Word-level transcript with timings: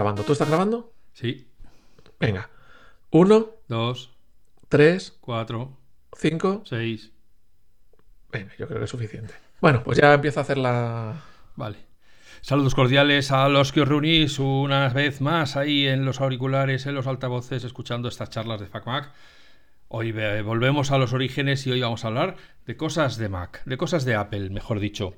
grabando. 0.00 0.24
¿Tú 0.24 0.32
estás 0.32 0.48
grabando? 0.48 0.92
Sí. 1.12 1.46
Venga. 2.18 2.48
Uno, 3.10 3.50
Dos, 3.68 4.10
tres, 4.68 5.16
cuatro, 5.20 5.76
cinco. 6.16 6.62
seis. 6.64 7.12
Venga, 8.32 8.52
yo 8.58 8.66
creo 8.66 8.78
que 8.78 8.84
es 8.84 8.90
suficiente. 8.90 9.34
Bueno, 9.60 9.82
pues 9.84 9.98
ya 9.98 10.14
empiezo 10.14 10.40
a 10.40 10.42
hacer 10.42 10.58
la. 10.58 11.22
Vale. 11.56 11.76
Saludos 12.40 12.74
cordiales 12.74 13.32
a 13.32 13.48
los 13.48 13.70
que 13.72 13.82
os 13.82 13.88
reunís 13.88 14.38
una 14.38 14.88
vez 14.88 15.20
más 15.20 15.56
ahí 15.56 15.86
en 15.86 16.04
los 16.06 16.20
auriculares, 16.20 16.86
en 16.86 16.94
los 16.94 17.06
altavoces, 17.06 17.64
escuchando 17.64 18.08
estas 18.08 18.30
charlas 18.30 18.60
de 18.60 18.66
FacMac. 18.66 19.12
Hoy 19.88 20.12
ve- 20.12 20.40
volvemos 20.42 20.90
a 20.90 20.98
los 20.98 21.12
orígenes 21.12 21.66
y 21.66 21.72
hoy 21.72 21.80
vamos 21.82 22.04
a 22.04 22.08
hablar 22.08 22.36
de 22.64 22.76
cosas 22.76 23.18
de 23.18 23.28
Mac, 23.28 23.62
de 23.66 23.76
cosas 23.76 24.04
de 24.04 24.14
Apple, 24.14 24.48
mejor 24.50 24.80
dicho. 24.80 25.14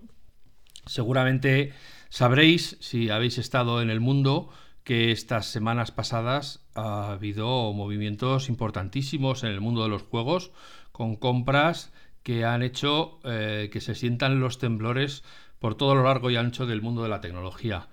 Seguramente 0.87 1.73
sabréis, 2.09 2.77
si 2.81 3.11
habéis 3.11 3.39
estado 3.39 3.83
en 3.83 3.91
el 3.91 4.01
mundo, 4.01 4.51
que 4.85 5.13
estas 5.13 5.47
semanas 5.47 5.93
pasadas 5.93 6.65
ha 6.75 7.13
habido 7.13 7.73
movimientos 7.73 8.49
importantísimos 8.49 9.45
en 9.45 9.51
el 9.51 9.61
mundo 9.61 9.83
de 9.83 9.89
los 9.89 10.03
juegos, 10.03 10.51
con 10.91 11.17
compras 11.17 11.93
que 12.23 12.45
han 12.45 12.63
hecho 12.63 13.21
eh, 13.25 13.71
que 13.73 13.81
se 13.81 13.95
sientan 13.95 14.41
los 14.41 14.59
temblores 14.59 15.25
por 15.59 15.75
todo 15.75 15.95
lo 15.95 16.05
largo 16.05 16.31
y 16.31 16.37
ancho 16.37 16.67
del 16.67 16.83
mundo 16.83 17.03
de 17.03 17.09
la 17.09 17.21
tecnología. 17.21 17.89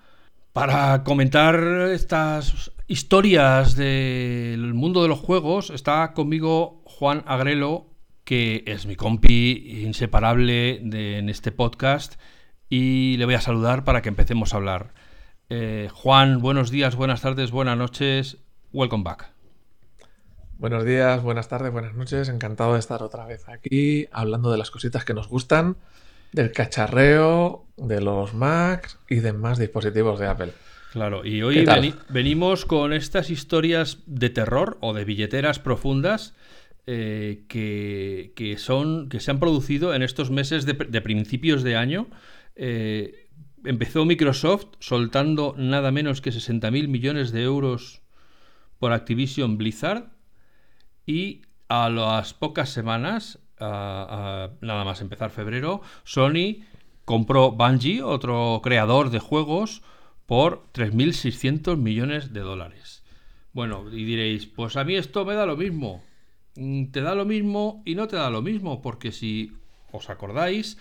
Para 0.52 1.04
comentar 1.04 1.62
estas 1.92 2.72
historias 2.88 3.76
del 3.76 4.74
mundo 4.74 5.02
de 5.02 5.08
los 5.08 5.20
juegos 5.20 5.70
está 5.70 6.12
conmigo 6.12 6.82
Juan 6.84 7.22
Agrelo, 7.26 7.86
que 8.24 8.64
es 8.66 8.86
mi 8.86 8.96
compi 8.96 9.82
inseparable 9.84 10.76
en 10.76 11.28
este 11.28 11.52
podcast, 11.52 12.20
y 12.68 13.16
le 13.16 13.24
voy 13.26 13.34
a 13.34 13.40
saludar 13.40 13.84
para 13.84 14.02
que 14.02 14.08
empecemos 14.08 14.52
a 14.52 14.56
hablar. 14.56 14.92
Eh, 15.50 15.88
Juan, 15.92 16.40
buenos 16.40 16.70
días, 16.70 16.94
buenas 16.94 17.22
tardes, 17.22 17.50
buenas 17.50 17.76
noches. 17.76 18.38
Welcome 18.72 19.02
back. 19.04 19.30
Buenos 20.58 20.84
días, 20.84 21.22
buenas 21.22 21.48
tardes, 21.48 21.72
buenas 21.72 21.94
noches. 21.94 22.28
Encantado 22.28 22.74
de 22.74 22.78
estar 22.78 23.02
otra 23.02 23.26
vez 23.26 23.48
aquí 23.48 24.06
hablando 24.12 24.52
de 24.52 24.58
las 24.58 24.70
cositas 24.70 25.04
que 25.04 25.14
nos 25.14 25.28
gustan, 25.28 25.76
del 26.32 26.52
cacharreo, 26.52 27.64
de 27.76 28.00
los 28.00 28.34
Macs 28.34 28.98
y 29.08 29.16
demás 29.16 29.58
dispositivos 29.58 30.20
de 30.20 30.26
Apple. 30.28 30.52
Claro, 30.92 31.24
y 31.24 31.38
¿Qué 31.38 31.44
hoy 31.44 31.64
veni- 31.64 31.94
venimos 32.08 32.64
con 32.64 32.92
estas 32.92 33.30
historias 33.30 33.98
de 34.06 34.28
terror 34.30 34.76
o 34.80 34.92
de 34.92 35.04
billeteras 35.04 35.58
profundas 35.58 36.34
eh, 36.86 37.44
que, 37.48 38.32
que 38.36 38.56
son 38.58 39.08
que 39.08 39.20
se 39.20 39.30
han 39.30 39.40
producido 39.40 39.94
en 39.94 40.02
estos 40.02 40.30
meses 40.30 40.66
de, 40.66 40.74
de 40.74 41.00
principios 41.00 41.62
de 41.62 41.76
año. 41.76 42.08
Eh, 42.56 43.19
empezó 43.64 44.04
Microsoft 44.04 44.66
soltando 44.78 45.54
nada 45.56 45.90
menos 45.90 46.20
que 46.20 46.30
60.000 46.30 46.88
millones 46.88 47.32
de 47.32 47.42
euros 47.42 48.02
por 48.78 48.92
Activision 48.92 49.58
Blizzard 49.58 50.10
y 51.06 51.42
a 51.68 51.88
las 51.88 52.34
pocas 52.34 52.70
semanas, 52.70 53.38
nada 53.58 54.84
más 54.84 55.00
empezar 55.00 55.30
febrero, 55.30 55.82
Sony 56.04 56.64
compró 57.04 57.52
Bungie, 57.52 58.02
otro 58.02 58.60
creador 58.62 59.10
de 59.10 59.18
juegos, 59.18 59.82
por 60.26 60.64
3.600 60.72 61.76
millones 61.76 62.32
de 62.32 62.40
dólares. 62.40 63.02
Bueno, 63.52 63.84
y 63.92 64.04
diréis, 64.04 64.46
pues 64.46 64.76
a 64.76 64.84
mí 64.84 64.94
esto 64.94 65.24
me 65.24 65.34
da 65.34 65.44
lo 65.44 65.56
mismo. 65.56 66.04
Mm, 66.56 66.86
Te 66.92 67.00
da 67.00 67.14
lo 67.14 67.24
mismo 67.24 67.82
y 67.84 67.96
no 67.96 68.06
te 68.06 68.16
da 68.16 68.30
lo 68.30 68.42
mismo, 68.42 68.80
porque 68.80 69.10
si 69.10 69.52
os 69.90 70.08
acordáis, 70.08 70.78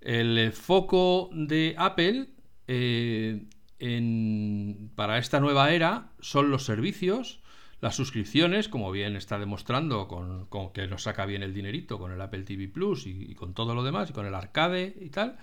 el 0.00 0.38
eh, 0.38 0.50
foco 0.52 1.30
de 1.32 1.74
Apple 1.78 2.28
eh, 2.66 3.46
en- 3.78 4.90
para 4.94 5.18
esta 5.18 5.40
nueva 5.40 5.72
era 5.72 6.12
son 6.20 6.50
los 6.50 6.64
servicios, 6.64 7.40
las 7.80 7.94
suscripciones, 7.94 8.68
como 8.68 8.90
bien 8.90 9.16
está 9.16 9.38
demostrando 9.38 10.08
con, 10.08 10.48
que 10.72 10.86
nos 10.88 11.04
saca 11.04 11.26
bien 11.26 11.42
el 11.42 11.54
dinerito 11.54 11.98
con 11.98 12.12
el 12.12 12.20
Apple 12.20 12.42
TV 12.42 12.68
Plus 12.68 13.06
y 13.06 13.34
con 13.34 13.54
todo 13.54 13.74
lo 13.74 13.84
demás, 13.84 14.10
y 14.10 14.12
con 14.12 14.26
el 14.26 14.34
arcade 14.34 14.94
y 15.00 15.10
tal. 15.10 15.36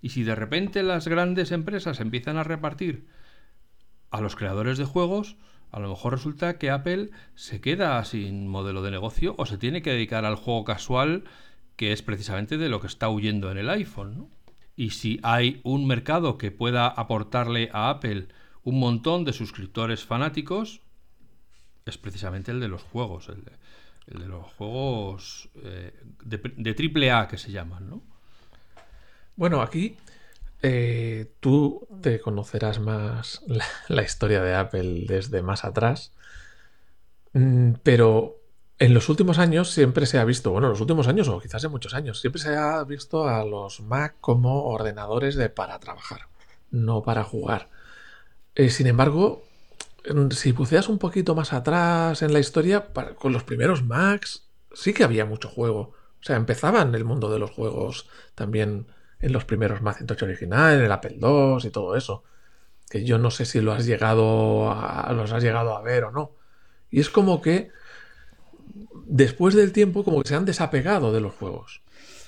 Y 0.00 0.10
si 0.10 0.22
de 0.22 0.34
repente 0.34 0.82
las 0.82 1.08
grandes 1.08 1.52
empresas 1.52 2.00
empiezan 2.00 2.36
a 2.38 2.44
repartir 2.44 3.06
a 4.10 4.20
los 4.20 4.36
creadores 4.36 4.78
de 4.78 4.84
juegos, 4.84 5.36
a 5.70 5.80
lo 5.80 5.88
mejor 5.88 6.12
resulta 6.12 6.58
que 6.58 6.70
Apple 6.70 7.10
se 7.34 7.60
queda 7.60 8.02
sin 8.04 8.46
modelo 8.48 8.82
de 8.82 8.90
negocio 8.92 9.34
o 9.38 9.46
se 9.46 9.58
tiene 9.58 9.82
que 9.82 9.90
dedicar 9.90 10.24
al 10.24 10.36
juego 10.36 10.64
casual, 10.64 11.24
que 11.76 11.92
es 11.92 12.02
precisamente 12.02 12.56
de 12.56 12.68
lo 12.68 12.80
que 12.80 12.86
está 12.86 13.08
huyendo 13.08 13.50
en 13.50 13.58
el 13.58 13.70
iPhone. 13.70 14.16
¿no? 14.16 14.30
Y 14.76 14.90
si 14.90 15.20
hay 15.22 15.60
un 15.64 15.86
mercado 15.86 16.38
que 16.38 16.50
pueda 16.50 16.86
aportarle 16.88 17.70
a 17.72 17.90
Apple 17.90 18.28
un 18.62 18.78
montón 18.78 19.24
de 19.24 19.32
suscriptores 19.32 20.04
fanáticos, 20.04 20.80
es 21.86 21.98
precisamente 21.98 22.50
el 22.50 22.60
de 22.60 22.68
los 22.68 22.82
juegos, 22.82 23.28
el 23.28 23.44
de, 24.18 24.26
los 24.26 24.46
juegos 24.54 25.50
eh, 25.62 25.92
de, 26.24 26.74
triple 26.74 27.10
A 27.10 27.28
que 27.28 27.36
se 27.36 27.52
llaman, 27.52 27.90
¿no? 27.90 28.02
Bueno, 29.36 29.60
aquí 29.60 29.96
eh, 30.62 31.34
tú 31.40 31.86
te 32.00 32.20
conocerás 32.20 32.78
más 32.78 33.42
la, 33.46 33.66
la 33.88 34.02
historia 34.02 34.42
de 34.42 34.54
Apple 34.54 35.04
desde 35.06 35.42
más 35.42 35.64
atrás, 35.64 36.12
Mm, 37.34 37.72
pero 37.82 38.40
en 38.78 38.94
los 38.94 39.08
últimos 39.08 39.38
años 39.38 39.70
siempre 39.70 40.06
se 40.06 40.18
ha 40.18 40.24
visto, 40.24 40.50
bueno, 40.50 40.66
en 40.68 40.72
los 40.72 40.80
últimos 40.80 41.06
años 41.08 41.28
o 41.28 41.40
quizás 41.40 41.62
en 41.64 41.70
muchos 41.70 41.94
años, 41.94 42.20
siempre 42.20 42.40
se 42.40 42.56
ha 42.56 42.82
visto 42.84 43.28
a 43.28 43.44
los 43.44 43.80
Mac 43.80 44.16
como 44.20 44.64
ordenadores 44.64 45.36
de 45.36 45.48
para 45.48 45.78
trabajar, 45.78 46.28
no 46.70 47.02
para 47.02 47.24
jugar. 47.24 47.68
Eh, 48.54 48.70
sin 48.70 48.86
embargo, 48.86 49.44
si 50.30 50.52
buceas 50.52 50.88
un 50.88 50.98
poquito 50.98 51.34
más 51.34 51.52
atrás 51.52 52.22
en 52.22 52.32
la 52.32 52.38
historia, 52.38 52.88
con 53.18 53.32
los 53.32 53.44
primeros 53.44 53.82
Macs 53.84 54.48
sí 54.72 54.92
que 54.92 55.04
había 55.04 55.24
mucho 55.24 55.48
juego. 55.48 55.94
O 56.20 56.26
sea, 56.26 56.36
empezaban 56.36 56.94
el 56.94 57.04
mundo 57.04 57.30
de 57.30 57.38
los 57.38 57.50
juegos 57.50 58.08
también 58.34 58.86
en 59.20 59.32
los 59.32 59.44
primeros 59.44 59.82
Macintosh 59.82 60.22
original, 60.22 60.78
en 60.78 60.84
el 60.84 60.92
Apple 60.92 61.16
II 61.20 61.58
y 61.62 61.70
todo 61.70 61.96
eso. 61.96 62.24
Que 62.90 63.04
yo 63.04 63.18
no 63.18 63.30
sé 63.30 63.46
si 63.46 63.60
lo 63.60 63.72
has 63.72 63.86
llegado 63.86 64.70
a, 64.70 65.12
los 65.12 65.32
has 65.32 65.42
llegado 65.42 65.76
a 65.76 65.82
ver 65.82 66.04
o 66.04 66.10
no. 66.10 66.32
Y 66.90 67.00
es 67.00 67.10
como 67.10 67.40
que 67.40 67.70
después 69.06 69.54
del 69.54 69.72
tiempo 69.72 70.04
como 70.04 70.22
que 70.22 70.28
se 70.28 70.34
han 70.34 70.44
desapegado 70.44 71.12
de 71.12 71.20
los 71.20 71.34
juegos. 71.34 71.82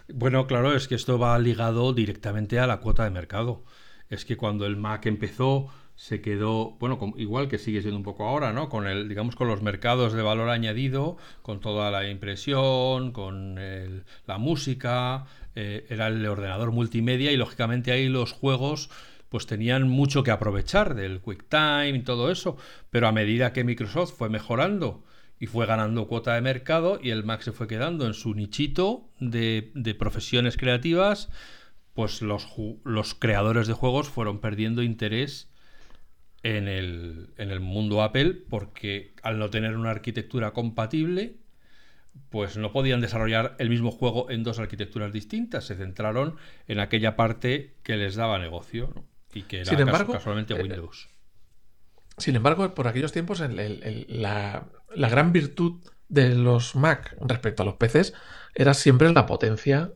Bueno, 0.09 0.47
claro, 0.47 0.75
es 0.75 0.87
que 0.89 0.95
esto 0.95 1.19
va 1.19 1.39
ligado 1.39 1.93
directamente 1.93 2.59
a 2.59 2.67
la 2.67 2.79
cuota 2.79 3.05
de 3.05 3.11
mercado. 3.11 3.65
Es 4.09 4.25
que 4.25 4.37
cuando 4.37 4.67
el 4.67 4.77
Mac 4.77 5.07
empezó, 5.07 5.69
se 5.97 6.21
quedó, 6.21 6.73
bueno, 6.79 6.99
igual 7.17 7.49
que 7.49 7.59
sigue 7.59 7.81
siendo 7.81 7.97
un 7.97 8.05
poco 8.05 8.25
ahora, 8.29 8.53
¿no? 8.53 8.69
Con 8.69 8.87
el, 8.87 9.09
digamos, 9.09 9.35
con 9.35 9.49
los 9.49 9.63
mercados 9.63 10.13
de 10.13 10.23
valor 10.23 10.51
añadido, 10.51 11.17
con 11.43 11.61
toda 11.61 11.91
la 11.91 12.09
impresión, 12.09 13.13
con 13.13 13.59
el- 13.59 14.05
la 14.27 14.39
música, 14.39 15.25
eh, 15.57 15.87
era 15.89 16.09
el 16.09 16.25
ordenador 16.27 16.71
multimedia 16.71 17.33
y 17.33 17.37
lógicamente 17.37 17.91
ahí 17.93 18.09
los 18.09 18.33
juegos 18.33 18.91
pues 19.29 19.47
tenían 19.47 19.89
mucho 19.89 20.23
que 20.23 20.31
aprovechar 20.31 20.95
del 20.95 21.21
QuickTime 21.21 21.97
y 21.97 22.03
todo 22.03 22.31
eso, 22.31 22.57
pero 22.91 23.09
a 23.09 23.13
medida 23.13 23.53
que 23.53 23.65
Microsoft 23.65 24.15
fue 24.17 24.29
mejorando 24.29 25.03
y 25.39 25.47
fue 25.47 25.67
ganando 25.67 26.07
cuota 26.07 26.35
de 26.35 26.41
mercado 26.41 26.99
y 27.03 27.11
el 27.11 27.25
Mac 27.25 27.43
se 27.43 27.53
fue 27.53 27.67
quedando 27.67 28.07
en 28.07 28.15
su 28.15 28.35
nichito 28.35 29.09
de, 29.21 29.71
de 29.75 29.95
profesiones 29.95 30.57
creativas, 30.57 31.31
pues 31.95 32.23
los, 32.23 32.47
los 32.85 33.15
creadores 33.15 33.67
de 33.67 33.75
juegos 33.75 34.09
fueron 34.09 34.41
perdiendo 34.41 34.83
interés 34.83 35.51
en 36.43 36.69
el, 36.69 37.31
en 37.37 37.51
el 37.51 37.61
mundo 37.61 38.03
Apple 38.03 38.35
porque 38.49 39.15
al 39.23 39.39
no 39.39 39.51
tener 39.51 39.77
una 39.77 39.91
arquitectura 39.91 40.53
compatible, 40.53 41.37
pues 42.31 42.57
no 42.57 42.73
podían 42.73 43.01
desarrollar 43.01 43.57
el 43.59 43.69
mismo 43.69 43.91
juego 43.91 44.31
en 44.31 44.43
dos 44.43 44.59
arquitecturas 44.59 45.13
distintas. 45.13 45.65
Se 45.65 45.75
centraron 45.75 46.37
en 46.69 46.81
aquella 46.81 47.17
parte 47.17 47.75
que 47.83 47.97
les 47.97 48.15
daba 48.15 48.39
negocio 48.39 48.93
¿no? 48.95 49.05
y 49.35 49.43
que 49.43 49.59
era 49.61 49.71
Sin 49.71 49.81
embargo, 49.81 50.13
casualmente 50.13 50.55
eh, 50.55 50.63
Windows. 50.63 51.09
Sin 52.19 52.35
embargo, 52.35 52.75
por 52.75 52.89
aquellos 52.89 53.13
tiempos, 53.13 53.41
la 53.41 54.65
gran 54.95 55.33
virtud 55.33 55.81
de 56.09 56.35
los 56.35 56.75
Mac 56.77 57.17
respecto 57.21 57.63
a 57.63 57.67
los 57.67 57.75
PCs 57.75 58.15
era 58.55 58.75
siempre 58.75 59.13
la 59.13 59.27
potencia 59.27 59.93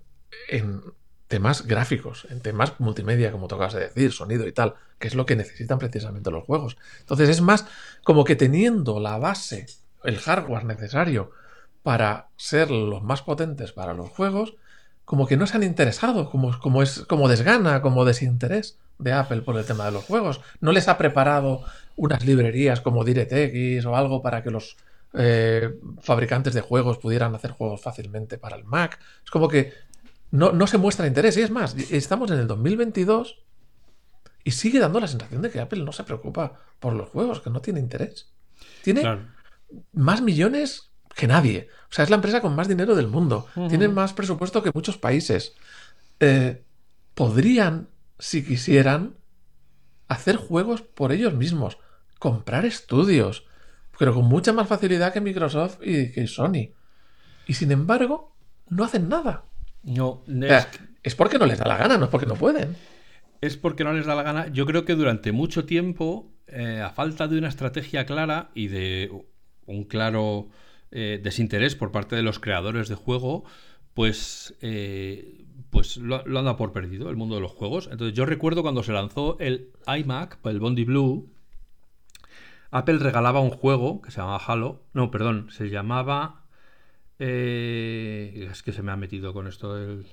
en 0.49 0.82
temas 1.28 1.67
gráficos, 1.67 2.26
en 2.28 2.40
temas 2.40 2.78
multimedia, 2.81 3.31
como 3.31 3.46
tocabas 3.46 3.75
de 3.75 3.81
decir, 3.81 4.12
sonido 4.12 4.46
y 4.46 4.52
tal, 4.52 4.75
que 4.99 5.06
es 5.08 5.14
lo 5.14 5.26
que 5.26 5.37
necesitan 5.37 5.78
precisamente 5.78 6.31
los 6.31 6.44
juegos. 6.44 6.76
Entonces 6.99 7.28
es 7.28 7.40
más 7.40 7.67
como 8.02 8.25
que 8.25 8.37
teniendo 8.37 9.00
la 9.00 9.17
base, 9.17 9.67
el 10.02 10.19
hardware 10.19 10.64
necesario 10.64 11.31
para 11.82 12.28
ser 12.37 12.70
los 12.70 13.02
más 13.02 13.22
potentes 13.22 13.72
para 13.72 13.94
los 13.94 14.11
juegos, 14.11 14.56
como 15.05 15.26
que 15.26 15.37
no 15.37 15.46
se 15.46 15.56
han 15.56 15.62
interesado, 15.62 16.28
como, 16.31 16.58
como 16.58 16.82
es 16.82 17.00
como 17.06 17.28
desgana, 17.28 17.81
como 17.81 18.05
desinterés 18.05 18.78
de 19.00 19.12
Apple 19.12 19.43
por 19.43 19.56
el 19.56 19.64
tema 19.64 19.85
de 19.85 19.93
los 19.93 20.05
juegos. 20.05 20.41
No 20.61 20.73
les 20.73 20.88
ha 20.88 20.99
preparado 20.99 21.64
unas 21.97 22.25
librerías 22.25 22.81
como 22.81 23.05
DirectX 23.05 23.85
o 23.87 23.97
algo 23.97 24.23
para 24.23 24.43
que 24.43 24.50
los 24.50 24.76
eh, 25.12 25.79
fabricantes 26.00 26.55
de 26.55 26.61
juegos 26.61 26.99
pudieran 26.99 27.35
hacer 27.35 27.50
juegos 27.50 27.81
fácilmente 27.81 28.38
para 28.38 28.56
el 28.56 28.64
Mac. 28.64 28.99
Es 29.25 29.31
como 29.31 29.49
que 29.49 29.73
no, 30.31 30.52
no 30.52 30.67
se 30.67 30.79
muestra 30.79 31.06
interés. 31.06 31.37
Y 31.37 31.43
es 31.43 31.50
más, 31.50 31.76
estamos 31.91 32.31
en 32.31 32.38
el 32.38 32.47
2022 32.47 33.38
Y 34.44 34.52
sigue 34.52 34.79
dando 34.79 35.00
la 35.00 35.08
sensación 35.08 35.43
de 35.43 35.50
que 35.50 35.61
Apple 35.61 35.82
no 35.85 35.93
se 35.93 36.05
preocupa 36.05 36.55
por 36.79 36.94
los 36.94 37.08
juegos, 37.08 37.41
que 37.41 37.50
no 37.50 37.61
tiene 37.61 37.81
interés. 37.81 38.29
Tiene 38.82 39.03
más 39.93 40.23
millones 40.23 40.91
que 41.14 41.26
nadie. 41.26 41.69
O 41.91 41.93
sea, 41.93 42.05
es 42.05 42.11
la 42.11 42.17
empresa 42.17 42.41
con 42.41 42.55
más 42.55 42.69
dinero 42.69 42.94
del 42.94 43.08
mundo. 43.08 43.46
Tiene 43.69 43.88
más 43.88 44.12
presupuesto 44.12 44.62
que 44.62 44.70
muchos 44.73 44.96
países. 44.96 45.55
Eh, 46.20 46.62
podrían, 47.14 47.88
si 48.20 48.44
quisieran, 48.44 49.17
hacer 50.06 50.37
juegos 50.37 50.82
por 50.82 51.11
ellos 51.11 51.34
mismos, 51.34 51.78
comprar 52.19 52.64
estudios, 52.64 53.44
pero 53.99 54.14
con 54.14 54.26
mucha 54.26 54.52
más 54.52 54.69
facilidad 54.69 55.12
que 55.12 55.20
Microsoft 55.20 55.78
y 55.82 56.12
que 56.12 56.26
Sony. 56.26 56.70
Y 57.46 57.55
sin 57.55 57.72
embargo, 57.72 58.37
no 58.69 58.84
hacen 58.84 59.08
nada. 59.08 59.44
No, 59.82 60.22
es 61.02 61.14
porque 61.14 61.38
no 61.38 61.46
les 61.46 61.58
da 61.58 61.67
la 61.67 61.76
gana, 61.76 61.96
no 61.96 62.05
es 62.05 62.11
porque 62.11 62.26
no 62.26 62.34
pueden. 62.34 62.76
Es 63.40 63.56
porque 63.56 63.84
no 63.84 63.93
les 63.93 64.06
da 64.06 64.14
la 64.14 64.22
gana. 64.22 64.49
Yo 64.49 64.67
creo 64.67 64.84
que 64.84 64.94
durante 64.94 65.32
mucho 65.32 65.64
tiempo, 65.64 66.31
eh, 66.46 66.81
a 66.81 66.90
falta 66.90 67.26
de 67.26 67.38
una 67.38 67.49
estrategia 67.49 68.05
clara 68.05 68.50
y 68.55 68.69
de 68.69 69.11
un 69.64 69.84
claro 69.84 70.49
eh, 70.90 71.20
desinterés 71.22 71.75
por 71.75 71.93
parte 71.93 72.17
de 72.17 72.22
los 72.22 72.38
creadores 72.38 72.88
de 72.88 72.96
juego, 72.96 73.44
pues, 73.94 74.55
eh, 74.61 75.40
pues 75.70 75.96
lo, 75.96 76.25
lo, 76.26 76.38
han 76.38 76.44
dado 76.44 76.56
por 76.56 76.72
perdido 76.72 77.11
el 77.11 77.17
mundo 77.17 77.37
de 77.37 77.40
los 77.40 77.52
juegos. 77.52 77.88
Entonces 77.90 78.14
yo 78.14 78.26
recuerdo 78.26 78.62
cuando 78.62 78.82
se 78.82 78.93
lanzó 78.93 79.37
el 79.40 79.70
iMac, 79.87 80.38
el 80.44 80.61
Bondi 80.61 80.84
Blue, 80.84 81.31
Apple 82.70 82.99
regalaba 82.99 83.40
un 83.40 83.50
juego 83.50 84.00
que 84.00 84.11
se 84.11 84.19
llamaba 84.19 84.43
Halo. 84.46 84.82
No, 84.93 85.11
perdón, 85.11 85.49
se 85.50 85.70
llamaba... 85.70 86.44
es 87.19 88.62
que 88.62 88.72
se 88.72 88.82
me 88.82 88.93
ha 88.93 88.96
metido 88.96 89.32
con 89.32 89.46
esto 89.46 89.76
el... 89.76 90.06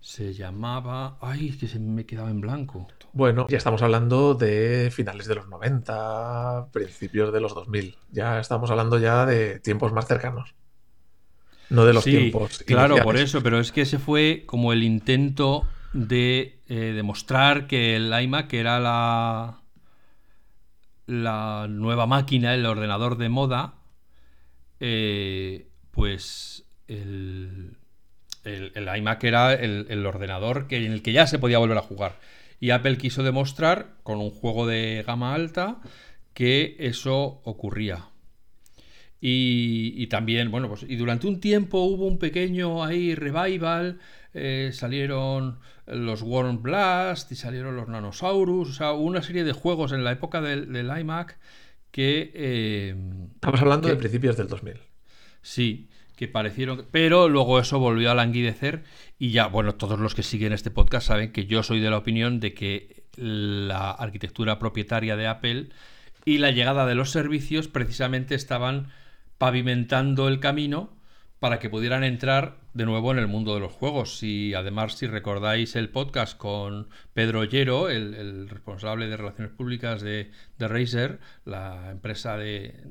Se 0.00 0.32
llamaba. 0.32 1.18
Ay, 1.20 1.50
es 1.50 1.56
que 1.58 1.68
se 1.68 1.78
me 1.78 2.06
quedaba 2.06 2.30
en 2.30 2.40
blanco. 2.40 2.88
Bueno, 3.12 3.46
ya 3.50 3.58
estamos 3.58 3.82
hablando 3.82 4.34
de 4.34 4.90
finales 4.90 5.26
de 5.26 5.34
los 5.34 5.48
90, 5.48 6.68
principios 6.72 7.32
de 7.32 7.40
los 7.40 7.54
2000. 7.54 7.96
Ya 8.10 8.40
estamos 8.40 8.70
hablando 8.70 8.98
ya 8.98 9.26
de 9.26 9.58
tiempos 9.60 9.92
más 9.92 10.06
cercanos. 10.06 10.54
No 11.70 11.84
de 11.84 11.94
los 11.94 12.04
tiempos. 12.04 12.62
Claro, 12.66 12.96
por 13.02 13.16
eso, 13.16 13.42
pero 13.42 13.60
es 13.60 13.72
que 13.72 13.82
ese 13.82 13.98
fue 13.98 14.44
como 14.46 14.72
el 14.72 14.82
intento 14.82 15.66
de 15.92 16.60
eh, 16.68 16.92
demostrar 16.94 17.66
que 17.66 17.96
el 17.96 18.12
iMac 18.12 18.52
era 18.52 18.80
la. 18.80 19.60
la 21.06 21.66
nueva 21.68 22.06
máquina, 22.06 22.54
el 22.54 22.66
ordenador 22.66 23.16
de 23.16 23.28
moda. 23.28 23.74
Eh, 24.80 25.68
pues 25.92 26.64
el 26.88 27.76
el, 28.44 28.88
iMac 28.96 29.24
era 29.24 29.52
el, 29.52 30.06
ordenador 30.06 30.66
que, 30.66 30.84
en 30.84 30.92
el 30.92 31.02
que 31.02 31.12
ya 31.12 31.26
se 31.26 31.38
podía 31.38 31.58
volver 31.58 31.78
a 31.78 31.82
jugar. 31.82 32.18
Y 32.58 32.70
Apple 32.70 32.98
quiso 32.98 33.22
demostrar 33.22 33.94
con 34.02 34.18
un 34.18 34.30
juego 34.30 34.66
de 34.66 35.02
gama 35.06 35.34
alta 35.34 35.80
que 36.34 36.76
eso 36.78 37.40
ocurría. 37.44 38.06
Y, 39.22 40.06
también, 40.06 40.50
bueno, 40.50 40.68
pues 40.68 40.84
y 40.88 40.96
durante 40.96 41.26
un 41.26 41.40
tiempo 41.40 41.82
hubo 41.82 42.06
un 42.06 42.18
pequeño 42.18 42.82
ahí 42.82 43.14
revival, 43.14 43.98
eh, 44.32 44.70
salieron 44.72 45.58
los 45.86 46.22
Worm 46.22 46.62
Blast 46.62 47.30
y 47.30 47.36
salieron 47.36 47.76
los 47.76 47.88
Nanosaurus, 47.88 48.70
o 48.70 48.72
sea, 48.72 48.92
hubo 48.92 49.04
una 49.04 49.22
serie 49.22 49.44
de 49.44 49.52
juegos 49.52 49.92
en 49.92 50.04
la 50.04 50.12
época 50.12 50.40
del, 50.40 50.90
iMac 50.98 51.38
que... 51.90 52.30
Eh, 52.34 52.94
Estamos 53.34 53.60
hablando 53.60 53.88
de 53.88 53.96
principios 53.96 54.38
del 54.38 54.48
2000. 54.48 54.74
Sí, 55.42 55.90
que 56.16 56.28
parecieron, 56.28 56.86
pero 56.90 57.28
luego 57.28 57.60
eso 57.60 57.78
volvió 57.78 58.10
a 58.10 58.14
languidecer 58.14 58.84
y 59.18 59.32
ya, 59.32 59.46
bueno, 59.48 59.74
todos 59.74 59.98
los 59.98 60.14
que 60.14 60.22
siguen 60.22 60.52
este 60.52 60.70
podcast 60.70 61.08
saben 61.08 61.32
que 61.32 61.46
yo 61.46 61.62
soy 61.62 61.80
de 61.80 61.90
la 61.90 61.98
opinión 61.98 62.40
de 62.40 62.54
que 62.54 63.04
la 63.16 63.90
arquitectura 63.90 64.58
propietaria 64.58 65.16
de 65.16 65.26
Apple 65.26 65.68
y 66.24 66.38
la 66.38 66.50
llegada 66.50 66.86
de 66.86 66.94
los 66.94 67.10
servicios 67.10 67.68
precisamente 67.68 68.34
estaban 68.34 68.88
pavimentando 69.40 70.28
el 70.28 70.38
camino 70.38 71.00
para 71.38 71.58
que 71.60 71.70
pudieran 71.70 72.04
entrar 72.04 72.58
de 72.74 72.84
nuevo 72.84 73.10
en 73.10 73.18
el 73.18 73.26
mundo 73.26 73.54
de 73.54 73.60
los 73.60 73.72
juegos. 73.72 74.22
Y 74.22 74.52
además, 74.52 74.98
si 74.98 75.06
recordáis 75.06 75.76
el 75.76 75.88
podcast 75.88 76.36
con 76.36 76.90
Pedro 77.14 77.40
Ollero, 77.40 77.88
el, 77.88 78.50
responsable 78.50 79.08
de 79.08 79.16
Relaciones 79.16 79.50
Públicas 79.54 80.02
de, 80.02 80.30
de 80.58 80.68
Razer, 80.68 81.20
la 81.46 81.90
empresa 81.90 82.36
de, 82.36 82.84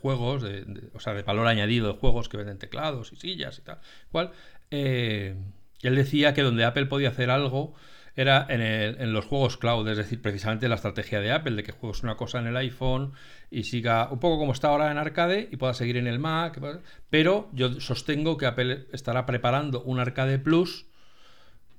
juegos, 0.00 0.42
de, 0.42 0.90
o 0.92 0.98
sea, 0.98 1.14
de 1.14 1.22
valor 1.22 1.46
añadido 1.46 1.92
de 1.92 1.98
juegos 2.00 2.28
que 2.28 2.36
venden 2.36 2.58
teclados 2.58 3.12
y 3.12 3.16
sillas 3.16 3.60
y 3.60 3.62
tal, 3.62 3.78
cual, 4.10 4.32
eh, 4.72 5.36
él 5.82 5.94
decía 5.94 6.34
que 6.34 6.42
donde 6.42 6.64
Apple 6.64 6.86
podía 6.86 7.10
hacer 7.10 7.30
algo 7.30 7.74
era 8.14 8.46
en, 8.48 9.12
los 9.12 9.24
juegos 9.24 9.56
cloud, 9.56 9.88
es 9.88 9.96
decir, 9.96 10.20
precisamente 10.20 10.68
la 10.68 10.74
estrategia 10.74 11.20
de 11.20 11.32
Apple, 11.32 11.56
de 11.56 11.62
que 11.62 11.72
juegues 11.72 12.02
una 12.02 12.16
cosa 12.16 12.40
en 12.40 12.46
el 12.46 12.56
iPhone 12.56 13.12
y 13.52 13.64
siga 13.64 14.08
un 14.10 14.18
poco 14.18 14.38
como 14.38 14.52
está 14.52 14.68
ahora 14.68 14.90
en 14.90 14.96
arcade 14.96 15.48
y 15.52 15.56
pueda 15.56 15.74
seguir 15.74 15.98
en 15.98 16.06
el 16.06 16.18
Mac, 16.18 16.58
pero 17.10 17.50
yo 17.52 17.80
sostengo 17.80 18.38
que 18.38 18.46
Apple 18.46 18.86
estará 18.92 19.26
preparando 19.26 19.82
un 19.82 20.00
arcade 20.00 20.38
plus 20.38 20.86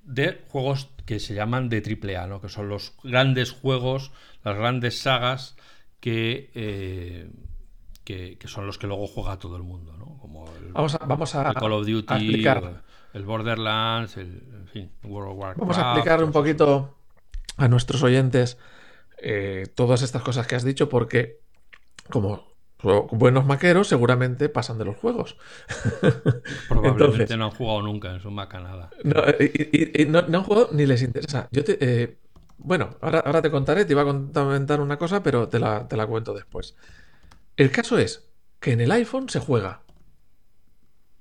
de 0.04 0.44
juegos 0.50 0.90
que 1.08 1.20
se 1.20 1.34
llaman 1.34 1.70
de 1.70 1.82
AAA, 1.82 2.28
¿no? 2.28 2.42
que 2.42 2.50
son 2.50 2.70
los 2.70 2.94
grandes 3.04 3.52
juegos, 3.52 4.12
las 4.44 4.56
grandes 4.56 5.00
sagas 5.00 5.58
que, 6.00 6.52
eh, 6.54 7.32
que, 8.04 8.38
son 8.46 8.68
los 8.68 8.78
que 8.78 8.86
luego 8.86 9.08
juega 9.08 9.40
todo 9.40 9.58
el 9.58 9.64
mundo, 9.64 9.98
¿no? 9.98 10.20
como 10.20 10.46
el, 10.56 10.74
vamos 10.74 10.94
a, 11.34 11.54
Call 11.56 11.74
of 11.74 11.88
Duty, 11.88 12.46
el 13.14 13.26
Borderlands, 13.26 14.18
el, 14.18 14.44
en 14.54 14.68
fin, 14.68 14.92
World 15.04 15.32
of 15.32 15.38
Warcraft. 15.40 15.60
Vamos 15.60 15.78
a 15.80 15.92
explicar 15.94 16.24
un 16.24 16.32
poquito 16.32 16.98
a 17.58 17.68
nuestros 17.68 18.04
oyentes 18.04 18.60
eh, 19.18 19.68
todas 19.74 20.04
estas 20.04 20.22
cosas 20.22 20.46
que 20.46 20.56
has 20.56 20.64
dicho, 20.64 20.90
porque 20.90 21.43
como 22.10 22.54
buenos 23.12 23.46
maqueros 23.46 23.88
seguramente 23.88 24.50
pasan 24.50 24.78
de 24.78 24.86
los 24.86 24.98
juegos. 24.98 25.38
Probablemente 26.70 27.38
no 27.38 27.46
han 27.46 27.52
jugado 27.52 27.82
nunca 27.82 28.14
en 28.14 28.20
su 28.20 28.30
maca 28.30 28.60
nada. 28.60 28.90
No, 29.04 29.22
y, 29.40 30.06
no, 30.06 30.20
han 30.20 30.44
jugado 30.44 30.70
ni 30.74 30.86
les 30.86 31.02
interesa. 31.02 31.48
Yo 31.52 31.64
te, 31.64 31.78
eh, 31.80 32.18
bueno, 32.58 32.98
ahora, 33.02 33.20
ahora, 33.20 33.42
te 33.42 33.52
contaré, 33.52 33.86
te 33.86 33.94
iba 33.94 34.02
a 34.02 34.06
comentar 34.06 34.82
una 34.82 34.98
cosa, 34.98 35.24
pero 35.24 35.48
te 35.48 35.60
la, 35.60 35.88
te 35.88 35.96
la 35.96 36.08
cuento 36.08 36.34
después. 36.34 36.76
El 37.56 37.72
caso 37.72 37.98
es 37.98 38.30
que 38.60 38.72
en 38.72 38.82
el 38.82 38.92
iPhone 38.92 39.30
se 39.30 39.40
juega. 39.40 39.82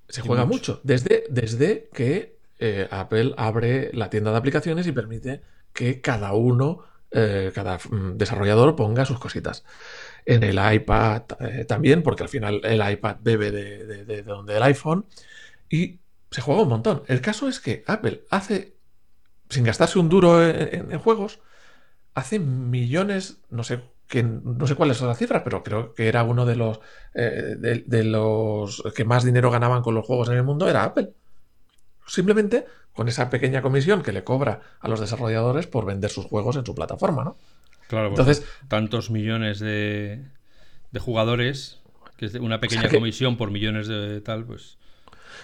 Se 0.09 0.21
juega 0.21 0.45
mucho. 0.45 0.81
Desde, 0.83 1.25
desde 1.31 1.89
que 1.93 2.39
eh, 2.59 2.87
Apple 2.91 3.35
abre 3.37 3.91
la 3.93 4.11
tienda 4.11 4.31
de 4.31 4.37
aplicaciones 4.37 4.87
y 4.87 4.93
permite 4.93 5.43
que 5.73 6.01
cada 6.01 6.33
uno, 6.33 6.85
eh, 7.11 7.51
cada 7.55 7.79
mm, 7.79 8.17
desarrollador 8.17 8.77
ponga 8.77 9.05
sus 9.05 9.19
cositas. 9.19 9.65
En 10.25 10.43
el 10.43 10.59
iPad 10.75 11.23
eh, 11.41 11.65
también, 11.65 12.03
porque 12.03 12.23
al 12.23 12.29
final 12.29 12.61
el 12.65 12.93
iPad 12.93 13.17
bebe 13.21 13.51
de, 13.51 14.23
donde 14.23 14.57
el 14.57 14.63
iPhone. 14.63 15.07
Y 15.69 15.99
se 16.31 16.41
juega 16.41 16.63
un 16.63 16.69
montón. 16.69 17.03
El 17.09 17.21
caso 17.21 17.49
es 17.49 17.61
que 17.61 17.83
Apple 17.87 18.25
hace, 18.31 18.77
sin 19.49 19.65
gastarse 19.65 19.99
un 19.99 20.09
duro 20.09 20.47
en 20.47 20.99
juegos, 20.99 21.41
hace 22.15 22.39
millones, 22.39 23.39
no 23.51 23.65
sé 23.65 23.81
que 24.13 24.23
no 24.23 24.67
sé 24.67 24.75
cuáles 24.75 24.99
son 24.99 25.09
las 25.09 25.17
cifras, 25.17 25.41
pero 25.43 25.63
creo 25.63 25.95
que 25.95 26.07
era 26.07 26.23
uno 26.23 26.45
de 26.45 26.55
los, 26.55 26.81
eh, 27.15 27.57
de, 27.59 28.05
los 28.05 28.83
que 28.95 29.07
más 29.07 29.25
dinero 29.25 29.51
ganaban 29.51 29.81
con 29.81 29.95
los 29.95 30.05
juegos 30.05 30.29
en 30.29 30.37
el 30.37 30.43
mundo, 30.43 30.69
era 30.69 30.85
Apple. 30.85 31.15
Simplemente 32.07 32.67
con 32.93 33.09
esa 33.09 33.31
pequeña 33.31 33.63
comisión 33.63 34.03
que 34.03 34.13
le 34.13 34.23
cobra 34.23 34.61
a 34.81 34.89
los 34.89 35.01
desarrolladores 35.01 35.67
por 35.67 35.87
vender 35.87 36.11
sus 36.11 36.27
juegos 36.27 36.57
en 36.57 36.67
su 36.67 36.75
plataforma, 36.75 37.25
¿no? 37.25 37.39
Claro, 37.93 38.09
entonces 38.09 38.43
tantos 38.69 39.11
millones 39.11 39.61
de, 39.61 40.25
de 40.93 41.01
jugadores, 41.01 41.83
que 42.17 42.25
es 42.25 42.35
una 42.37 42.59
pequeña 42.59 42.89
comisión 42.89 43.37
por 43.37 43.51
millones 43.51 43.87
de 43.87 44.23
tal, 44.23 44.47
pues. 44.47 44.79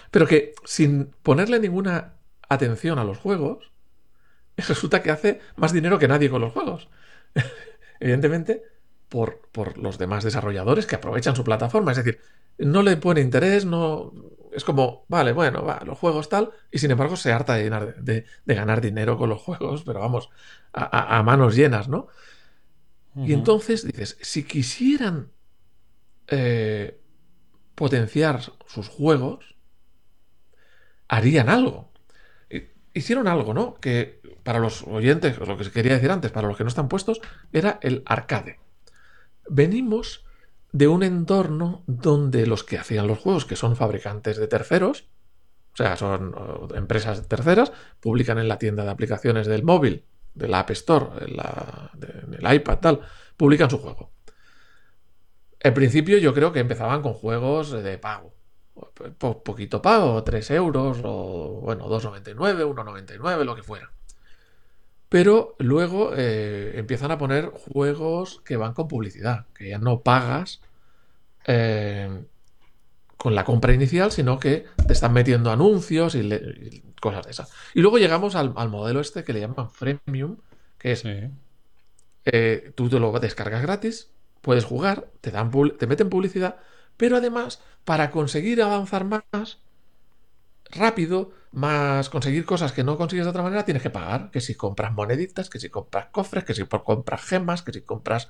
Pero 0.09 0.25
que 0.25 0.55
sin 0.65 1.11
ponerle 1.21 1.59
ninguna 1.59 2.15
atención 2.49 2.97
a 2.97 3.03
los 3.03 3.19
juegos, 3.19 3.71
resulta 4.57 5.03
que 5.03 5.11
hace 5.11 5.41
más 5.57 5.73
dinero 5.73 5.99
que 5.99 6.07
nadie 6.07 6.31
con 6.31 6.41
los 6.41 6.51
juegos 6.51 6.89
evidentemente, 7.99 8.63
por, 9.09 9.41
por, 9.51 9.77
los 9.77 9.99
demás 9.99 10.23
desarrolladores 10.23 10.87
que 10.87 10.95
aprovechan 10.95 11.35
su 11.35 11.43
plataforma. 11.43 11.91
Es 11.91 11.97
decir, 11.97 12.19
no 12.57 12.81
le 12.81 12.97
pone 12.97 13.21
interés, 13.21 13.63
no. 13.63 14.11
Es 14.51 14.63
como, 14.63 15.05
vale, 15.07 15.33
bueno, 15.33 15.63
va, 15.63 15.83
los 15.85 15.99
juegos 15.99 16.29
tal, 16.29 16.49
y 16.71 16.79
sin 16.79 16.89
embargo 16.89 17.15
se 17.15 17.31
harta 17.31 17.53
de, 17.53 17.69
de, 17.99 18.55
ganar 18.55 18.81
dinero 18.81 19.17
con 19.19 19.29
los 19.29 19.39
juegos, 19.43 19.83
pero 19.83 19.99
vamos, 19.99 20.29
a, 20.73 21.21
manos 21.23 21.55
llenas, 21.55 21.87
¿no? 21.87 22.07
Y 23.25 23.33
entonces 23.33 23.85
dices, 23.85 24.17
si 24.21 24.43
quisieran 24.43 25.31
eh, 26.27 26.99
potenciar 27.75 28.41
sus 28.67 28.87
juegos, 28.87 29.55
harían 31.07 31.49
algo. 31.49 31.91
Hicieron 32.93 33.27
algo, 33.27 33.53
¿no? 33.53 33.75
Que 33.75 34.21
para 34.43 34.59
los 34.59 34.83
oyentes, 34.83 35.37
lo 35.37 35.57
que 35.57 35.71
quería 35.71 35.93
decir 35.93 36.11
antes, 36.11 36.31
para 36.31 36.47
los 36.47 36.57
que 36.57 36.63
no 36.63 36.69
están 36.69 36.87
puestos, 36.87 37.21
era 37.51 37.79
el 37.81 38.03
arcade. 38.05 38.59
Venimos 39.49 40.25
de 40.71 40.87
un 40.87 41.03
entorno 41.03 41.83
donde 41.87 42.45
los 42.45 42.63
que 42.63 42.77
hacían 42.77 43.07
los 43.07 43.19
juegos, 43.19 43.45
que 43.45 43.55
son 43.55 43.75
fabricantes 43.75 44.37
de 44.37 44.47
terceros, 44.47 45.07
o 45.73 45.77
sea, 45.77 45.95
son 45.95 46.35
empresas 46.75 47.27
terceras, 47.27 47.71
publican 47.99 48.37
en 48.39 48.47
la 48.47 48.57
tienda 48.57 48.83
de 48.83 48.91
aplicaciones 48.91 49.47
del 49.47 49.63
móvil 49.63 50.05
del 50.39 50.53
App 50.55 50.71
Store, 50.71 51.25
en, 51.25 51.35
la, 51.37 51.91
en 52.01 52.33
el 52.33 52.53
iPad, 52.55 52.79
tal, 52.79 53.01
publican 53.37 53.69
su 53.69 53.77
juego. 53.77 54.11
Al 55.63 55.73
principio 55.73 56.17
yo 56.17 56.33
creo 56.33 56.51
que 56.53 56.59
empezaban 56.59 57.01
con 57.01 57.13
juegos 57.13 57.71
de 57.71 57.97
pago. 57.97 58.33
Po- 59.17 59.43
poquito 59.43 59.81
pago, 59.81 60.23
3 60.23 60.51
euros, 60.51 60.99
o 61.03 61.59
bueno, 61.61 61.87
2,99, 61.89 62.63
1,99, 62.65 63.43
lo 63.43 63.55
que 63.55 63.63
fuera. 63.63 63.91
Pero 65.09 65.55
luego 65.59 66.11
eh, 66.15 66.73
empiezan 66.75 67.11
a 67.11 67.17
poner 67.17 67.45
juegos 67.47 68.41
que 68.45 68.57
van 68.57 68.73
con 68.73 68.87
publicidad, 68.87 69.47
que 69.55 69.69
ya 69.69 69.79
no 69.79 70.01
pagas 70.01 70.61
eh, 71.47 72.23
con 73.17 73.35
la 73.35 73.43
compra 73.43 73.73
inicial, 73.73 74.11
sino 74.11 74.39
que 74.39 74.65
te 74.87 74.93
están 74.93 75.11
metiendo 75.13 75.51
anuncios 75.51 76.15
y, 76.15 76.23
le- 76.23 76.41
y 76.71 76.88
cosas 76.99 77.25
de 77.25 77.31
esas. 77.31 77.51
Y 77.73 77.81
luego 77.81 77.97
llegamos 77.97 78.35
al, 78.35 78.53
al 78.57 78.69
modelo 78.69 78.99
este 79.01 79.23
que 79.23 79.33
le 79.33 79.41
llaman 79.41 79.69
freemium, 79.71 80.37
que 80.77 80.91
es 80.93 81.03
Sí. 81.03 81.09
eh, 82.25 82.73
tú 82.75 82.89
te 82.89 82.99
lo 82.99 83.11
descargas 83.19 83.61
gratis, 83.61 84.11
puedes 84.41 84.65
jugar, 84.65 85.09
te, 85.21 85.31
dan 85.31 85.51
te 85.77 85.87
meten 85.87 86.09
publicidad, 86.09 86.57
pero 86.97 87.17
además, 87.17 87.61
para 87.85 88.11
conseguir 88.11 88.61
avanzar 88.61 89.05
más 89.05 89.23
rápido, 90.71 91.31
más 91.51 92.09
conseguir 92.09 92.45
cosas 92.45 92.71
que 92.71 92.83
no 92.83 92.97
consigues 92.97 93.25
de 93.25 93.29
otra 93.31 93.43
manera, 93.43 93.65
tienes 93.65 93.83
que 93.83 93.89
pagar. 93.89 94.31
Que 94.31 94.41
si 94.41 94.55
compras 94.55 94.93
moneditas, 94.93 95.49
que 95.49 95.59
si 95.59 95.69
compras 95.69 96.07
cofres, 96.11 96.43
que 96.43 96.53
si 96.53 96.65
compras 96.65 97.21
gemas, 97.25 97.61
que 97.63 97.73
si 97.73 97.81
compras 97.81 98.27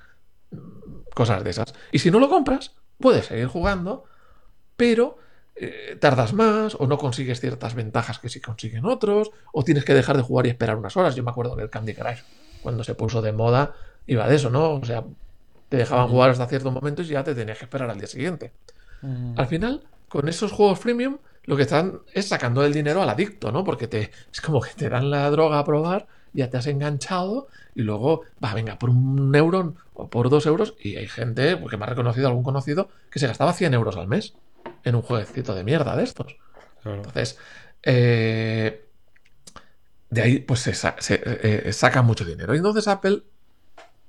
mm, 0.50 1.10
cosas 1.14 1.44
de 1.44 1.50
esas. 1.50 1.74
Y 1.92 1.98
si 1.98 2.10
no 2.10 2.18
lo 2.18 2.28
compras, 2.28 2.74
puedes 2.98 3.26
seguir 3.26 3.46
jugando, 3.46 4.04
pero 4.76 5.18
eh, 5.62 5.98
tardas 6.00 6.32
más 6.32 6.74
o 6.74 6.86
no 6.86 6.96
consigues 6.96 7.38
ciertas 7.38 7.74
ventajas 7.74 8.18
que 8.18 8.30
sí 8.30 8.40
consiguen 8.40 8.86
otros, 8.86 9.30
o 9.52 9.62
tienes 9.62 9.84
que 9.84 9.92
dejar 9.92 10.16
de 10.16 10.22
jugar 10.22 10.46
y 10.46 10.48
esperar 10.48 10.76
unas 10.76 10.96
horas. 10.96 11.14
Yo 11.14 11.22
me 11.22 11.30
acuerdo 11.30 11.54
que 11.54 11.62
el 11.62 11.68
Candy 11.68 11.92
Crush, 11.92 12.20
cuando 12.62 12.82
se 12.82 12.94
puso 12.94 13.20
de 13.20 13.32
moda, 13.32 13.74
iba 14.06 14.26
de 14.26 14.36
eso, 14.36 14.48
¿no? 14.48 14.72
O 14.72 14.84
sea, 14.86 15.04
te 15.68 15.76
dejaban 15.76 16.08
jugar 16.08 16.30
hasta 16.30 16.46
ciertos 16.46 16.72
momentos 16.72 17.06
y 17.08 17.10
ya 17.10 17.22
te 17.24 17.34
tenías 17.34 17.58
que 17.58 17.64
esperar 17.64 17.90
al 17.90 17.98
día 17.98 18.06
siguiente. 18.06 18.52
Al 19.36 19.46
final, 19.48 19.82
con 20.08 20.30
esos 20.30 20.50
juegos 20.50 20.78
freemium, 20.78 21.18
lo 21.44 21.56
que 21.56 21.62
están 21.62 22.00
es 22.14 22.28
sacando 22.28 22.64
el 22.64 22.72
dinero 22.72 23.02
al 23.02 23.10
adicto, 23.10 23.52
¿no? 23.52 23.62
Porque 23.62 23.86
te, 23.86 24.10
es 24.32 24.40
como 24.40 24.62
que 24.62 24.70
te 24.74 24.88
dan 24.88 25.10
la 25.10 25.28
droga 25.30 25.58
a 25.58 25.64
probar, 25.64 26.06
ya 26.32 26.48
te 26.48 26.56
has 26.56 26.68
enganchado 26.68 27.48
y 27.74 27.82
luego, 27.82 28.22
va, 28.42 28.54
venga, 28.54 28.78
por 28.78 28.88
un 28.88 29.34
euro 29.34 29.74
o 29.92 30.08
por 30.08 30.30
dos 30.30 30.46
euros. 30.46 30.74
Y 30.80 30.96
hay 30.96 31.06
gente, 31.06 31.58
porque 31.58 31.76
me 31.76 31.84
ha 31.84 31.88
reconocido 31.88 32.28
algún 32.28 32.44
conocido, 32.44 32.88
que 33.10 33.18
se 33.18 33.26
gastaba 33.26 33.52
100 33.52 33.74
euros 33.74 33.96
al 33.98 34.08
mes 34.08 34.32
en 34.84 34.94
un 34.94 35.02
jueguecito 35.02 35.54
de 35.54 35.64
mierda 35.64 35.96
de 35.96 36.04
estos. 36.04 36.36
Claro. 36.82 36.98
Entonces, 36.98 37.38
eh, 37.82 38.86
de 40.10 40.22
ahí 40.22 40.38
pues 40.40 40.60
se, 40.60 40.74
sa- 40.74 40.96
se, 40.98 41.14
eh, 41.14 41.62
eh, 41.66 41.72
saca 41.72 42.02
mucho 42.02 42.24
dinero. 42.24 42.54
Y 42.54 42.58
entonces 42.58 42.88
Apple 42.88 43.22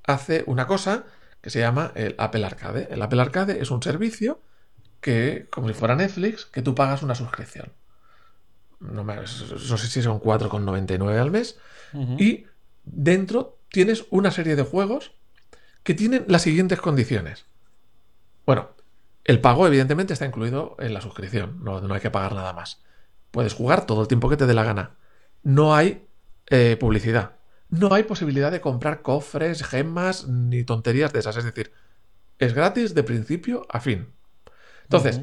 hace 0.05 0.43
una 0.47 0.67
cosa 0.67 1.05
que 1.41 1.49
se 1.49 1.59
llama 1.59 1.91
el 1.95 2.15
Apple 2.17 2.45
Arcade. 2.45 2.87
El 2.91 3.01
Apple 3.01 3.21
Arcade 3.21 3.61
es 3.61 3.71
un 3.71 3.81
servicio 3.83 4.41
que, 4.99 5.47
como 5.49 5.67
si 5.67 5.73
fuera 5.73 5.95
Netflix, 5.95 6.45
que 6.45 6.61
tú 6.61 6.75
pagas 6.75 7.03
una 7.03 7.15
suscripción. 7.15 7.71
No, 8.79 9.03
me- 9.03 9.15
no 9.15 9.27
sé 9.77 9.87
si 9.87 10.01
son 10.01 10.19
4,99 10.19 11.19
al 11.19 11.31
mes. 11.31 11.57
Y 12.17 12.45
dentro 12.83 13.59
tienes 13.69 14.05
una 14.09 14.31
serie 14.31 14.55
de 14.55 14.63
juegos 14.63 15.11
que 15.83 15.93
tienen 15.93 16.25
las 16.27 16.41
siguientes 16.43 16.79
condiciones. 16.79 17.45
Bueno, 18.45 18.71
el 19.23 19.39
pago 19.39 19.67
evidentemente 19.67 20.13
está 20.13 20.25
incluido 20.25 20.75
en 20.79 20.93
la 20.93 21.01
suscripción, 21.01 21.63
no, 21.63 21.81
no 21.81 21.93
hay 21.93 22.01
que 22.01 22.11
pagar 22.11 22.33
nada 22.33 22.53
más. 22.53 22.81
Puedes 23.31 23.53
jugar 23.53 23.85
todo 23.85 24.01
el 24.01 24.07
tiempo 24.07 24.29
que 24.29 24.37
te 24.37 24.45
dé 24.45 24.53
la 24.53 24.63
gana. 24.63 24.97
No 25.43 25.75
hay 25.75 26.07
eh, 26.47 26.77
publicidad. 26.79 27.33
No 27.69 27.93
hay 27.93 28.03
posibilidad 28.03 28.51
de 28.51 28.59
comprar 28.59 29.01
cofres, 29.01 29.63
gemas 29.63 30.27
ni 30.27 30.63
tonterías 30.63 31.13
de 31.13 31.19
esas. 31.19 31.37
Es 31.37 31.45
decir, 31.45 31.71
es 32.39 32.53
gratis 32.53 32.93
de 32.93 33.03
principio 33.03 33.65
a 33.69 33.79
fin. 33.79 34.09
Entonces, 34.83 35.21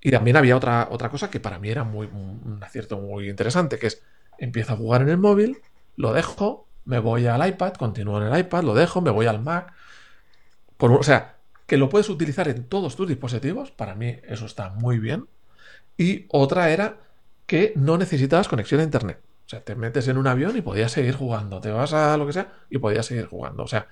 y 0.00 0.12
también 0.12 0.36
había 0.36 0.56
otra, 0.56 0.86
otra 0.90 1.08
cosa 1.08 1.28
que 1.28 1.40
para 1.40 1.58
mí 1.58 1.70
era 1.70 1.82
muy, 1.82 2.06
un 2.06 2.60
acierto 2.62 2.98
muy 2.98 3.28
interesante, 3.28 3.80
que 3.80 3.88
es, 3.88 4.02
empiezo 4.38 4.74
a 4.74 4.76
jugar 4.76 5.02
en 5.02 5.08
el 5.08 5.18
móvil, 5.18 5.58
lo 5.96 6.12
dejo, 6.12 6.68
me 6.84 7.00
voy 7.00 7.26
al 7.26 7.46
iPad, 7.46 7.74
continúo 7.74 8.22
en 8.22 8.32
el 8.32 8.38
iPad, 8.38 8.62
lo 8.62 8.74
dejo, 8.74 9.00
me 9.00 9.10
voy 9.10 9.26
al 9.26 9.40
Mac. 9.40 9.72
Por 10.76 10.92
o 10.92 11.02
sea, 11.02 11.37
que 11.68 11.76
lo 11.76 11.90
puedes 11.90 12.08
utilizar 12.08 12.48
en 12.48 12.64
todos 12.64 12.96
tus 12.96 13.06
dispositivos, 13.06 13.70
para 13.70 13.94
mí 13.94 14.16
eso 14.26 14.46
está 14.46 14.70
muy 14.70 14.98
bien. 14.98 15.28
Y 15.98 16.24
otra 16.30 16.70
era 16.70 16.96
que 17.46 17.74
no 17.76 17.98
necesitabas 17.98 18.48
conexión 18.48 18.80
a 18.80 18.84
Internet. 18.84 19.20
O 19.44 19.48
sea, 19.50 19.60
te 19.60 19.74
metes 19.74 20.08
en 20.08 20.16
un 20.16 20.26
avión 20.26 20.56
y 20.56 20.62
podías 20.62 20.92
seguir 20.92 21.14
jugando. 21.14 21.60
Te 21.60 21.70
vas 21.70 21.92
a 21.92 22.16
lo 22.16 22.26
que 22.26 22.32
sea 22.32 22.54
y 22.70 22.78
podías 22.78 23.04
seguir 23.04 23.26
jugando. 23.26 23.64
O 23.64 23.68
sea, 23.68 23.86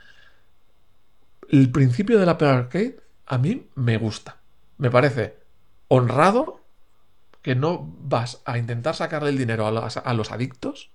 el 1.51 1.71
principio 1.71 2.19
del 2.19 2.31
Apple 2.31 2.49
Arcade 2.49 2.97
a 3.27 3.37
mí 3.37 3.69
me 3.75 3.99
gusta. 3.99 4.39
Me 4.79 4.91
parece 4.91 5.37
honrado 5.89 6.63
que 7.43 7.55
no 7.55 7.95
vas 8.01 8.41
a 8.47 8.57
intentar 8.57 8.97
sacarle 8.97 9.29
el 9.29 9.39
dinero 9.39 9.67
a 9.67 9.71
los, 9.71 9.99
a 9.99 10.15
los 10.15 10.33
adictos, 10.33 10.91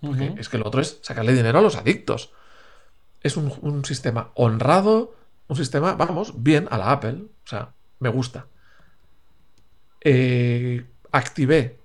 porque 0.00 0.34
es 0.38 0.48
que 0.48 0.56
lo 0.56 0.66
otro 0.66 0.80
es 0.80 1.00
sacarle 1.02 1.34
dinero 1.34 1.58
a 1.58 1.62
los 1.62 1.76
adictos. 1.76 2.32
Es 3.20 3.36
un, 3.36 3.52
un 3.60 3.84
sistema 3.84 4.30
honrado, 4.34 5.14
un 5.48 5.56
sistema, 5.56 5.94
vamos, 5.94 6.42
bien 6.42 6.68
a 6.70 6.78
la 6.78 6.92
Apple. 6.92 7.24
O 7.44 7.48
sea, 7.48 7.72
me 8.00 8.08
gusta. 8.08 8.46
Eh, 10.00 10.84
activé 11.12 11.78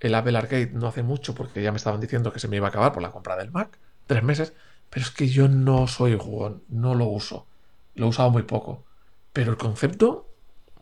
el 0.00 0.14
Apple 0.14 0.36
Arcade 0.36 0.70
no 0.72 0.88
hace 0.88 1.02
mucho 1.02 1.34
porque 1.34 1.62
ya 1.62 1.72
me 1.72 1.78
estaban 1.78 2.00
diciendo 2.00 2.30
que 2.30 2.38
se 2.38 2.46
me 2.46 2.56
iba 2.56 2.66
a 2.66 2.68
acabar 2.68 2.92
por 2.92 3.02
la 3.02 3.10
compra 3.10 3.36
del 3.36 3.50
Mac. 3.50 3.78
Tres 4.06 4.22
meses. 4.22 4.52
Pero 4.90 5.06
es 5.06 5.10
que 5.10 5.28
yo 5.28 5.48
no 5.48 5.86
soy 5.86 6.16
jugón, 6.18 6.62
no 6.68 6.94
lo 6.94 7.06
uso. 7.06 7.46
Lo 7.94 8.06
he 8.06 8.08
usado 8.10 8.30
muy 8.30 8.42
poco. 8.42 8.84
Pero 9.32 9.50
el 9.50 9.56
concepto, 9.56 10.28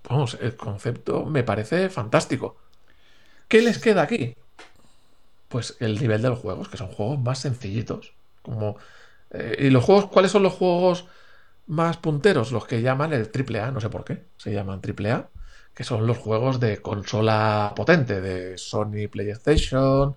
vamos, 0.09 0.37
el 0.41 0.57
concepto 0.57 1.25
me 1.25 1.45
parece 1.45 1.89
fantástico. 1.89 2.57
¿Qué 3.47 3.63
les 3.63 3.79
queda 3.79 4.03
aquí? 4.03 4.35
Pues 5.49 5.77
el 5.79 6.01
nivel 6.01 6.21
de 6.21 6.31
los 6.31 6.41
juegos, 6.41 6.69
que 6.69 6.77
son 6.77 6.89
juegos 6.89 7.21
más 7.21 7.39
sencillitos. 7.39 8.15
Como, 8.43 8.77
eh, 9.31 9.57
¿Y 9.61 9.71
los 9.71 9.85
juegos, 9.85 10.07
cuáles 10.07 10.33
son 10.33 10.43
los 10.43 10.55
juegos 10.55 11.07
más 11.67 11.97
punteros? 11.97 12.53
Los 12.53 12.67
que 12.67 12.83
llaman 12.83 13.13
el 13.13 13.31
AAA, 13.31 13.71
no 13.71 13.81
sé 13.81 13.89
por 13.89 14.05
qué, 14.05 14.25
se 14.37 14.53
llaman 14.53 14.81
AAA, 14.81 15.29
que 15.75 15.85
son 15.85 16.07
los 16.07 16.19
juegos 16.19 16.61
de 16.61 16.79
consola 16.79 17.73
potente, 17.75 18.21
de 18.21 18.59
Sony 18.59 19.09
PlayStation, 19.11 20.17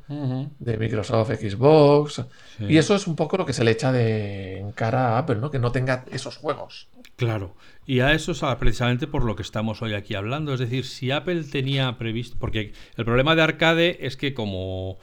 de 0.60 0.78
Microsoft 0.78 1.32
Xbox. 1.32 2.25
Sí. 2.58 2.66
Y 2.66 2.78
eso 2.78 2.96
es 2.96 3.08
un 3.08 3.16
poco 3.16 3.38
lo 3.38 3.46
que 3.46 3.54
se 3.54 3.64
le 3.64 3.72
echa 3.72 3.92
de 3.92 4.60
en 4.60 4.72
cara 4.74 5.16
a 5.16 5.20
Apple, 5.20 5.38
¿no? 5.38 5.52
Que 5.52 5.60
no 5.60 5.72
tenga 5.72 6.04
esos 6.12 6.38
juegos. 6.38 6.90
Claro, 7.16 7.56
y 7.86 8.02
a 8.02 8.12
eso 8.12 8.34
es 8.34 8.42
precisamente 8.60 9.08
por 9.08 9.24
lo 9.24 9.36
que 9.36 9.44
estamos 9.44 9.82
hoy 9.82 9.94
aquí 9.94 10.16
hablando. 10.16 10.54
Es 10.54 10.60
decir, 10.60 10.86
si 10.86 11.12
Apple 11.12 11.44
tenía 11.44 11.98
previsto. 11.98 12.36
Porque 12.38 12.74
el 12.98 13.06
problema 13.06 13.36
de 13.36 13.44
Arcade 13.44 14.06
es 14.06 14.18
que, 14.18 14.34
como 14.34 14.98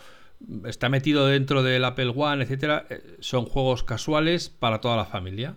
está 0.66 0.88
metido 0.88 1.26
dentro 1.26 1.62
del 1.62 1.84
Apple 1.84 2.12
One, 2.14 2.42
etcétera, 2.42 2.86
eh, 2.90 3.16
son 3.20 3.46
juegos 3.46 3.84
casuales 3.84 4.50
para 4.50 4.80
toda 4.80 4.96
la 4.96 5.04
familia. 5.06 5.56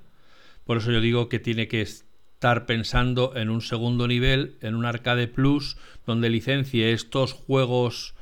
Por 0.65 0.77
eso 0.77 0.91
yo 0.91 0.99
digo 0.99 1.29
que 1.29 1.39
tiene 1.39 1.67
que 1.67 1.81
estar 1.81 2.65
pensando 2.65 3.35
en 3.35 3.49
un 3.49 3.61
segundo 3.61 4.07
nivel, 4.07 4.57
en 4.61 4.75
un 4.75 4.85
Arcade 4.85 5.27
Plus, 5.27 5.77
donde 6.05 6.29
licencie 6.29 6.91
estos 6.91 7.33
juegos 7.33 8.15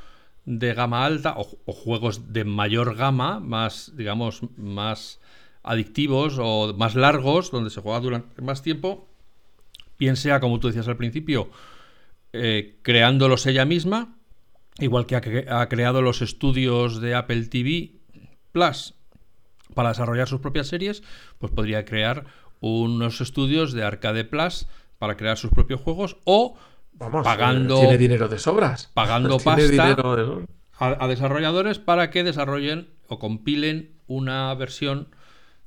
de 0.45 0.73
gama 0.73 1.05
alta 1.05 1.35
o, 1.37 1.45
juegos 1.73 2.33
de 2.33 2.43
mayor 2.43 2.95
gama, 2.95 3.39
más, 3.39 3.93
digamos, 3.95 4.41
más 4.57 5.19
adictivos 5.63 6.37
o 6.39 6.73
más 6.77 6.95
largos, 6.95 7.49
donde 7.49 7.69
se 7.69 7.81
juega 7.81 8.01
durante 8.01 8.41
más 8.41 8.61
tiempo, 8.61 9.07
bien 9.97 10.17
sea, 10.17 10.41
como 10.41 10.59
tú 10.59 10.67
decías 10.67 10.89
al 10.89 10.97
principio, 10.97 11.49
eh, 12.33 12.77
creándolos 12.81 13.45
ella 13.45 13.63
misma, 13.63 14.17
igual 14.79 15.05
que 15.05 15.15
ha 15.15 15.69
creado 15.69 16.01
los 16.01 16.21
estudios 16.21 16.99
de 16.99 17.15
Apple 17.15 17.45
TV 17.45 17.91
Plus 18.51 18.95
para 19.73 19.89
desarrollar 19.89 20.27
sus 20.27 20.39
propias 20.41 20.67
series, 20.67 21.03
pues 21.39 21.51
podría 21.51 21.85
crear 21.85 22.25
unos 22.59 23.19
estudios 23.21 23.73
de 23.73 23.83
Arcade 23.83 24.23
Plus 24.25 24.67
para 24.99 25.17
crear 25.17 25.37
sus 25.37 25.51
propios 25.51 25.81
juegos 25.81 26.17
o 26.25 26.55
Vamos, 26.95 27.25
Pagando- 27.25 27.79
tiene 27.79 27.97
dinero 27.97 28.27
de 28.29 28.37
sobras. 28.37 28.91
pagando 28.93 29.37
pasta. 29.43 29.63
de 29.95 30.45
a, 30.79 31.03
a 31.03 31.07
desarrolladores 31.07 31.79
para 31.79 32.11
que 32.11 32.23
desarrollen 32.23 32.87
o 33.07 33.17
compilen 33.19 33.97
una 34.07 34.53
versión 34.53 35.07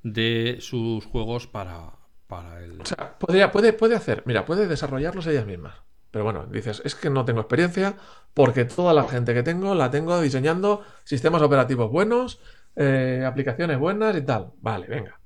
de 0.04 0.58
sus 0.60 1.04
juegos 1.04 1.48
para, 1.48 1.90
para 2.28 2.62
el... 2.62 2.80
O 2.80 2.84
sea, 2.84 3.18
podría, 3.18 3.50
puede, 3.50 3.72
puede 3.72 3.96
hacer, 3.96 4.22
mira, 4.24 4.44
puede 4.46 4.68
desarrollarlos 4.68 5.26
ellas 5.26 5.46
mismas. 5.46 5.74
Pero 6.12 6.24
bueno, 6.24 6.46
dices, 6.46 6.80
es 6.84 6.94
que 6.94 7.10
no 7.10 7.24
tengo 7.24 7.40
experiencia 7.40 7.96
porque 8.32 8.64
toda 8.64 8.94
la 8.94 9.04
gente 9.08 9.34
que 9.34 9.42
tengo 9.42 9.74
la 9.74 9.90
tengo 9.90 10.20
diseñando 10.20 10.82
sistemas 11.04 11.42
operativos 11.42 11.90
buenos, 11.90 12.38
eh, 12.76 13.24
aplicaciones 13.26 13.78
buenas 13.78 14.16
y 14.16 14.22
tal. 14.22 14.52
Vale, 14.60 14.86
venga. 14.86 15.18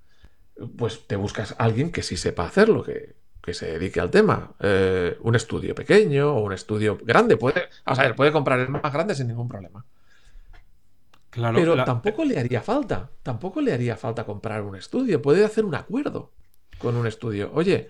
Pues 0.77 1.07
te 1.07 1.17
buscas 1.17 1.53
a 1.53 1.65
alguien 1.65 1.91
que 1.91 2.03
sí 2.03 2.17
sepa 2.17 2.45
hacerlo, 2.45 2.83
que, 2.83 3.17
que 3.43 3.55
se 3.55 3.67
dedique 3.67 4.01
al 4.01 4.11
tema. 4.11 4.53
Eh, 4.61 5.17
un 5.23 5.35
estudio 5.35 5.75
pequeño 5.75 6.35
o 6.35 6.43
un 6.43 6.53
estudio 6.53 6.99
grande. 7.03 7.37
Puede, 7.37 7.69
a 7.85 7.95
ver, 7.95 8.15
puede 8.15 8.33
comprar 8.33 8.61
el 8.61 8.69
más 8.69 8.93
grande 8.93 9.15
sin 9.15 9.29
ningún 9.29 9.49
problema. 9.49 9.85
Claro, 11.31 11.57
pero 11.57 11.85
tampoco 11.85 12.25
le 12.25 12.39
haría 12.41 12.61
falta, 12.61 13.09
tampoco 13.23 13.61
le 13.61 13.73
haría 13.73 13.97
falta 13.97 14.25
comprar 14.25 14.63
un 14.63 14.75
estudio. 14.75 15.23
Puede 15.23 15.45
hacer 15.45 15.65
un 15.65 15.77
acuerdo 15.77 16.33
con 16.79 16.97
un 16.97 17.07
estudio. 17.07 17.51
Oye, 17.55 17.89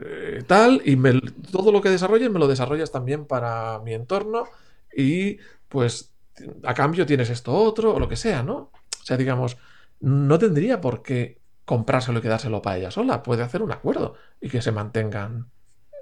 eh, 0.00 0.42
tal, 0.46 0.82
y 0.84 0.96
todo 1.50 1.72
lo 1.72 1.80
que 1.80 1.88
desarrolles 1.88 2.30
me 2.30 2.38
lo 2.38 2.46
desarrollas 2.46 2.92
también 2.92 3.26
para 3.26 3.80
mi 3.80 3.94
entorno 3.94 4.44
y 4.94 5.38
pues 5.68 6.12
a 6.64 6.74
cambio 6.74 7.06
tienes 7.06 7.30
esto 7.30 7.54
otro 7.54 7.94
o 7.94 8.00
lo 8.00 8.08
que 8.08 8.16
sea, 8.16 8.42
¿no? 8.42 8.70
O 9.04 9.06
sea, 9.06 9.18
digamos, 9.18 9.58
no 10.00 10.38
tendría 10.38 10.80
por 10.80 11.02
qué 11.02 11.42
comprárselo 11.66 12.20
y 12.20 12.22
quedárselo 12.22 12.62
para 12.62 12.78
ella 12.78 12.90
sola. 12.90 13.22
Puede 13.22 13.42
hacer 13.42 13.60
un 13.60 13.70
acuerdo 13.70 14.14
y 14.40 14.48
que 14.48 14.62
se 14.62 14.72
mantengan 14.72 15.50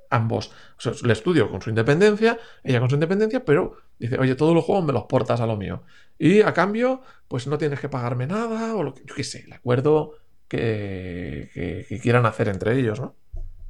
ambos. 0.08 0.52
O 0.78 0.80
sea, 0.80 0.92
el 1.02 1.10
estudio 1.10 1.50
con 1.50 1.60
su 1.60 1.70
independencia, 1.70 2.38
ella 2.62 2.78
con 2.78 2.88
su 2.88 2.94
independencia, 2.94 3.44
pero 3.44 3.76
dice, 3.98 4.18
oye, 4.20 4.36
todos 4.36 4.54
los 4.54 4.64
juegos 4.64 4.84
me 4.84 4.92
los 4.92 5.04
portas 5.04 5.40
a 5.40 5.46
lo 5.46 5.56
mío. 5.56 5.82
Y 6.16 6.42
a 6.42 6.52
cambio, 6.52 7.02
pues 7.26 7.48
no 7.48 7.58
tienes 7.58 7.80
que 7.80 7.88
pagarme 7.88 8.28
nada, 8.28 8.76
o 8.76 8.84
lo 8.84 8.94
que, 8.94 9.02
yo 9.04 9.16
qué 9.16 9.24
sé, 9.24 9.42
el 9.46 9.52
acuerdo 9.52 10.12
que, 10.46 11.98
quieran 12.02 12.24
hacer 12.24 12.46
entre 12.46 12.78
ellos, 12.78 13.00
¿no? 13.00 13.16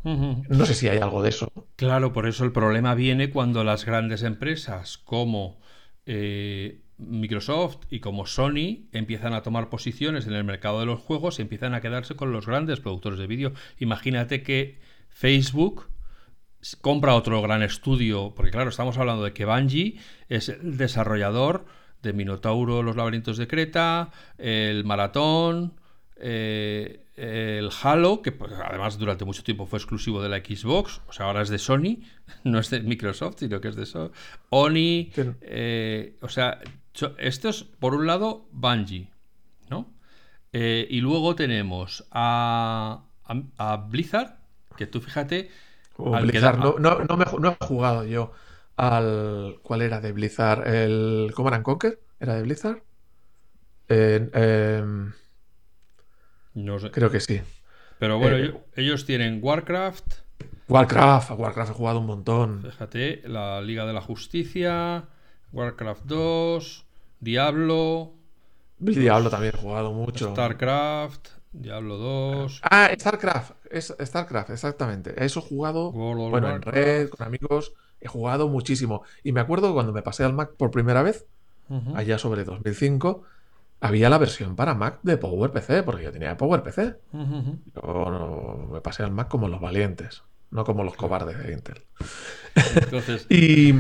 No 0.05 0.67
sé 0.67 0.75
si 0.75 0.89
hay 0.89 0.99
algo 0.99 1.23
de 1.23 1.31
eso. 1.31 1.51
Claro, 1.77 2.13
por 2.13 2.27
eso 2.27 2.45
el 2.45 2.53
problema 2.53 2.95
viene 2.95 3.31
cuando 3.31 3.65
las 3.65 3.87
grandes 3.87 4.25
empresas 4.25 4.99
como 4.99 5.59
eh, 6.05 6.83
Microsoft 7.09 7.79
y 7.91 8.01
como 8.01 8.27
Sony 8.27 8.89
empiezan 8.93 9.35
a 9.35 9.43
tomar 9.43 9.69
posiciones 9.69 10.27
en 10.27 10.35
el 10.35 10.45
mercado 10.45 10.81
de 10.81 10.87
los 10.87 11.01
juegos 11.01 11.39
y 11.39 11.43
empiezan 11.43 11.75
a 11.75 11.81
quedarse 11.81 12.17
con 12.17 12.33
los 12.33 12.47
grandes 12.47 12.81
productores 12.81 13.19
de 13.19 13.27
vídeo. 13.27 13.53
Imagínate 13.79 14.43
que 14.43 14.79
Facebook 15.09 15.89
compra 16.81 17.15
otro 17.15 17.43
gran 17.43 17.63
estudio, 17.63 18.33
porque 18.35 18.51
claro, 18.51 18.71
estamos 18.71 18.97
hablando 18.99 19.25
de 19.25 19.33
que 19.33 19.45
Bungie 19.45 19.99
es 20.29 20.49
el 20.49 20.77
desarrollador 20.77 21.67
de 22.03 22.13
Minotauro, 22.13 22.83
Los 22.83 22.97
laberintos 22.97 23.37
de 23.37 23.47
Creta, 23.47 24.11
el 24.39 24.85
Maratón, 24.85 25.75
eh, 26.17 27.07
el 27.15 27.71
Halo, 27.83 28.23
que 28.23 28.33
pues, 28.33 28.53
además 28.53 28.99
durante 28.99 29.25
mucho 29.25 29.43
tiempo 29.43 29.67
fue 29.67 29.79
exclusivo 29.79 30.23
de 30.23 30.29
la 30.29 30.39
Xbox, 30.39 31.01
o 31.07 31.13
sea, 31.13 31.27
ahora 31.27 31.43
es 31.43 31.49
de 31.49 31.59
Sony, 31.59 31.99
no 32.45 32.59
es 32.59 32.71
de 32.71 32.81
Microsoft, 32.81 33.37
sino 33.39 33.61
que 33.61 33.69
es 33.69 33.77
de 33.77 33.87
Sony. 33.87 34.11
Oni, 34.51 35.13
eh, 35.43 36.17
o 36.21 36.29
sea, 36.29 36.61
esto 37.19 37.49
es 37.49 37.65
por 37.65 37.95
un 37.95 38.07
lado 38.07 38.49
Bungie, 38.53 39.11
¿no? 39.71 39.93
Eh, 40.53 40.87
y 40.91 41.01
luego 41.01 41.35
tenemos 41.35 42.07
a, 42.11 43.05
a 43.57 43.77
Blizzard, 43.77 44.39
que 44.77 44.87
tú 44.87 45.01
fíjate 45.01 45.51
Blizzard, 45.97 46.59
no, 46.59 46.79
no, 46.79 47.17
me, 47.17 47.25
no, 47.39 47.57
he 47.61 47.65
jugado 47.65 48.05
yo 48.05 48.33
al. 48.77 49.59
¿Cuál 49.63 49.83
era 49.83 50.01
de 50.01 50.13
Blizzard? 50.13 50.67
¿El 50.67 51.33
Command 51.35 51.63
Conquer? 51.63 52.01
¿Era 52.19 52.35
de 52.35 52.43
Blizzard? 52.43 52.83
Em, 53.89 55.13
no 56.55 56.79
sé. 56.79 56.91
Creo 56.91 57.11
que 57.11 57.21
sí. 57.21 57.41
Pero 57.99 58.19
bueno, 58.19 58.37
eh, 58.37 58.55
ellos 58.77 59.05
tienen 59.05 59.39
Warcraft. 59.43 60.15
Warcraft, 60.69 61.33
Warcraft 61.33 61.71
he 61.71 61.75
jugado 61.75 62.01
un 62.01 62.07
montón. 62.07 62.63
Fíjate, 62.63 63.23
la 63.27 63.61
Liga 63.61 63.85
de 63.85 63.93
la 63.93 64.01
Justicia, 64.01 65.05
Warcraft 65.53 66.05
2, 66.07 66.87
Diablo. 67.21 68.15
Diablo 68.79 69.31
también 69.31 69.53
he 69.55 69.59
jugado 69.59 69.93
mucho. 69.93 70.33
StarCraft, 70.33 71.29
Diablo 71.53 71.99
2. 71.99 72.61
Ah, 72.65 72.91
StarCraft. 72.99 73.53
Es 73.71 73.95
StarCraft, 74.01 74.51
exactamente. 74.51 75.25
Eso 75.25 75.41
he 75.41 75.43
jugado. 75.43 75.93
bueno, 75.93 76.51
en 76.51 76.63
red, 76.63 77.09
con 77.11 77.27
amigos. 77.27 77.75
He 78.01 78.09
jugado 78.09 78.49
muchísimo. 78.49 79.03
Y 79.23 79.33
me 79.33 79.41
acuerdo 79.41 79.73
cuando 79.73 79.93
me 79.93 80.03
pasé 80.03 80.25
al 80.25 80.33
Mac 80.33 80.53
por 80.57 80.71
primera 80.71 81.03
vez, 81.03 81.27
allá 81.95 82.19
sobre 82.19 82.45
2005, 82.45 83.23
había 83.81 84.11
la 84.11 84.19
versión 84.19 84.57
para 84.57 84.75
Mac 84.75 84.99
de 85.03 85.17
PowerPC, 85.17 85.85
porque 85.85 86.05
yo 86.05 86.13
tenía 86.13 86.37
PowerPC. 86.37 86.97
Yo 87.13 88.69
me 88.73 88.81
pasé 88.81 89.05
al 89.05 89.13
Mac 89.13 89.29
como 89.29 89.49
los 89.49 89.61
valientes, 89.61 90.23
no 90.51 90.65
como 90.65 90.83
los 90.83 90.97
cobardes 90.97 91.39
de 91.39 91.53
Intel. 91.53 91.83
Entonces... 92.75 93.27
y, 93.31 93.75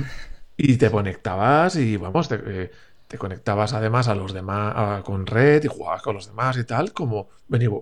y, 0.62 0.76
te 0.76 0.90
conectabas 0.90 1.76
y 1.76 1.96
vamos, 1.96 2.28
te, 2.28 2.40
eh, 2.44 2.70
conectabas 3.18 3.72
además 3.72 4.08
a 4.08 4.14
los 4.14 4.32
demás 4.32 5.02
con 5.02 5.26
red 5.26 5.62
y 5.64 5.68
jugabas 5.68 6.02
con 6.02 6.14
los 6.14 6.28
demás 6.28 6.56
y 6.56 6.64
tal, 6.64 6.92
como 6.92 7.28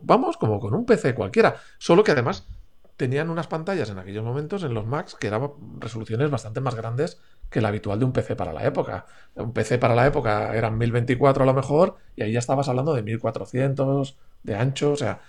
vamos, 0.02 0.36
como 0.36 0.58
con 0.58 0.74
un 0.74 0.86
PC 0.86 1.14
cualquiera, 1.14 1.56
solo 1.78 2.02
que 2.02 2.12
además 2.12 2.46
tenían 2.96 3.30
unas 3.30 3.46
pantallas 3.46 3.90
en 3.90 3.98
aquellos 3.98 4.24
momentos 4.24 4.62
en 4.64 4.74
los 4.74 4.86
Macs 4.86 5.14
que 5.14 5.28
eran 5.28 5.50
resoluciones 5.78 6.30
bastante 6.30 6.60
más 6.60 6.74
grandes 6.74 7.20
que 7.48 7.60
la 7.60 7.68
habitual 7.68 7.98
de 7.98 8.04
un 8.04 8.12
PC 8.12 8.36
para 8.36 8.52
la 8.52 8.64
época. 8.64 9.06
Un 9.34 9.52
PC 9.52 9.78
para 9.78 9.94
la 9.94 10.06
época 10.06 10.54
eran 10.54 10.76
1024 10.76 11.42
a 11.42 11.46
lo 11.46 11.54
mejor 11.54 11.96
y 12.16 12.22
ahí 12.22 12.32
ya 12.32 12.38
estabas 12.38 12.68
hablando 12.68 12.94
de 12.94 13.02
1400 13.02 14.18
de 14.42 14.54
ancho, 14.54 14.92
o 14.92 14.96
sea, 14.96 15.20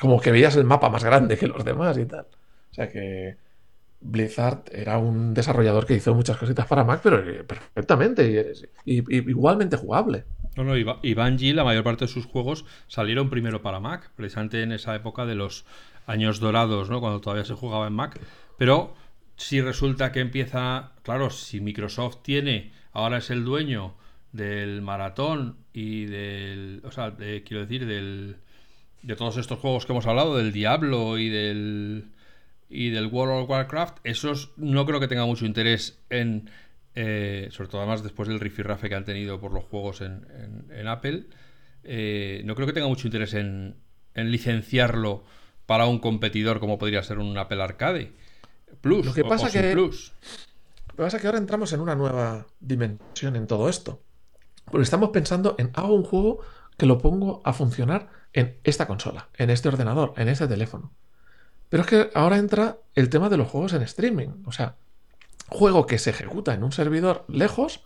como 0.00 0.20
que 0.20 0.32
veías 0.32 0.56
el 0.56 0.64
mapa 0.64 0.88
más 0.90 1.04
grande 1.04 1.36
que 1.36 1.46
los 1.46 1.64
demás 1.64 1.98
y 1.98 2.06
tal. 2.06 2.26
O 2.70 2.74
sea 2.74 2.88
que 2.88 3.36
Blizzard 4.00 4.64
era 4.72 4.98
un 4.98 5.34
desarrollador 5.34 5.86
que 5.86 5.94
hizo 5.94 6.14
muchas 6.14 6.36
cositas 6.36 6.66
para 6.66 6.84
Mac, 6.84 7.00
pero 7.02 7.22
perfectamente 7.46 8.52
y, 8.84 9.30
igualmente 9.30 9.76
jugable. 9.76 10.24
No, 10.56 10.64
no, 10.64 10.76
y 10.76 11.14
Bungie, 11.14 11.54
la 11.54 11.64
mayor 11.64 11.84
parte 11.84 12.06
de 12.06 12.12
sus 12.12 12.26
juegos 12.26 12.64
salieron 12.88 13.30
primero 13.30 13.62
para 13.62 13.78
Mac, 13.78 14.10
precisamente 14.16 14.62
en 14.62 14.72
esa 14.72 14.94
época 14.96 15.24
de 15.24 15.36
los 15.36 15.64
años 16.06 16.40
dorados, 16.40 16.90
¿no? 16.90 17.00
Cuando 17.00 17.20
todavía 17.20 17.44
se 17.44 17.54
jugaba 17.54 17.86
en 17.86 17.92
Mac. 17.92 18.18
Pero 18.58 18.94
si 19.36 19.60
resulta 19.60 20.12
que 20.12 20.20
empieza, 20.20 20.92
claro, 21.02 21.30
si 21.30 21.60
Microsoft 21.60 22.18
tiene, 22.22 22.72
ahora 22.92 23.18
es 23.18 23.30
el 23.30 23.44
dueño 23.44 23.94
del 24.32 24.82
maratón 24.82 25.56
y 25.72 26.06
del, 26.06 26.82
o 26.84 26.90
sea, 26.90 27.14
quiero 27.16 27.60
decir, 27.60 27.86
del, 27.86 28.36
de 29.02 29.16
todos 29.16 29.36
estos 29.36 29.58
juegos 29.58 29.86
que 29.86 29.92
hemos 29.92 30.06
hablado, 30.06 30.36
del 30.36 30.52
Diablo 30.52 31.18
y 31.18 31.28
del 31.28 32.10
y 32.70 32.90
del 32.90 33.06
World 33.06 33.42
of 33.42 33.50
Warcraft, 33.50 33.98
esos 34.04 34.52
no 34.56 34.86
creo 34.86 35.00
que 35.00 35.08
tenga 35.08 35.26
mucho 35.26 35.44
interés 35.44 35.98
en, 36.08 36.48
eh, 36.94 37.48
sobre 37.50 37.68
todo 37.68 37.80
además 37.80 38.04
después 38.04 38.28
del 38.28 38.38
rifirrafe 38.38 38.88
que 38.88 38.94
han 38.94 39.04
tenido 39.04 39.40
por 39.40 39.52
los 39.52 39.64
juegos 39.64 40.00
en, 40.00 40.86
Apple, 40.86 41.26
eh, 41.82 42.42
no 42.44 42.54
creo 42.54 42.68
que 42.68 42.72
tenga 42.72 42.86
mucho 42.86 43.08
interés 43.08 43.34
en, 43.34 43.76
licenciarlo 44.14 45.24
para 45.66 45.86
un 45.86 45.98
competidor 45.98 46.60
como 46.60 46.78
podría 46.78 47.02
ser 47.02 47.18
un 47.18 47.36
Apple 47.38 47.62
Arcade 47.62 48.12
Plus. 48.80 49.06
Lo 49.06 49.14
que 49.14 49.24
pasa 49.24 49.50
que 49.50 49.72
Plus. 49.72 50.12
Lo 50.88 50.94
que 50.94 51.02
pasa 51.02 51.18
que 51.18 51.26
ahora 51.26 51.38
entramos 51.38 51.72
en 51.72 51.80
una 51.80 51.94
nueva 51.94 52.46
dimensión 52.60 53.34
en 53.36 53.46
todo 53.46 53.68
esto. 53.68 54.02
Porque 54.66 54.82
estamos 54.82 55.10
pensando 55.10 55.56
en 55.58 55.70
hago 55.74 55.94
un 55.94 56.04
juego 56.04 56.40
que 56.76 56.86
lo 56.86 56.98
pongo 56.98 57.40
a 57.44 57.52
funcionar 57.52 58.08
en 58.32 58.56
esta 58.62 58.86
consola, 58.86 59.28
en 59.36 59.50
este 59.50 59.68
ordenador, 59.68 60.12
en 60.16 60.28
este 60.28 60.46
teléfono. 60.46 60.92
Pero 61.70 61.84
es 61.84 61.88
que 61.88 62.10
ahora 62.14 62.36
entra 62.36 62.76
el 62.94 63.08
tema 63.08 63.30
de 63.30 63.38
los 63.38 63.48
juegos 63.48 63.72
en 63.72 63.82
streaming. 63.82 64.42
O 64.44 64.52
sea, 64.52 64.76
juego 65.48 65.86
que 65.86 65.98
se 65.98 66.10
ejecuta 66.10 66.52
en 66.52 66.62
un 66.62 66.72
servidor 66.72 67.24
lejos 67.28 67.80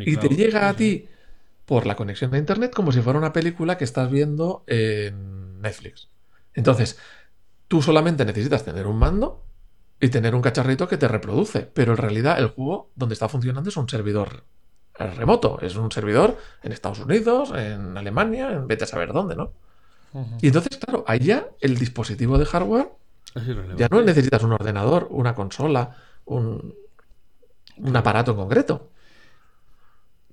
y 0.00 0.16
te 0.16 0.28
llega 0.28 0.68
a 0.68 0.74
ti 0.74 1.08
por 1.66 1.84
la 1.86 1.96
conexión 1.96 2.30
de 2.30 2.38
internet 2.38 2.72
como 2.74 2.92
si 2.92 3.00
fuera 3.00 3.18
una 3.18 3.32
película 3.32 3.76
que 3.76 3.84
estás 3.84 4.10
viendo 4.10 4.64
en 4.66 5.60
Netflix. 5.60 6.08
Entonces, 6.54 6.98
tú 7.68 7.82
solamente 7.82 8.24
necesitas 8.24 8.64
tener 8.64 8.86
un 8.86 8.98
mando 8.98 9.44
y 10.00 10.08
tener 10.08 10.34
un 10.34 10.42
cacharrito 10.42 10.86
que 10.86 10.96
te 10.96 11.08
reproduce, 11.08 11.60
pero 11.62 11.92
en 11.92 11.98
realidad 11.98 12.38
el 12.38 12.48
juego 12.48 12.90
donde 12.94 13.14
está 13.14 13.28
funcionando 13.28 13.70
es 13.70 13.76
un 13.76 13.88
servidor 13.88 14.44
remoto, 14.96 15.58
es 15.60 15.74
un 15.74 15.90
servidor 15.90 16.38
en 16.62 16.72
Estados 16.72 17.00
Unidos, 17.00 17.52
en 17.56 17.96
Alemania, 17.96 18.52
en 18.52 18.68
vete 18.68 18.84
a 18.84 18.86
saber 18.86 19.12
dónde, 19.12 19.34
¿no? 19.34 19.52
Y 20.40 20.46
entonces, 20.46 20.76
claro, 20.76 21.04
allá 21.08 21.48
el 21.60 21.76
dispositivo 21.76 22.38
de 22.38 22.44
hardware 22.44 22.88
ya 23.76 23.88
no 23.90 24.02
necesitas 24.02 24.42
un 24.42 24.52
ordenador, 24.52 25.08
una 25.10 25.34
consola, 25.34 25.96
un, 26.24 26.74
un 27.78 27.96
aparato 27.96 28.32
en 28.32 28.36
concreto. 28.36 28.90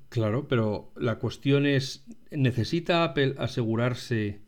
Claro, 0.10 0.48
pero 0.48 0.92
la 0.98 1.16
cuestión 1.20 1.66
es, 1.66 2.06
¿necesita 2.32 3.04
Apple 3.04 3.36
asegurarse 3.38 4.42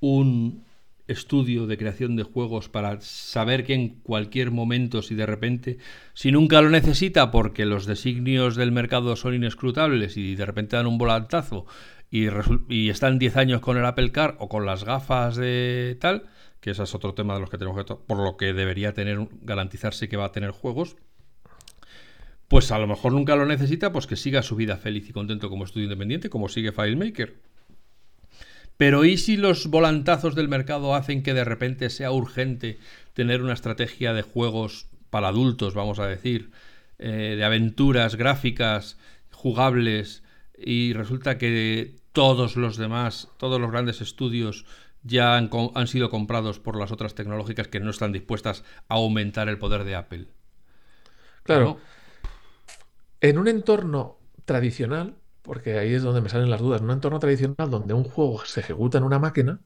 un 0.00 0.64
estudio 1.06 1.66
de 1.66 1.78
creación 1.78 2.16
de 2.16 2.22
juegos 2.24 2.68
para 2.68 3.00
saber 3.00 3.64
que 3.64 3.74
en 3.74 4.00
cualquier 4.00 4.50
momento, 4.50 5.02
si 5.02 5.14
de 5.14 5.26
repente, 5.26 5.78
si 6.14 6.32
nunca 6.32 6.60
lo 6.62 6.70
necesita 6.70 7.30
porque 7.30 7.64
los 7.64 7.86
designios 7.86 8.56
del 8.56 8.72
mercado 8.72 9.14
son 9.16 9.34
inescrutables 9.34 10.16
y 10.16 10.34
de 10.34 10.46
repente 10.46 10.76
dan 10.76 10.86
un 10.86 10.98
volantazo 10.98 11.66
y, 12.10 12.26
y 12.68 12.88
están 12.88 13.18
10 13.18 13.36
años 13.36 13.60
con 13.60 13.76
el 13.76 13.84
Apple 13.84 14.12
Car 14.12 14.36
o 14.38 14.48
con 14.48 14.66
las 14.66 14.84
gafas 14.84 15.36
de 15.36 15.96
tal, 16.00 16.28
que 16.62 16.70
ese 16.70 16.84
es 16.84 16.94
otro 16.94 17.12
tema 17.12 17.34
de 17.34 17.40
los 17.40 17.50
que 17.50 17.58
tenemos 17.58 17.84
que 17.84 17.94
por 17.94 18.16
lo 18.16 18.38
que 18.38 18.54
debería 18.54 18.94
tener 18.94 19.28
garantizarse 19.42 20.08
que 20.08 20.16
va 20.16 20.24
a 20.26 20.32
tener 20.32 20.52
juegos 20.52 20.96
pues 22.52 22.70
a 22.70 22.78
lo 22.78 22.86
mejor 22.86 23.12
nunca 23.12 23.34
lo 23.34 23.46
necesita 23.46 23.92
pues 23.92 24.06
que 24.06 24.14
siga 24.16 24.42
su 24.42 24.56
vida 24.56 24.76
feliz 24.76 25.08
y 25.08 25.12
contento 25.12 25.50
como 25.50 25.64
estudio 25.64 25.84
independiente 25.84 26.28
como 26.28 26.50
sigue 26.50 26.70
FileMaker. 26.70 27.34
Pero 28.76 29.06
¿y 29.06 29.16
si 29.16 29.38
los 29.38 29.68
volantazos 29.68 30.34
del 30.34 30.48
mercado 30.48 30.94
hacen 30.94 31.22
que 31.22 31.32
de 31.32 31.44
repente 31.44 31.88
sea 31.88 32.12
urgente 32.12 32.78
tener 33.14 33.42
una 33.42 33.54
estrategia 33.54 34.12
de 34.12 34.20
juegos 34.20 34.86
para 35.08 35.28
adultos, 35.28 35.72
vamos 35.72 35.98
a 35.98 36.06
decir, 36.06 36.50
eh, 36.98 37.36
de 37.38 37.44
aventuras 37.44 38.16
gráficas, 38.16 38.98
jugables, 39.30 40.22
y 40.58 40.92
resulta 40.92 41.38
que 41.38 41.94
todos 42.12 42.56
los 42.56 42.76
demás, 42.76 43.28
todos 43.38 43.60
los 43.60 43.70
grandes 43.70 44.02
estudios 44.02 44.66
ya 45.02 45.36
han, 45.36 45.50
han, 45.74 45.86
sido 45.86 46.10
comprados 46.10 46.58
por 46.58 46.78
las 46.78 46.92
otras 46.92 47.14
tecnológicas 47.14 47.68
que 47.68 47.80
no 47.80 47.90
están 47.90 48.12
dispuestas 48.12 48.64
a 48.88 48.94
aumentar 48.94 49.48
el 49.48 49.58
poder 49.58 49.84
de 49.84 49.96
Apple. 49.96 50.26
Claro. 51.42 51.78
En 53.20 53.38
un 53.38 53.48
entorno 53.48 54.18
tradicional, 54.44 55.16
porque 55.42 55.78
ahí 55.78 55.94
es 55.94 56.02
donde 56.02 56.20
me 56.20 56.28
salen 56.28 56.50
las 56.50 56.60
dudas, 56.60 56.80
en 56.80 56.86
un 56.86 56.92
entorno 56.92 57.18
tradicional 57.18 57.70
donde 57.70 57.94
un 57.94 58.04
juego 58.04 58.44
se 58.44 58.60
ejecuta 58.60 58.98
en 58.98 59.04
una 59.04 59.18
máquina, 59.18 59.60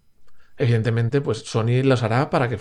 evidentemente, 0.57 1.21
pues 1.21 1.39
Sony 1.39 1.83
los 1.83 2.03
hará 2.03 2.31
para 2.31 2.49
que, 2.49 2.59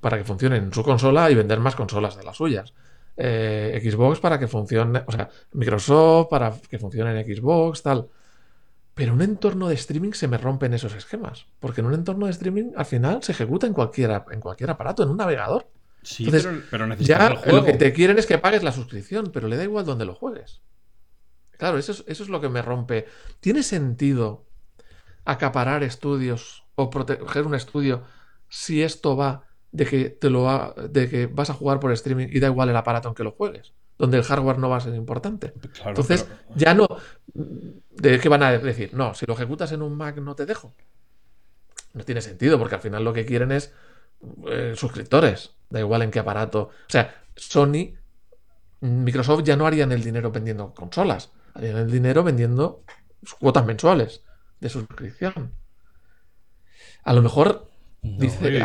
para 0.00 0.18
que 0.18 0.24
funcionen 0.24 0.64
en 0.64 0.72
su 0.72 0.82
consola 0.82 1.30
y 1.30 1.34
vender 1.34 1.60
más 1.60 1.74
consolas 1.74 2.16
de 2.16 2.24
las 2.24 2.36
suyas. 2.36 2.72
Eh, 3.16 3.80
Xbox 3.82 4.20
para 4.20 4.38
que 4.38 4.46
funcione, 4.46 5.02
o 5.06 5.12
sea, 5.12 5.28
Microsoft 5.52 6.28
para 6.28 6.52
que 6.68 6.78
funcione 6.78 7.18
en 7.18 7.36
Xbox, 7.36 7.82
tal. 7.82 8.08
Pero 8.96 9.12
en 9.12 9.16
un 9.16 9.22
entorno 9.22 9.68
de 9.68 9.74
streaming 9.74 10.12
se 10.12 10.26
me 10.26 10.38
rompen 10.38 10.72
esos 10.72 10.94
esquemas. 10.94 11.44
Porque 11.60 11.82
en 11.82 11.86
un 11.86 11.92
entorno 11.92 12.24
de 12.24 12.32
streaming 12.32 12.72
al 12.76 12.86
final 12.86 13.22
se 13.22 13.32
ejecuta 13.32 13.66
en 13.66 13.74
cualquier, 13.74 14.22
en 14.30 14.40
cualquier 14.40 14.70
aparato, 14.70 15.02
en 15.02 15.10
un 15.10 15.18
navegador. 15.18 15.68
Sí, 16.02 16.26
pero, 16.30 16.86
necesitas 16.86 17.44
ya 17.44 17.52
lo 17.52 17.62
que 17.62 17.74
te 17.74 17.92
quieren 17.92 18.18
es 18.18 18.24
que 18.24 18.38
pagues 18.38 18.62
la 18.62 18.72
suscripción, 18.72 19.32
pero 19.34 19.48
le 19.48 19.58
da 19.58 19.64
igual 19.64 19.84
donde 19.84 20.06
lo 20.06 20.14
juegues. 20.14 20.62
Claro, 21.58 21.76
eso 21.76 21.92
es, 21.92 22.04
eso 22.06 22.22
es 22.22 22.30
lo 22.30 22.40
que 22.40 22.48
me 22.48 22.62
rompe. 22.62 23.06
¿Tiene 23.40 23.62
sentido 23.62 24.46
acaparar 25.26 25.82
estudios 25.82 26.64
o 26.74 26.88
proteger 26.88 27.46
un 27.46 27.54
estudio 27.54 28.02
si 28.48 28.82
esto 28.82 29.14
va 29.14 29.42
de 29.72 29.84
que 29.84 30.08
te 30.08 30.30
lo 30.30 30.74
de 30.88 31.10
que 31.10 31.26
vas 31.26 31.50
a 31.50 31.54
jugar 31.54 31.80
por 31.80 31.92
streaming 31.92 32.28
y 32.30 32.40
da 32.40 32.46
igual 32.46 32.70
el 32.70 32.76
aparato 32.76 33.08
en 33.08 33.14
que 33.14 33.24
lo 33.24 33.32
juegues, 33.32 33.74
donde 33.98 34.16
el 34.16 34.22
hardware 34.22 34.58
no 34.58 34.70
va 34.70 34.78
a 34.78 34.80
ser 34.80 34.94
importante. 34.94 35.52
Entonces, 35.84 36.26
ya 36.54 36.72
no 36.72 36.88
de 37.90 38.20
qué 38.20 38.28
van 38.28 38.42
a 38.42 38.52
decir, 38.58 38.94
no, 38.94 39.14
si 39.14 39.26
lo 39.26 39.34
ejecutas 39.34 39.72
en 39.72 39.82
un 39.82 39.96
Mac 39.96 40.16
no 40.18 40.34
te 40.34 40.46
dejo. 40.46 40.74
No 41.94 42.04
tiene 42.04 42.20
sentido 42.20 42.58
porque 42.58 42.74
al 42.74 42.80
final 42.80 43.04
lo 43.04 43.12
que 43.12 43.24
quieren 43.24 43.52
es 43.52 43.72
eh, 44.48 44.74
suscriptores, 44.76 45.54
da 45.70 45.80
igual 45.80 46.02
en 46.02 46.10
qué 46.10 46.18
aparato. 46.18 46.62
O 46.62 46.90
sea, 46.90 47.22
Sony 47.34 47.94
Microsoft 48.80 49.44
ya 49.44 49.56
no 49.56 49.66
harían 49.66 49.92
el 49.92 50.02
dinero 50.02 50.30
vendiendo 50.30 50.74
consolas, 50.74 51.30
harían 51.54 51.76
el 51.78 51.90
dinero 51.90 52.22
vendiendo 52.22 52.84
cuotas 53.38 53.64
mensuales 53.64 54.22
de 54.60 54.68
suscripción. 54.68 55.52
A 57.02 57.12
lo 57.12 57.22
mejor 57.22 57.70
dice, 58.18 58.58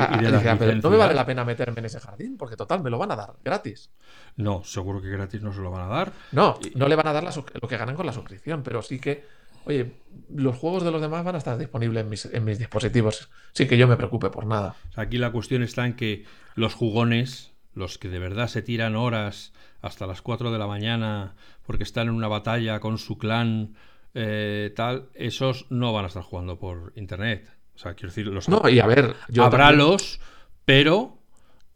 no 0.82 0.90
me 0.90 0.98
vale 0.98 1.14
la 1.14 1.26
pena 1.26 1.44
meterme 1.44 1.80
en 1.80 1.86
ese 1.86 2.00
jardín, 2.00 2.38
porque 2.38 2.56
total, 2.56 2.84
me 2.84 2.90
lo 2.90 2.98
van 2.98 3.12
a 3.12 3.16
dar 3.16 3.34
gratis. 3.44 3.92
No, 4.36 4.64
seguro 4.64 5.02
que 5.02 5.10
gratis 5.10 5.42
no 5.42 5.54
se 5.54 5.62
lo 5.62 5.72
van 5.72 5.84
a 5.84 5.88
dar. 5.88 6.14
No, 6.32 6.60
no 6.76 6.88
le 6.88 6.96
van 6.96 7.08
a 7.08 7.14
dar 7.14 7.24
lo 7.24 7.68
que 7.68 7.78
ganan 7.78 7.96
con 7.96 8.06
la 8.06 8.14
suscripción, 8.14 8.64
pero 8.64 8.82
sí 8.82 9.00
que, 9.00 9.26
oye, 9.66 9.94
los 10.34 10.56
juegos 10.58 10.84
de 10.84 10.92
los 10.92 11.02
demás 11.02 11.24
van 11.24 11.36
a 11.36 11.38
estar 11.38 11.58
disponibles 11.58 12.04
en 12.04 12.10
mis, 12.10 12.26
en 12.26 12.44
mis 12.44 12.60
dispositivos, 12.60 13.30
sin 13.54 13.68
que 13.68 13.78
yo 13.78 13.88
me 13.88 13.98
preocupe 13.98 14.30
por 14.30 14.46
nada. 14.46 14.76
Aquí 14.96 15.18
la 15.18 15.32
cuestión 15.32 15.64
está 15.64 15.86
en 15.86 15.96
que 15.96 16.26
los 16.56 16.74
jugones, 16.74 17.54
los 17.74 17.98
que 17.98 18.10
de 18.10 18.20
verdad 18.20 18.48
se 18.48 18.62
tiran 18.62 18.96
horas 18.96 19.54
hasta 19.82 20.06
las 20.08 20.22
4 20.22 20.52
de 20.52 20.60
la 20.60 20.68
mañana 20.68 21.36
porque 21.66 21.84
están 21.84 22.08
en 22.08 22.14
una 22.14 22.28
batalla 22.28 22.80
con 22.80 22.98
su 22.98 23.18
clan 23.18 23.76
eh, 24.14 24.74
tal, 24.76 25.10
esos 25.14 25.68
no 25.70 25.94
van 25.94 26.06
a 26.06 26.08
estar 26.08 26.24
jugando 26.24 26.60
por 26.60 26.94
internet. 26.96 27.48
O 27.82 27.84
sea, 27.84 27.96
quiero 27.96 28.10
decir, 28.10 28.28
los 28.28 28.48
No, 28.48 28.70
y 28.70 28.80
a 28.80 28.86
ver, 28.86 29.16
yo 29.28 29.44
habrá 29.44 29.72
los, 29.72 30.20
pero 30.66 31.18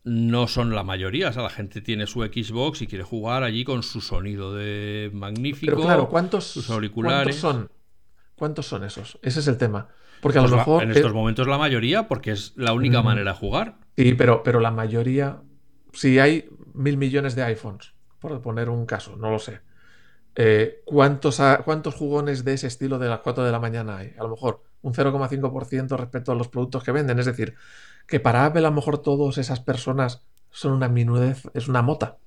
no 0.03 0.47
son 0.47 0.75
la 0.75 0.83
mayoría. 0.83 1.29
O 1.29 1.33
sea, 1.33 1.41
la 1.41 1.49
gente 1.49 1.81
tiene 1.81 2.05
su 2.05 2.21
Xbox 2.21 2.83
y 2.83 2.87
quiere 2.87 3.03
jugar 3.03 3.41
allí 3.41 3.65
con 3.65 3.81
su 3.81 4.01
sonido 4.01 4.53
de 4.53 5.09
magnífico. 5.13 5.71
Pero 5.71 5.81
claro, 5.83 6.07
¿cuántos, 6.07 6.45
sus 6.45 6.69
auriculares? 6.69 7.39
¿cuántos 7.41 7.59
son? 7.59 7.71
¿Cuántos 8.35 8.67
son 8.67 8.83
esos? 8.83 9.17
Ese 9.23 9.39
es 9.39 9.47
el 9.47 9.57
tema. 9.57 9.87
Porque 10.21 10.37
a 10.37 10.43
lo 10.43 10.49
pues 10.49 10.59
mejor. 10.59 10.83
En 10.83 10.91
estos 10.91 11.11
momentos 11.11 11.47
la 11.47 11.57
mayoría, 11.57 12.07
porque 12.07 12.29
es 12.29 12.53
la 12.55 12.73
única 12.73 13.01
manera 13.01 13.31
de 13.31 13.37
jugar. 13.39 13.79
Sí, 13.97 14.13
pero, 14.13 14.43
pero 14.43 14.59
la 14.59 14.69
mayoría. 14.69 15.41
Si 15.91 16.19
hay 16.19 16.47
mil 16.75 16.97
millones 16.97 17.33
de 17.33 17.41
iPhones, 17.45 17.93
por 18.19 18.39
poner 18.43 18.69
un 18.69 18.85
caso, 18.85 19.15
no 19.15 19.31
lo 19.31 19.39
sé. 19.39 19.61
Eh, 20.35 20.83
¿cuántos, 20.85 21.41
¿Cuántos 21.63 21.95
jugones 21.95 22.45
de 22.45 22.53
ese 22.53 22.67
estilo 22.67 22.99
de 22.99 23.09
las 23.09 23.21
4 23.21 23.43
de 23.43 23.51
la 23.51 23.59
mañana 23.59 23.97
hay? 23.97 24.13
A 24.19 24.21
lo 24.21 24.29
mejor 24.29 24.64
un 24.85 24.93
0,5% 24.93 25.97
respecto 25.97 26.31
a 26.31 26.35
los 26.35 26.47
productos 26.47 26.83
que 26.83 26.91
venden. 26.91 27.17
Es 27.17 27.25
decir, 27.25 27.55
que 28.05 28.19
para 28.19 28.45
Apple 28.45 28.65
a 28.67 28.69
lo 28.69 28.75
mejor 28.75 28.99
todas 28.99 29.39
esas 29.39 29.59
personas 29.59 30.21
son 30.51 30.73
una 30.73 30.87
minudez, 30.87 31.49
es 31.55 31.67
una 31.67 31.81
mota. 31.81 32.17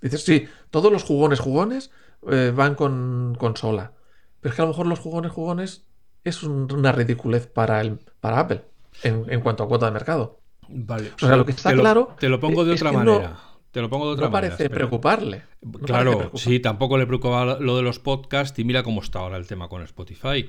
Dices, 0.00 0.24
sí, 0.24 0.48
todos 0.70 0.92
los 0.92 1.02
jugones 1.02 1.40
jugones 1.40 1.90
eh, 2.30 2.52
van 2.54 2.76
con 2.76 3.36
consola. 3.36 3.92
Pero 4.40 4.52
es 4.52 4.56
que 4.56 4.62
a 4.62 4.66
lo 4.66 4.70
mejor 4.70 4.86
los 4.86 5.00
jugones 5.00 5.32
jugones 5.32 5.84
es 6.22 6.44
una 6.44 6.92
ridiculez 6.92 7.48
para, 7.48 7.80
el, 7.80 7.98
para 8.20 8.38
Apple 8.38 8.64
en, 9.02 9.40
cuanto 9.40 9.64
a 9.64 9.68
cuota 9.68 9.86
de 9.86 9.92
mercado. 9.92 10.38
Vale. 10.68 11.10
O 11.16 11.18
sea, 11.18 11.36
lo 11.36 11.44
que 11.44 11.50
está 11.50 11.72
claro. 11.72 12.14
te 12.20 12.28
lo 12.28 12.38
pongo 12.38 12.64
de 12.64 12.74
otra 12.74 12.92
manera. 12.92 13.36
Te 13.72 13.80
lo 13.80 13.90
pongo 13.90 14.06
de 14.06 14.12
otra 14.12 14.26
no 14.26 14.32
parece 14.32 14.70
preocuparle. 14.70 15.42
claro, 15.84 16.30
sí, 16.34 16.60
tampoco 16.60 16.96
le 16.96 17.06
preocupa 17.06 17.58
lo 17.58 17.76
de 17.76 17.82
los 17.82 17.98
podcasts 17.98 18.56
y 18.60 18.64
mira 18.64 18.84
cómo 18.84 19.02
está 19.02 19.18
ahora 19.18 19.36
el 19.36 19.48
tema 19.48 19.68
con 19.68 19.82
Spotify. 19.82 20.48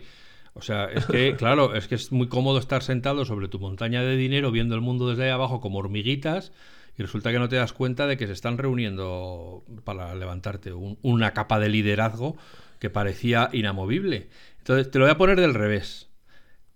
O 0.54 0.62
sea, 0.62 0.86
es 0.86 1.06
que, 1.06 1.36
claro, 1.38 1.76
es 1.76 1.88
que 1.88 1.96
es 1.96 2.12
muy 2.12 2.28
cómodo 2.28 2.60
estar 2.60 2.84
sentado 2.84 3.26
sobre 3.26 3.48
tu 3.48 3.60
montaña 3.60 4.02
de 4.02 4.16
dinero 4.16 4.52
viendo 4.52 4.76
el 4.76 4.82
mundo 4.82 5.10
desde 5.10 5.26
ahí 5.26 5.30
abajo 5.30 5.62
como 5.62 5.80
hormiguitas 5.80 6.52
y 6.98 7.02
resulta 7.02 7.32
que 7.32 7.40
no 7.40 7.48
te 7.48 7.56
das 7.56 7.72
cuenta 7.72 8.08
de 8.08 8.18
que 8.18 8.28
se 8.28 8.34
están 8.34 8.58
reuniendo 8.58 9.64
para 9.86 10.14
levantarte 10.16 10.74
una 10.74 11.34
capa 11.34 11.60
de 11.60 11.70
liderazgo 11.70 12.36
que 12.80 12.90
parecía 12.90 13.50
inamovible. 13.54 14.28
Entonces, 14.58 14.92
te 14.92 15.00
lo 15.00 15.06
voy 15.06 15.12
a 15.12 15.18
poner 15.18 15.40
del 15.40 15.54
revés. 15.54 16.10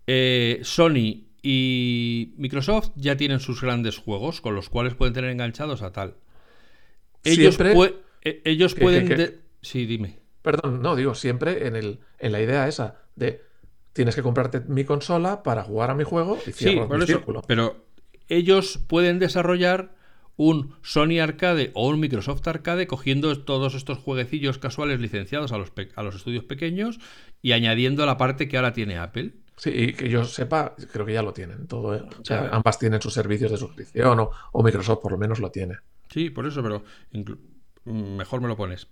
Eh, 0.07 0.59
Sony 0.63 1.25
y 1.41 2.33
Microsoft 2.37 2.91
ya 2.95 3.17
tienen 3.17 3.41
sus 3.41 3.61
grandes 3.61 3.97
juegos 3.97 4.39
con 4.39 4.55
los 4.55 4.69
cuales 4.69 4.95
pueden 4.95 5.13
tener 5.13 5.29
enganchados 5.29 5.81
a 5.81 5.91
tal. 5.91 6.15
Ellos, 7.25 7.57
e, 7.59 8.41
ellos 8.45 8.75
pueden... 8.75 9.41
Sí, 9.61 9.85
dime. 9.85 10.19
Perdón, 10.41 10.81
no, 10.81 10.95
digo, 10.95 11.15
siempre 11.15 11.67
en, 11.67 11.75
el, 11.75 11.99
en 12.19 12.31
la 12.31 12.41
idea 12.41 12.67
esa 12.67 13.01
de 13.15 13.41
tienes 13.93 14.15
que 14.15 14.23
comprarte 14.23 14.59
mi 14.61 14.83
consola 14.83 15.43
para 15.43 15.63
jugar 15.63 15.91
a 15.91 15.95
mi 15.95 16.03
juego 16.03 16.37
y 16.45 16.51
cierro 16.51 16.99
sí, 16.99 17.07
círculo. 17.07 17.41
Pero 17.47 17.85
ellos 18.27 18.79
pueden 18.87 19.19
desarrollar 19.19 19.95
un 20.35 20.75
Sony 20.81 21.19
Arcade 21.21 21.71
o 21.75 21.87
un 21.87 21.99
Microsoft 21.99 22.47
Arcade 22.47 22.87
cogiendo 22.87 23.37
todos 23.43 23.75
estos 23.75 23.99
jueguecillos 23.99 24.57
casuales 24.57 24.99
licenciados 24.99 25.51
a 25.51 25.57
los, 25.57 25.71
a 25.95 26.03
los 26.03 26.15
estudios 26.15 26.43
pequeños 26.43 26.99
y 27.41 27.51
añadiendo 27.51 28.05
la 28.05 28.17
parte 28.17 28.47
que 28.47 28.57
ahora 28.57 28.73
tiene 28.73 28.97
Apple. 28.97 29.33
Sí, 29.55 29.69
y 29.69 29.93
que 29.93 30.09
yo 30.09 30.25
sepa, 30.25 30.75
creo 30.91 31.05
que 31.05 31.13
ya 31.13 31.21
lo 31.21 31.33
tienen 31.33 31.67
todo. 31.67 31.95
¿eh? 31.95 32.01
O 32.19 32.25
sea, 32.25 32.49
ambas 32.51 32.79
tienen 32.79 32.99
sus 32.99 33.13
servicios 33.13 33.51
de 33.51 33.57
suscripción 33.57 34.27
o 34.51 34.63
Microsoft 34.63 34.99
por 35.01 35.11
lo 35.11 35.17
menos 35.19 35.39
lo 35.39 35.51
tiene. 35.51 35.77
Sí, 36.09 36.31
por 36.31 36.47
eso, 36.47 36.63
pero 36.63 36.83
mejor 37.85 38.41
me 38.41 38.47
lo 38.47 38.57
pones. 38.57 38.87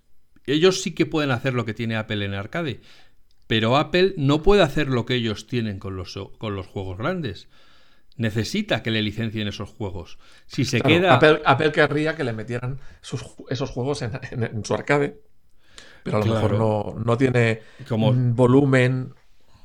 Ellos 0.45 0.81
sí 0.81 0.93
que 0.93 1.05
pueden 1.05 1.31
hacer 1.31 1.53
lo 1.53 1.65
que 1.65 1.73
tiene 1.73 1.95
Apple 1.95 2.23
en 2.25 2.33
arcade, 2.33 2.81
pero 3.51 3.75
Apple 3.75 4.13
no 4.15 4.41
puede 4.43 4.61
hacer 4.61 4.87
lo 4.87 5.05
que 5.05 5.15
ellos 5.15 5.45
tienen 5.45 5.77
con 5.77 5.97
los, 5.97 6.17
con 6.37 6.55
los 6.55 6.67
juegos 6.67 6.97
grandes. 6.97 7.49
Necesita 8.15 8.81
que 8.81 8.91
le 8.91 9.01
licencien 9.01 9.45
esos 9.49 9.67
juegos. 9.67 10.19
Si 10.45 10.63
se 10.63 10.79
queda. 10.79 11.15
Apple, 11.15 11.71
querría 11.73 12.15
que 12.15 12.23
le 12.23 12.31
metieran 12.31 12.79
esos 13.03 13.69
juegos 13.69 14.03
en, 14.03 14.63
su 14.63 14.73
arcade, 14.73 15.19
pero 16.01 16.15
a 16.15 16.25
lo 16.25 16.33
mejor 16.33 16.53
no, 16.53 16.95
no 17.03 17.17
tiene 17.17 17.59
Como... 17.89 18.13
volumen 18.13 19.13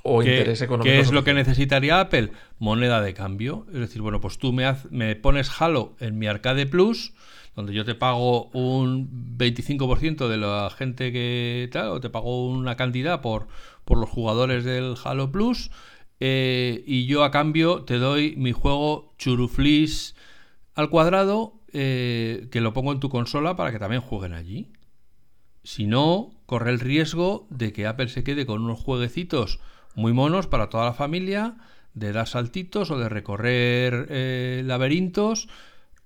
o 0.02 0.20
interés 0.20 0.62
económico. 0.62 0.92
¿Qué 0.92 0.98
es 0.98 1.12
lo 1.12 1.22
que 1.22 1.32
necesitaría 1.32 2.00
Apple? 2.00 2.32
Moneda 2.58 3.00
de 3.00 3.14
cambio. 3.14 3.66
Es 3.68 3.78
decir, 3.78 4.02
bueno, 4.02 4.20
pues 4.20 4.38
tú 4.38 4.52
me, 4.52 4.66
me 4.90 5.14
pones 5.14 5.48
Halo 5.60 5.94
en 6.00 6.18
mi 6.18 6.26
Arcade 6.26 6.66
Plus 6.66 7.12
donde 7.56 7.72
yo 7.72 7.86
te 7.86 7.94
pago 7.94 8.50
un 8.52 9.36
25% 9.38 10.28
de 10.28 10.36
la 10.36 10.70
gente 10.70 11.10
que 11.10 11.70
tal, 11.72 11.88
o 11.88 12.00
te 12.00 12.10
pago 12.10 12.46
una 12.48 12.76
cantidad 12.76 13.22
por, 13.22 13.48
por 13.86 13.98
los 13.98 14.10
jugadores 14.10 14.64
del 14.64 14.96
Halo 15.02 15.32
Plus, 15.32 15.70
eh, 16.20 16.84
y 16.86 17.06
yo 17.06 17.24
a 17.24 17.30
cambio 17.30 17.84
te 17.84 17.98
doy 17.98 18.34
mi 18.36 18.52
juego 18.52 19.14
Churuflis 19.16 20.14
al 20.74 20.90
cuadrado, 20.90 21.54
eh, 21.72 22.48
que 22.50 22.60
lo 22.60 22.74
pongo 22.74 22.92
en 22.92 23.00
tu 23.00 23.08
consola 23.08 23.56
para 23.56 23.72
que 23.72 23.78
también 23.78 24.02
jueguen 24.02 24.34
allí. 24.34 24.72
Si 25.62 25.86
no, 25.86 26.32
corre 26.46 26.70
el 26.70 26.80
riesgo 26.80 27.46
de 27.48 27.72
que 27.72 27.86
Apple 27.86 28.08
se 28.08 28.24
quede 28.24 28.44
con 28.44 28.62
unos 28.62 28.80
jueguecitos 28.80 29.60
muy 29.94 30.12
monos 30.12 30.46
para 30.46 30.68
toda 30.68 30.84
la 30.84 30.92
familia, 30.92 31.56
de 31.94 32.12
dar 32.12 32.28
saltitos 32.28 32.90
o 32.90 32.98
de 32.98 33.08
recorrer 33.08 34.06
eh, 34.10 34.62
laberintos 34.66 35.48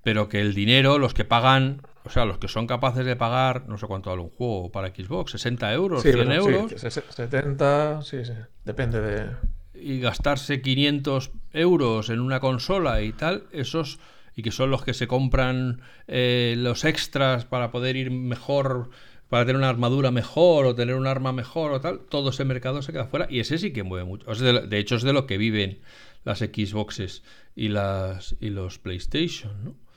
pero 0.03 0.29
que 0.29 0.41
el 0.41 0.55
dinero, 0.55 0.99
los 0.99 1.15
que 1.15 1.25
pagan, 1.25 1.83
o 2.05 2.11
sea, 2.11 2.25
los 2.25 2.39
que 2.39 2.49
son 2.49 2.67
capaces 2.67 3.05
de 3.05 3.17
pagar, 3.17 3.69
no 3.69 3.79
sé 3.79 3.87
cuánto 3.87 4.11
vale 4.11 4.23
un 4.23 4.31
juego 4.31 4.71
para 4.71 4.89
Xbox, 4.89 5.33
60 5.33 5.73
euros, 5.73 6.03
100 6.03 6.33
euros. 6.33 6.73
Sí, 6.77 6.89
70, 6.89 8.03
sí, 8.03 8.25
sí, 8.25 8.33
depende 8.65 9.01
de... 9.01 9.31
Y 9.75 10.01
gastarse 10.01 10.61
500 10.61 11.31
euros 11.53 12.11
en 12.11 12.21
una 12.21 12.41
consola 12.41 13.03
y 13.03 13.13
tal, 13.13 13.45
esos, 13.53 13.99
y 14.35 14.43
que 14.43 14.51
son 14.51 14.71
los 14.71 14.85
que 14.85 14.95
se 14.95 15.07
compran 15.07 15.81
eh, 16.07 16.55
los 16.59 16.85
extras 16.85 17.45
para 17.45 17.71
poder 17.71 17.97
ir 17.97 18.11
mejor 18.11 18.91
para 19.29 19.47
tener 19.47 19.57
una 19.57 19.69
armadura 19.69 20.11
mejor 20.11 20.67
o 20.67 20.75
tener 20.75 20.97
un 20.97 21.07
arma 21.07 21.33
mejor 21.33 21.71
o 21.71 21.81
tal, 21.81 22.01
todo 22.01 22.31
ese 22.31 22.45
mercado 22.45 22.83
se 22.83 22.91
queda 22.91 23.07
fuera 23.07 23.29
y 23.31 23.39
ese 23.39 23.59
sí 23.59 23.73
que 23.73 23.85
mueve 23.85 24.05
mucho. 24.05 24.27
de, 24.35 24.79
hecho, 24.79 24.97
es 24.97 25.03
de 25.03 25.13
lo 25.13 25.27
que 25.27 25.39
viven 25.39 25.79
las 26.25 26.41
Xboxes 26.41 27.23
y, 27.55 27.69
las, 27.69 28.35
y 28.41 28.51
los 28.51 28.81
PlayStation, 28.81 29.65
¿no? 29.65 29.90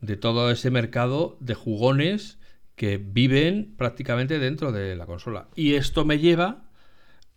De 0.00 0.16
todo 0.16 0.50
ese 0.50 0.70
mercado 0.70 1.36
de 1.40 1.54
jugones 1.54 2.38
que 2.74 2.96
viven 2.96 3.74
prácticamente 3.76 4.38
dentro 4.38 4.72
de 4.72 4.96
la 4.96 5.06
consola. 5.06 5.48
Y 5.54 5.74
esto 5.74 6.04
me 6.04 6.18
lleva 6.18 6.70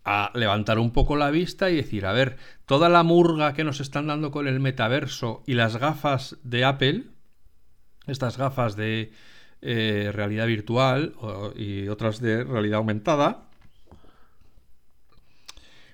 a 0.04 0.30
levantar 0.34 0.78
un 0.78 0.90
poco 0.90 1.16
la 1.16 1.30
vista 1.30 1.70
y 1.70 1.76
decir, 1.76 2.06
a 2.06 2.12
ver, 2.12 2.36
toda 2.66 2.88
la 2.88 3.02
murga 3.02 3.54
que 3.54 3.64
nos 3.64 3.80
están 3.80 4.06
dando 4.06 4.30
con 4.30 4.46
el 4.46 4.60
metaverso 4.60 5.42
y 5.46 5.54
las 5.54 5.76
gafas 5.76 6.36
de 6.42 6.64
Apple, 6.64 7.04
estas 8.06 8.36
gafas 8.36 8.76
de 8.76 9.12
eh, 9.62 10.10
realidad 10.12 10.46
virtual 10.46 11.14
y 11.56 11.88
otras 11.88 12.20
de 12.20 12.44
realidad 12.44 12.78
aumentada, 12.78 13.43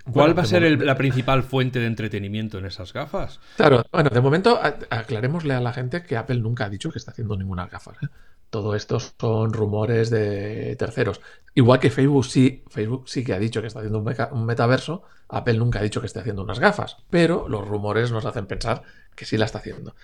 ¿Cuál 0.04 0.36
va 0.38 0.42
a 0.42 0.46
ser 0.46 0.80
la 0.80 0.96
principal 0.96 1.42
fuente 1.42 1.78
de 1.78 1.86
entretenimiento 1.86 2.58
en 2.58 2.66
esas 2.66 2.92
gafas? 2.92 3.40
Claro, 3.56 3.84
bueno, 3.92 4.10
de 4.10 4.20
momento 4.20 4.58
aclarémosle 4.90 5.54
a 5.54 5.60
la 5.60 5.72
gente 5.72 6.02
que 6.02 6.16
Apple 6.16 6.40
nunca 6.40 6.64
ha 6.64 6.68
dicho 6.70 6.90
que 6.90 6.98
está 6.98 7.10
haciendo 7.10 7.36
ninguna 7.36 7.66
gafas. 7.66 7.96
¿eh? 8.02 8.06
Todo 8.50 8.74
esto 8.74 8.98
son 8.98 9.52
rumores 9.52 10.10
de 10.10 10.74
terceros. 10.76 11.20
Igual 11.54 11.78
que 11.78 11.90
Facebook 11.90 12.24
sí, 12.24 12.64
Facebook 12.68 13.08
sí 13.08 13.24
que 13.24 13.32
ha 13.32 13.38
dicho 13.38 13.60
que 13.60 13.68
está 13.68 13.80
haciendo 13.80 13.98
un, 13.98 14.46
metaverso, 14.46 15.04
Apple 15.28 15.54
nunca 15.54 15.78
ha 15.78 15.82
dicho 15.82 16.00
que 16.00 16.06
esté 16.06 16.20
haciendo 16.20 16.42
unas 16.42 16.58
gafas, 16.58 16.96
pero 17.10 17.48
los 17.48 17.66
rumores 17.66 18.10
nos 18.10 18.24
hacen 18.24 18.46
pensar 18.46 18.82
que 19.14 19.24
sí 19.24 19.36
la 19.36 19.44
está 19.44 19.58
haciendo. 19.58 19.94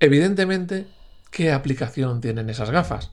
Evidentemente, 0.00 0.86
¿qué 1.30 1.52
aplicación 1.52 2.20
tienen 2.20 2.50
esas 2.50 2.70
gafas? 2.70 3.12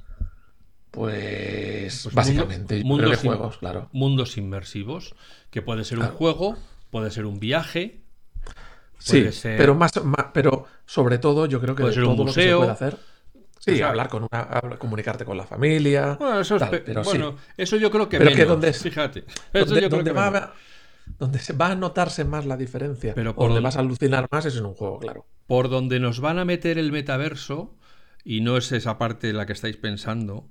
Pues, 0.91 2.04
pues 2.04 2.15
básicamente 2.15 2.84
mundos, 2.84 3.17
juegos, 3.19 3.58
claro. 3.58 3.89
Mundos 3.93 4.38
inmersivos, 4.38 5.15
que 5.49 5.62
puede 5.62 5.86
ser 5.86 5.99
un 5.99 6.08
juego, 6.08 6.58
puede 6.89 7.12
ser 7.12 7.25
un 7.25 7.39
viaje. 7.39 8.01
Sí, 8.99 9.27
pero 9.41 9.73
más, 9.73 9.93
pero 10.34 10.65
sobre 10.86 11.17
todo 11.17 11.47
yo 11.47 11.60
creo 11.60 11.75
que 11.75 11.84
puede 11.84 11.95
ser 11.95 12.04
un 12.04 12.17
museo, 12.17 12.60
puede 12.60 12.71
hacer 12.71 12.97
Sí, 13.62 13.80
hablar 13.82 14.10
con 14.10 14.23
una, 14.23 14.77
comunicarte 14.80 15.23
con 15.23 15.38
la 15.38 15.45
familia. 15.45 16.17
Bueno, 16.19 16.41
eso, 16.41 16.58
pero 16.84 17.04
bueno, 17.04 17.36
eso 17.56 17.77
yo 17.77 17.91
creo 17.91 18.10
que 18.10 18.17
pero 18.17 18.32
menos, 18.32 18.39
que 18.39 18.45
donde, 18.45 18.73
fíjate. 18.73 19.23
donde, 19.54 20.12
va, 20.12 20.54
donde 21.19 21.38
se 21.38 21.54
va 21.54 21.67
a 21.67 21.75
notarse 21.75 22.25
más 22.25 22.47
la 22.47 22.58
diferencia, 22.58 23.13
pero 23.13 23.36
por 23.36 23.49
donde 23.49 23.62
vas 23.62 23.77
a 23.77 23.82
alucinar 23.82 24.27
más 24.32 24.47
es 24.47 24.58
en 24.58 24.65
un 24.65 24.73
juego, 24.73 24.99
claro. 24.99 25.27
Por 25.45 25.69
donde 25.69 25.99
nos 25.99 26.21
van 26.21 26.39
a 26.39 26.45
meter 26.45 26.80
el 26.80 26.91
metaverso, 26.91 27.75
y 28.23 28.41
no 28.41 28.58
es 28.58 28.71
esa 28.71 28.97
parte 28.97 29.30
en 29.30 29.38
la 29.38 29.45
que 29.45 29.54
estáis 29.54 29.77
pensando, 29.77 30.49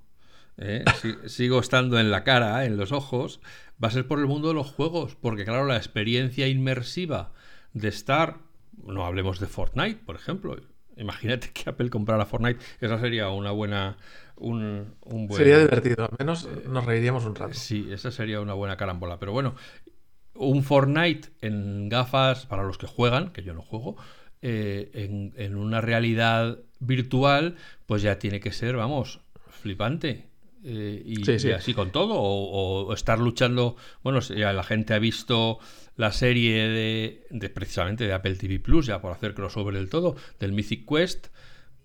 ¿eh? 0.59 0.85
sigo 1.27 1.61
estando 1.61 1.99
en 1.99 2.11
la 2.11 2.25
cara, 2.25 2.65
en 2.65 2.77
los 2.77 2.93
ojos, 2.93 3.41
va 3.83 3.89
a 3.89 3.93
ser 3.93 4.07
por 4.07 4.19
el 4.19 4.27
mundo 4.27 4.49
de 4.49 4.55
los 4.55 4.71
juegos, 4.71 5.17
porque 5.17 5.45
claro, 5.45 5.67
la 5.67 5.77
experiencia 5.77 6.49
inmersiva 6.49 7.33
de 7.73 7.89
estar, 7.89 8.39
no 8.85 9.05
hablemos 9.05 9.41
de 9.41 9.47
Fortnite, 9.47 10.01
por 10.05 10.17
ejemplo, 10.17 10.57
Imagínate 11.01 11.51
que 11.53 11.71
Apple 11.71 11.89
comprara 11.89 12.27
Fortnite. 12.27 12.61
Esa 12.81 12.99
sería 13.01 13.31
una 13.31 13.53
buena. 13.53 13.97
Un, 14.37 14.95
Sería 15.31 15.59
divertido, 15.59 16.05
al 16.05 16.17
menos 16.19 16.49
nos 16.67 16.85
reiríamos 16.85 17.25
un 17.25 17.35
rato. 17.35 17.55
Sí, 17.55 17.89
esa 17.91 18.11
sería 18.11 18.41
una 18.41 18.53
buena 18.53 18.77
carambola. 18.77 19.19
Pero 19.19 19.33
bueno, 19.33 19.55
un 20.35 20.63
Fortnite 20.63 21.29
en 21.41 21.89
gafas 21.89 22.47
para 22.47 22.63
los 22.63 22.79
que 22.79 22.87
juegan, 22.87 23.33
que 23.33 23.43
yo 23.43 23.55
no 23.55 23.63
juego, 23.63 23.97
eh, 24.43 25.33
en, 25.37 25.57
una 25.57 25.81
realidad 25.81 26.59
virtual, 26.79 27.57
pues 27.87 28.03
ya 28.03 28.19
tiene 28.19 28.41
que 28.41 28.53
ser, 28.53 28.77
vamos, 28.77 29.21
flipante. 29.51 30.30
Eh, 30.63 31.03
y, 31.07 31.51
así 31.53 31.73
con 31.73 31.91
todo, 31.91 32.15
o, 32.19 32.93
estar 32.93 33.19
luchando. 33.19 33.77
Bueno, 34.03 34.21
ya 34.21 34.53
la 34.53 34.63
gente 34.63 34.95
ha 34.95 34.99
visto 34.99 35.59
la 35.97 36.13
serie 36.13 36.69
de, 36.69 37.51
precisamente 37.51 38.07
de 38.07 38.13
Apple 38.13 38.37
TV 38.37 38.59
Plus, 38.61 38.87
ya 38.87 39.01
por 39.01 39.13
hacer 39.13 39.35
crossover 39.35 39.75
del 39.75 39.89
todo, 39.89 40.17
del 40.39 40.53
Mythic 40.53 40.87
Quest, 40.89 41.29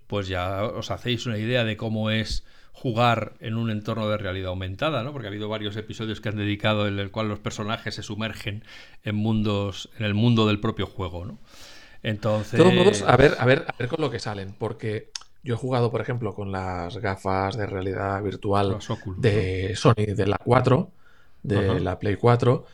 pues 0.08 0.28
ya 0.28 0.64
os 0.64 0.92
hacéis 0.92 1.26
una 1.26 1.38
idea 1.38 1.64
de 1.64 1.78
cómo 1.78 2.12
es 2.12 2.46
jugar 2.72 3.36
en 3.40 3.56
un 3.56 3.72
entorno 3.72 4.10
de 4.10 4.18
realidad 4.18 4.50
aumentada, 4.50 5.04
¿no? 5.04 5.14
Porque 5.14 5.28
ha 5.28 5.32
habido 5.32 5.48
varios 5.48 5.78
episodios 5.78 6.20
que 6.20 6.30
han 6.30 6.36
dedicado 6.36 6.88
en 6.88 7.00
el 7.00 7.10
cual 7.10 7.30
los 7.30 7.40
personajes 7.40 7.96
se 7.96 8.04
sumergen 8.04 8.64
en 9.04 9.16
mundos, 9.16 9.90
en 9.98 10.06
el 10.06 10.14
mundo 10.14 10.46
del 10.46 10.60
propio 10.60 10.86
juego, 10.86 11.26
¿no? 11.26 11.40
Entonces. 12.04 12.52
De 12.52 12.58
todos 12.58 12.74
modos, 12.74 13.02
a 13.02 13.16
ver, 13.16 13.36
a 13.40 13.46
ver, 13.46 13.66
a 13.68 13.76
ver 13.80 13.88
con 13.88 14.02
lo 14.02 14.12
que 14.12 14.20
salen, 14.20 14.54
porque 14.60 15.10
yo 15.46 15.54
he 15.54 15.58
jugado, 15.58 15.92
por 15.92 16.02
ejemplo, 16.02 16.34
con 16.34 16.52
las 16.52 16.98
gafas 16.98 17.56
de 17.56 17.68
realidad 17.68 18.22
virtual 18.24 18.80
de 19.18 19.76
Sony, 19.76 20.16
de 20.16 20.26
la 20.26 20.40
4, 20.44 20.90
de 21.44 21.80
la 21.80 22.00
Play 22.00 22.16
4 22.16 22.66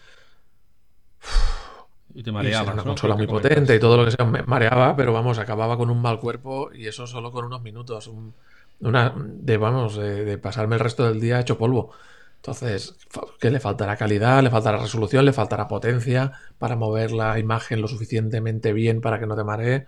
y 2.13 2.23
te 2.23 2.31
mareaba. 2.31 2.71
una 2.71 2.83
consola 2.83 3.15
muy 3.15 3.27
potente 3.27 3.75
y 3.75 3.79
todo 3.79 3.97
lo 3.97 4.05
que 4.05 4.11
sea, 4.11 4.25
me 4.25 4.43
mareaba, 4.43 4.95
pero 4.95 5.11
vamos, 5.11 5.37
acababa 5.37 5.77
con 5.77 5.89
un 5.89 6.01
mal 6.01 6.19
cuerpo 6.19 6.71
y 6.73 6.87
eso 6.87 7.05
solo 7.07 7.29
con 7.31 7.43
unos 7.43 7.61
minutos. 7.61 8.09
una, 8.79 9.13
de, 9.17 9.57
vamos, 9.57 9.97
de, 9.97 10.37
pasarme 10.37 10.75
el 10.75 10.79
resto 10.79 11.05
del 11.07 11.19
día 11.19 11.41
hecho 11.41 11.57
polvo. 11.57 11.91
Entonces, 12.37 12.95
que 13.39 13.51
le 13.51 13.59
faltará 13.59 13.97
calidad, 13.97 14.41
le 14.41 14.49
faltará 14.49 14.77
resolución, 14.77 15.25
le 15.25 15.33
faltará 15.33 15.67
potencia 15.67 16.31
para 16.57 16.77
mover 16.77 17.11
la 17.11 17.37
imagen 17.37 17.81
lo 17.81 17.87
suficientemente 17.89 18.71
bien 18.71 19.01
para 19.01 19.19
que 19.19 19.27
no 19.27 19.35
te 19.35 19.43
maree. 19.43 19.87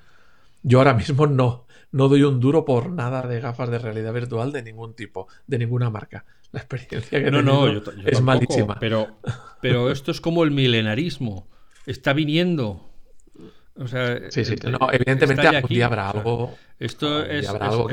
Yo 0.63 0.80
ahora 0.80 0.93
mismo 0.93 1.28
no, 1.28 1.65
no 1.93 2.10
doy 2.10 2.23
un 2.23 2.39
duro 2.39 2.65
por 2.65 2.89
nada 2.89 3.21
de 3.21 3.39
gafas 3.39 3.69
de 3.69 3.77
realidad 3.77 4.12
virtual 4.13 4.51
de 4.51 4.63
ningún 4.63 4.95
tipo, 4.95 5.27
de 5.47 5.60
ninguna 5.60 5.89
marca. 5.89 6.25
La 6.51 6.60
experiencia 6.60 7.23
que 7.23 7.32
no, 7.32 7.41
no, 7.41 7.67
es 8.06 8.21
malísima. 8.21 8.77
Pero, 8.79 9.19
pero 9.62 9.91
esto 9.91 10.12
es 10.12 10.19
como 10.19 10.43
el 10.43 10.51
milenarismo. 10.51 11.47
Está 11.86 12.13
viniendo. 12.13 12.89
O 13.75 13.88
sea, 13.88 14.29
sí, 14.32 14.43
sí. 14.43 14.56
No, 14.69 14.91
evidentemente 14.91 15.47
algún 15.47 15.69
día 15.69 15.86
habrá 15.86 16.10
algo. 16.10 16.56
Esto 16.79 17.23
es, 17.23 17.47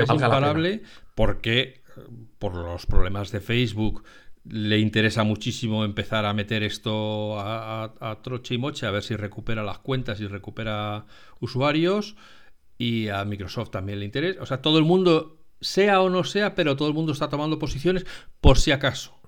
imparable 0.09 0.83
porque 1.15 1.83
por 2.39 2.55
los 2.55 2.87
problemas 2.87 3.31
de 3.33 3.41
Facebook 3.41 4.03
le 4.45 4.79
interesa 4.79 5.25
muchísimo 5.25 5.85
empezar 5.85 6.25
a 6.25 6.33
meter 6.33 6.63
esto 6.63 7.39
a, 7.39 7.93
a, 8.01 8.23
troche 8.23 8.55
y 8.55 8.59
moche, 8.59 8.87
a 8.87 8.91
ver 8.91 9.03
si 9.03 9.15
recupera 9.15 9.63
las 9.63 9.79
cuentas 9.79 10.21
y 10.21 10.27
recupera 10.27 11.05
usuarios. 11.41 12.17
Y 12.81 13.11
a 13.11 13.27
Microsoft 13.27 13.73
también 13.73 13.99
le 13.99 14.07
interesa. 14.07 14.43
O 14.43 14.47
sea, 14.47 14.63
todo 14.63 14.79
el 14.79 14.85
mundo 14.85 15.39
sea 15.61 16.01
o 16.01 16.09
no 16.09 16.25
sea, 16.25 16.55
pero 16.55 16.77
todo 16.77 16.89
el 16.89 16.95
mundo 16.95 17.13
está 17.13 17.29
tomando 17.29 17.59
posiciones 17.59 18.07
por 18.41 18.59
si 18.59 18.73
acaso. 18.73 19.21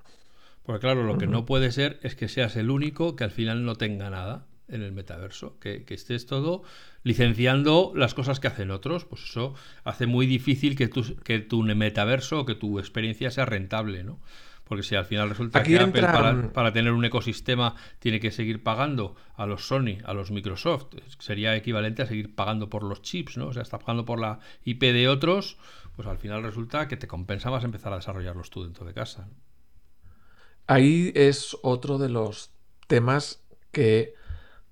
Porque 0.62 0.80
claro, 0.80 1.02
lo 1.02 1.18
que 1.18 1.26
no 1.26 1.44
puede 1.44 1.70
ser 1.70 2.00
es 2.02 2.16
que 2.16 2.28
seas 2.28 2.56
el 2.56 2.70
único 2.70 3.14
que 3.14 3.24
al 3.24 3.30
final 3.30 3.66
no 3.66 3.74
tenga 3.74 4.08
nada 4.08 4.46
en 4.68 4.80
el 4.82 4.92
metaverso, 4.92 5.58
que, 5.58 5.84
estés 5.90 6.24
todo 6.24 6.62
licenciando 7.02 7.92
las 7.94 8.14
cosas 8.14 8.40
que 8.40 8.48
hacen 8.48 8.70
otros, 8.70 9.04
pues 9.04 9.22
eso 9.24 9.54
hace 9.84 10.06
muy 10.06 10.26
difícil 10.26 10.74
que 10.74 10.88
tu, 10.88 11.16
que 11.16 11.40
tu 11.40 11.62
metaverso 11.62 12.40
o 12.40 12.46
que 12.46 12.54
tu 12.54 12.78
experiencia 12.78 13.30
sea 13.30 13.44
rentable, 13.44 14.02
¿no? 14.02 14.18
Porque 14.64 14.82
si 14.82 14.94
al 14.94 15.04
final 15.04 15.28
resulta 15.28 15.62
que 15.62 15.78
Apple 15.78 16.50
para, 16.54 16.72
tener 16.72 16.92
un 16.92 17.04
ecosistema 17.04 17.74
tiene 17.98 18.20
que 18.20 18.30
seguir 18.30 18.62
pagando 18.62 19.16
a 19.34 19.46
los 19.46 19.66
Sony, 19.66 19.98
a 20.04 20.14
los 20.14 20.30
Microsoft, 20.30 20.86
sería 21.18 21.54
equivalente 21.56 22.02
a 22.02 22.06
seguir 22.06 22.34
pagando 22.34 22.70
por 22.70 22.82
los 22.82 23.02
chips, 23.02 23.36
¿no? 23.36 23.48
O 23.48 23.52
sea, 23.52 23.62
está 23.62 23.78
pagando 23.78 24.04
por 24.04 24.20
la 24.20 24.38
IP 24.64 24.82
de 24.82 25.08
otros, 25.08 25.58
pues 25.96 26.08
al 26.08 26.18
final 26.18 26.42
resulta 26.42 26.88
que 26.88 26.96
te 26.96 27.06
compensa 27.06 27.50
más 27.50 27.64
empezar 27.64 27.92
a 27.92 27.96
desarrollarlos 27.96 28.50
tú 28.50 28.64
dentro 28.64 28.86
de 28.86 28.94
casa. 28.94 29.28
Ahí 30.66 31.12
es 31.14 31.56
otro 31.62 31.98
de 31.98 32.08
los 32.08 32.52
temas 32.86 33.42
que, 33.72 34.14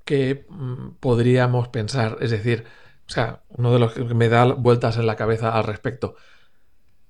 que 0.04 0.46
mm, 0.48 0.90
podríamos 1.00 1.68
pensar. 1.68 2.18
Es 2.20 2.30
decir, 2.30 2.64
o 3.10 3.12
sea, 3.12 3.42
uno 3.48 3.72
de 3.72 3.80
los 3.80 3.92
que 3.92 4.04
me 4.04 4.28
da 4.28 4.44
vueltas 4.44 4.96
en 4.96 5.06
la 5.06 5.16
cabeza 5.16 5.50
al 5.50 5.64
respecto. 5.64 6.14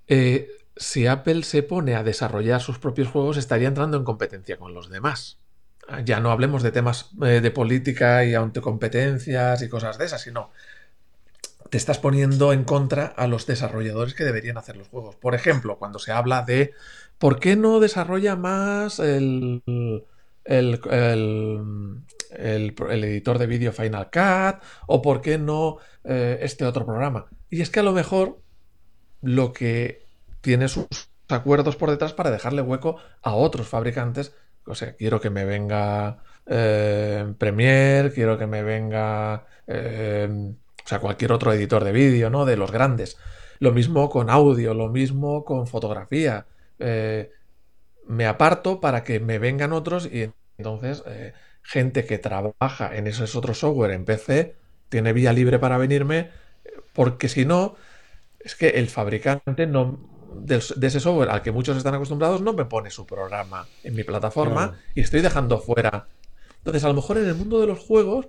Eh, 0.09 0.49
si 0.81 1.07
Apple 1.07 1.43
se 1.43 1.62
pone 1.62 1.95
a 1.95 2.03
desarrollar 2.03 2.62
sus 2.62 2.79
propios 2.79 3.09
juegos, 3.09 3.37
estaría 3.37 3.69
entrando 3.69 3.99
en 3.99 4.05
competencia 4.05 4.57
con 4.57 4.73
los 4.73 4.88
demás. 4.88 5.38
Ya 6.05 6.21
no 6.21 6.31
hablemos 6.31 6.62
de 6.62 6.73
temas 6.73 7.11
eh, 7.23 7.43
de 7.43 7.51
política 7.51 8.25
y 8.25 8.33
autocompetencias 8.33 9.61
y 9.61 9.69
cosas 9.69 9.99
de 9.99 10.07
esas, 10.07 10.23
sino 10.23 10.51
te 11.69 11.77
estás 11.77 11.99
poniendo 11.99 12.55
en 12.55 12.64
contra 12.64 13.05
a 13.05 13.27
los 13.27 13.47
desarrolladores 13.47 14.14
que 14.14 14.25
deberían 14.25 14.57
hacer 14.57 14.79
los 14.79 14.88
juegos. 14.88 15.16
Por 15.16 15.35
ejemplo, 15.35 15.79
cuando 15.79 15.99
se 15.99 16.12
habla 16.12 16.43
de 16.43 16.73
por 17.19 17.40
qué 17.40 17.57
no 17.57 17.79
desarrolla 17.79 18.35
más 18.35 19.01
el, 19.01 19.62
el, 20.45 20.81
editor 22.88 23.38
de 23.38 23.47
vídeo 23.47 23.73
Final 23.73 24.09
Cut 24.11 24.62
o 24.87 25.03
por 25.03 25.21
qué 25.21 25.37
no 25.37 25.77
eh, 26.05 26.38
este 26.40 26.64
otro 26.64 26.87
programa. 26.87 27.27
Y 27.51 27.61
es 27.61 27.69
que 27.69 27.81
a 27.81 27.85
lo 27.85 27.93
mejor 27.93 28.40
lo 29.21 29.53
que 29.53 30.09
tiene 30.40 30.68
sus 30.68 30.87
acuerdos 31.29 31.76
por 31.76 31.90
detrás 31.90 32.12
para 32.12 32.31
dejarle 32.31 32.62
hueco 32.62 32.96
a 33.22 33.35
otros 33.35 33.68
fabricantes. 33.68 34.35
O 34.66 34.74
sea, 34.74 34.94
quiero 34.94 35.20
que 35.20 35.31
me 35.31 35.44
venga 35.44 36.22
eh, 36.46 37.33
Premiere, 37.38 38.12
quiero 38.12 38.38
que 38.38 38.46
me 38.46 38.62
venga 38.62 39.46
eh, 39.66 40.55
o 40.85 40.88
sea, 40.88 40.98
cualquier 40.98 41.33
otro 41.33 41.53
editor 41.53 41.85
de 41.85 41.92
vídeo, 41.92 42.31
¿no? 42.31 42.44
De 42.44 42.57
los 42.57 42.70
grandes. 42.72 43.16
Lo 43.59 43.72
mismo 43.72 44.09
con 44.11 44.31
audio, 44.31 44.74
lo 44.74 44.88
mismo 44.88 45.44
con 45.44 45.66
fotografía. 45.66 46.46
Eh, 46.79 47.31
me 48.07 48.26
aparto 48.26 48.81
para 48.81 49.05
que 49.05 49.20
me 49.20 49.38
vengan 49.38 49.72
otros 49.72 50.07
y 50.07 50.33
entonces 50.59 51.05
eh, 51.07 51.33
gente 51.62 52.05
que 52.07 52.18
trabaja 52.18 52.96
en 52.96 53.07
esos 53.07 53.37
otros 53.37 53.61
software 53.61 53.92
en 53.92 54.05
PC 54.05 54.57
tiene 54.88 55.12
vía 55.12 55.33
libre 55.33 55.59
para 55.59 55.79
venirme, 55.79 56.31
porque 56.92 57.29
si 57.29 57.44
no, 57.44 57.76
es 58.40 58.57
que 58.57 58.70
el 58.70 58.88
fabricante 58.88 59.66
no, 59.66 60.10
de, 60.35 60.57
ese 60.57 61.01
software 61.01 61.31
al 61.31 61.43
que 61.43 61.53
muchos 61.53 61.77
están 61.77 61.95
acostumbrados 61.95 62.40
no 62.40 62.53
me 62.53 62.64
pone 62.64 62.90
su 62.90 63.07
programa 63.07 63.66
en 63.83 63.95
mi 63.95 64.05
plataforma 64.05 64.79
y 64.95 65.01
estoy 65.01 65.21
dejando 65.21 65.59
fuera. 65.59 66.07
Entonces, 66.59 66.85
a 66.85 66.88
lo 66.88 66.95
mejor 66.95 67.19
en 67.19 67.27
el 67.27 67.35
mundo 67.35 67.61
de 67.61 67.66
los 67.66 67.79
juegos 67.79 68.29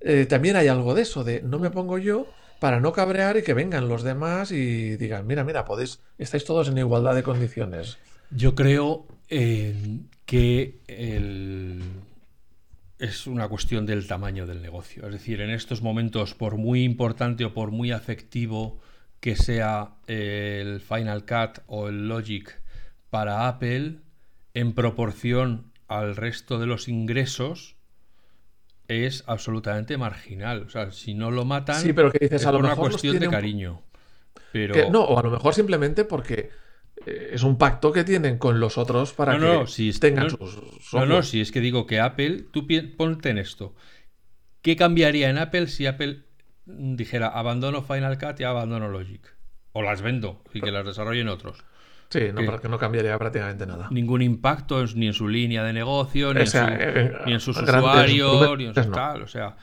eh, 0.00 0.26
también 0.26 0.56
hay 0.56 0.68
algo 0.68 0.94
de 0.94 1.02
eso, 1.02 1.24
de 1.24 1.42
no 1.42 1.58
me 1.58 1.70
pongo 1.70 1.98
yo 1.98 2.26
para 2.60 2.80
no 2.80 2.92
cabrear 2.92 3.36
y 3.36 3.42
que 3.42 3.54
vengan 3.54 3.88
los 3.88 4.02
demás 4.02 4.50
y 4.50 4.96
digan, 4.96 5.26
mira, 5.26 5.44
mira, 5.44 5.64
podéis, 5.64 6.00
estáis 6.18 6.44
todos 6.44 6.68
en 6.68 6.78
igualdad 6.78 7.14
de 7.14 7.22
condiciones. 7.22 7.98
Yo 8.30 8.54
creo 8.54 9.06
eh, 9.28 10.00
que 10.24 10.80
es 12.98 13.26
una 13.26 13.48
cuestión 13.48 13.86
del 13.86 14.06
tamaño 14.06 14.46
del 14.46 14.62
negocio. 14.62 15.06
Es 15.06 15.12
decir, 15.12 15.40
en 15.40 15.50
estos 15.50 15.82
momentos, 15.82 16.34
por 16.34 16.56
muy 16.56 16.82
importante 16.82 17.44
o 17.44 17.52
por 17.52 17.70
muy 17.70 17.92
afectivo 17.92 18.80
que 19.26 19.34
sea 19.34 19.96
el 20.06 20.80
Final 20.80 21.24
Cut 21.24 21.64
o 21.66 21.88
el 21.88 22.06
Logic 22.06 22.62
para 23.10 23.48
Apple, 23.48 23.96
en 24.54 24.72
proporción 24.72 25.72
al 25.88 26.14
resto 26.14 26.60
de 26.60 26.66
los 26.66 26.86
ingresos, 26.86 27.74
es 28.86 29.24
absolutamente 29.26 29.96
marginal. 29.96 30.62
O 30.62 30.68
sea, 30.68 30.92
si 30.92 31.14
no 31.14 31.32
lo 31.32 31.44
matan, 31.44 31.82
sí, 31.82 31.92
pero 31.92 32.12
dices, 32.12 32.40
es 32.42 32.46
a 32.46 32.52
lo 32.52 32.60
una 32.60 32.76
cuestión 32.76 33.18
de 33.18 33.28
cariño. 33.28 33.82
Pero... 34.52 34.92
no, 34.92 35.02
o 35.02 35.18
a 35.18 35.24
lo 35.24 35.32
mejor 35.32 35.54
simplemente 35.54 36.04
porque 36.04 36.50
eh, 37.04 37.30
es 37.32 37.42
un 37.42 37.58
pacto 37.58 37.90
que 37.90 38.04
tienen 38.04 38.38
con 38.38 38.60
los 38.60 38.78
otros 38.78 39.12
para 39.12 39.36
que 39.36 39.66
si 39.66 39.90
tengan 39.98 40.30
sus 40.30 40.56
No, 40.92 41.04
no, 41.04 41.24
si 41.24 41.40
es 41.40 41.50
que 41.50 41.58
digo 41.58 41.84
que 41.84 41.98
Apple, 41.98 42.44
tú 42.52 42.64
ponte 42.96 43.30
en 43.30 43.38
esto. 43.38 43.74
¿Qué 44.62 44.76
cambiaría 44.76 45.30
en 45.30 45.38
Apple 45.38 45.66
si 45.66 45.86
Apple 45.86 46.25
dijera 46.66 47.28
abandono 47.28 47.82
Final 47.82 48.18
Cut 48.18 48.40
y 48.40 48.44
abandono 48.44 48.88
Logic? 48.88 49.34
O 49.72 49.82
las 49.82 50.02
vendo 50.02 50.42
y 50.52 50.60
que 50.60 50.72
las 50.72 50.84
desarrollen 50.84 51.28
otros. 51.28 51.64
Sí, 52.08 52.20
no, 52.32 52.44
porque 52.44 52.68
no 52.68 52.78
cambiaría 52.78 53.18
prácticamente 53.18 53.66
nada. 53.66 53.88
Ningún 53.90 54.22
impacto 54.22 54.84
ni 54.94 55.08
en 55.08 55.12
su 55.12 55.28
línea 55.28 55.64
de 55.64 55.72
negocio, 55.72 56.32
ni, 56.32 56.40
en, 56.40 57.40
sus 57.40 57.60
usuarios, 57.60 58.58
ni 58.58 58.66
en 58.66 58.74
su 58.74 58.90
tal. 58.92 59.22
O 59.22 59.26
sea, 59.26 59.56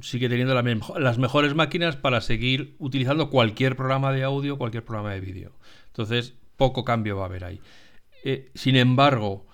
sigue 0.00 0.28
teniendo 0.28 0.54
las 0.54 1.18
mejores 1.18 1.54
máquinas 1.54 1.96
para 1.96 2.20
seguir 2.20 2.76
utilizando 2.78 3.30
cualquier 3.30 3.74
programa 3.74 4.12
de 4.12 4.22
audio, 4.22 4.58
cualquier 4.58 4.84
programa 4.84 5.12
de 5.12 5.20
vídeo. 5.20 5.52
Entonces, 5.86 6.34
poco 6.56 6.84
cambio 6.84 7.16
va 7.16 7.22
a 7.22 7.26
haber 7.26 7.44
ahí. 7.44 7.60
Eh, 8.24 8.50
sin 8.54 8.76
embargo, 8.76 9.46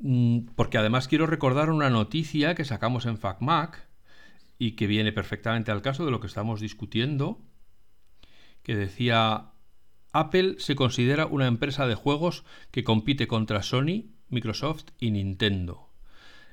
mm, 0.00 0.48
porque 0.56 0.78
además 0.78 1.06
quiero 1.06 1.26
recordar 1.26 1.70
una 1.70 1.88
noticia 1.88 2.54
que 2.54 2.64
sacamos 2.64 3.06
en 3.06 3.16
FacMac 3.16 3.85
y 4.58 4.72
que 4.72 4.86
viene 4.86 5.12
perfectamente 5.12 5.70
al 5.70 5.82
caso 5.82 6.04
de 6.04 6.10
lo 6.10 6.20
que 6.20 6.26
estamos 6.26 6.60
discutiendo, 6.60 7.40
que 8.62 8.74
decía 8.74 9.52
Apple 10.12 10.56
se 10.58 10.74
considera 10.74 11.26
una 11.26 11.46
empresa 11.46 11.86
de 11.86 11.94
juegos 11.94 12.44
que 12.70 12.84
compite 12.84 13.28
contra 13.28 13.62
Sony, 13.62 14.06
Microsoft 14.28 14.86
y 14.98 15.10
Nintendo. 15.10 15.86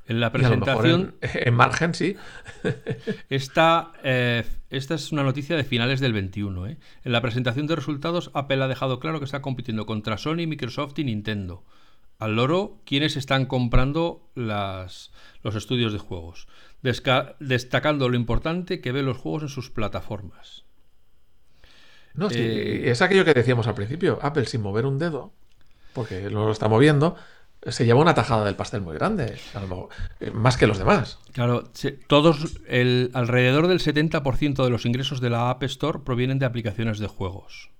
En 0.06 0.20
la 0.20 0.34
presentación. 0.34 1.16
En, 1.22 1.54
margen, 1.54 1.94
sí. 1.94 2.18
esta, 3.30 3.94
eh, 4.04 4.44
esta 4.70 4.96
es 4.96 5.14
una 5.14 5.24
noticia 5.24 5.56
de 5.56 5.64
finales 5.64 6.02
del 6.02 6.12
21. 6.12 6.68
¿eh? 6.68 6.78
En 7.04 7.12
la 7.14 7.22
presentación 7.22 7.68
de 7.68 7.78
resultados, 7.78 8.30
Apple 8.34 8.62
ha 8.62 8.68
dejado 8.68 9.00
claro 9.00 9.20
que 9.20 9.26
está 9.26 9.42
compitiendo 9.42 9.86
contra 9.86 10.18
Sony, 10.18 10.46
Microsoft 10.46 11.00
y 11.00 11.06
Nintendo. 11.06 11.64
Al 12.20 12.36
loro, 12.36 12.82
quienes 12.86 13.16
están 13.16 13.46
comprando 13.46 14.30
las, 14.36 15.12
los 15.42 15.56
estudios 15.56 15.94
de 15.94 16.00
juegos, 16.00 16.48
destacando 16.84 18.10
lo 18.10 18.16
importante 18.16 18.82
que 18.82 18.92
ve 18.92 19.02
los 19.02 19.18
juegos 19.18 19.44
en 19.44 19.50
sus 19.50 19.72
plataformas. 19.72 20.66
No, 22.14 22.30
eh, 22.30 22.92
es 22.92 23.02
aquello 23.02 23.26
que 23.26 23.34
decíamos 23.34 23.68
al 23.68 23.74
principio. 23.74 24.20
Apple 24.22 24.46
sin 24.46 24.62
mover 24.62 24.86
un 24.86 25.00
dedo, 25.00 25.34
porque 25.94 26.30
no 26.30 26.46
lo 26.46 26.52
está 26.52 26.68
moviendo, 26.68 27.16
se 27.68 27.86
lleva 27.86 28.02
una 28.02 28.14
tajada 28.14 28.46
del 28.46 28.56
pastel 28.56 28.82
muy 28.82 28.96
grande, 28.96 29.36
eh, 30.20 30.32
más 30.32 30.58
que 30.58 30.68
los 30.68 30.78
demás. 30.78 31.20
Claro, 31.32 31.64
todos, 32.08 32.60
el, 32.68 33.10
alrededor 33.14 33.68
del 33.68 33.80
70% 33.80 34.64
de 34.64 34.70
los 34.70 34.86
ingresos 34.86 35.22
de 35.22 35.30
la 35.30 35.50
App 35.50 35.64
Store 35.64 36.00
provienen 36.00 36.40
de 36.40 36.46
aplicaciones 36.46 37.00
de 37.00 37.08
juegos. 37.08 37.72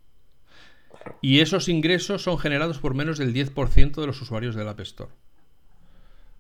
Y 1.22 1.42
esos 1.42 1.68
ingresos 1.68 2.24
son 2.24 2.40
generados 2.40 2.80
por 2.80 2.94
menos 2.94 3.18
del 3.18 3.34
10% 3.34 4.00
de 4.00 4.08
los 4.08 4.22
usuarios 4.22 4.56
de 4.56 4.64
la 4.64 4.72
App 4.72 4.80
Store. 4.80 5.12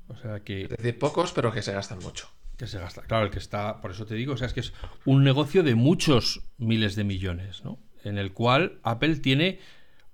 O 0.08 0.15
sea 0.15 0.39
que. 0.39 0.63
Es 0.63 0.69
decir, 0.69 0.97
pocos, 0.97 1.34
pero 1.34 1.52
que 1.52 1.62
se 1.62 1.73
gastan 1.73 1.99
mucho. 1.99 2.30
Se 2.65 2.80
gasta. 2.80 3.02
Claro, 3.02 3.26
el 3.26 3.32
que 3.32 3.39
está. 3.39 3.82
Por 3.82 3.91
eso 3.91 4.06
te 4.06 4.15
digo, 4.15 4.34
o 4.34 4.38
sea, 4.38 4.47
es 4.47 4.54
que 4.54 4.62
es 4.62 4.73
un 5.06 5.23
negocio 5.23 5.63
de 5.63 5.76
muchos 5.76 6.41
miles 6.58 6.95
de 6.95 7.04
millones, 7.04 7.63
¿no? 7.63 7.80
En 8.04 8.17
el 8.17 8.34
cual 8.34 8.80
Apple 8.84 9.17
tiene 9.17 9.60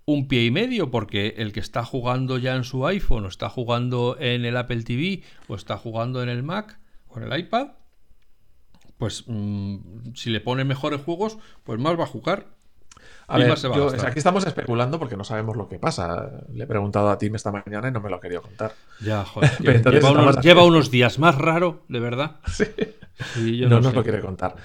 un 0.05 0.27
pie 0.27 0.45
y 0.45 0.51
medio, 0.51 0.89
porque 0.89 1.35
el 1.37 1.53
que 1.53 1.59
está 1.59 1.85
jugando 1.85 2.37
ya 2.37 2.55
en 2.55 2.63
su 2.63 2.87
iPhone, 2.87 3.25
o 3.25 3.27
está 3.27 3.49
jugando 3.49 4.17
en 4.19 4.45
el 4.45 4.57
Apple 4.57 4.83
TV, 4.83 5.23
o 5.47 5.55
está 5.55 5.77
jugando 5.77 6.23
en 6.23 6.29
el 6.29 6.41
Mac, 6.41 6.79
o 7.07 7.19
en 7.19 7.31
el 7.31 7.39
iPad, 7.39 7.69
pues 8.97 9.23
mm, 9.27 10.13
si 10.15 10.29
le 10.29 10.41
pone 10.41 10.63
mejores 10.63 11.01
juegos, 11.01 11.37
pues 11.63 11.79
más 11.79 11.97
va 11.97 12.03
a 12.03 12.07
jugar. 12.07 12.58
A 13.29 13.37
ver, 13.37 13.51
aquí 13.51 14.17
estamos 14.17 14.45
especulando 14.45 14.97
porque 14.97 15.15
no 15.15 15.23
sabemos 15.23 15.55
lo 15.55 15.69
que 15.69 15.77
pasa. 15.77 16.31
Le 16.51 16.63
he 16.63 16.67
preguntado 16.67 17.09
a 17.09 17.17
Tim 17.17 17.35
esta 17.35 17.51
mañana 17.51 17.87
y 17.87 17.91
no 17.91 18.01
me 18.01 18.09
lo 18.09 18.15
ha 18.15 18.21
querido 18.21 18.41
contar. 18.41 18.73
Ya, 18.99 19.23
joder. 19.25 19.51
lleva, 20.41 20.63
unos, 20.63 20.89
días 20.89 21.19
más 21.19 21.35
raro, 21.35 21.83
de 21.87 21.99
verdad. 21.99 22.37
Sí. 23.33 23.65
no, 23.67 23.81
nos 23.81 23.93
lo 23.93 24.01
quiere 24.01 24.21
contar. 24.21 24.55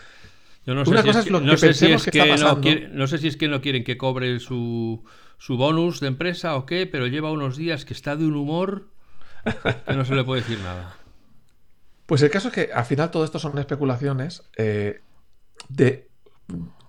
Yo 0.65 0.77
no 0.77 0.85
sé 0.85 1.03
si 1.03 1.09
es 1.11 1.25
que, 1.25 1.31
no 1.33 1.57
sé 1.57 1.75
si 1.75 1.91
es 1.91 2.05
que 2.05 2.89
no, 2.89 2.95
no 2.95 3.07
sé 3.09 3.19
si 3.19 3.27
es 3.27 3.37
que 3.37 3.49
no 3.49 3.61
quieren 3.61 3.83
que 3.83 3.99
cobre 3.99 4.39
su, 4.39 5.03
su 5.39 5.57
bonus 5.57 5.99
de 5.99 6.07
empresa 6.07 6.55
o 6.55 6.65
qué, 6.65 6.87
pero 6.87 7.09
lleva 7.09 7.33
unos 7.33 7.57
días 7.57 7.85
que 7.85 7.95
está 7.95 8.15
de 8.15 8.25
un 8.25 8.37
humor 8.37 8.87
que 9.45 9.95
no 9.95 10.05
se 10.05 10.15
le 10.15 10.23
puede 10.23 10.43
decir 10.43 10.61
nada. 10.61 10.97
Pues 12.07 12.23
el 12.23 12.31
caso 12.31 12.49
es 12.49 12.55
que 12.55 12.71
al 12.73 12.85
final 12.85 13.11
todo 13.11 13.25
esto 13.25 13.41
son 13.41 13.59
especulaciones 13.59 14.45
eh, 14.57 15.01
de 15.69 16.09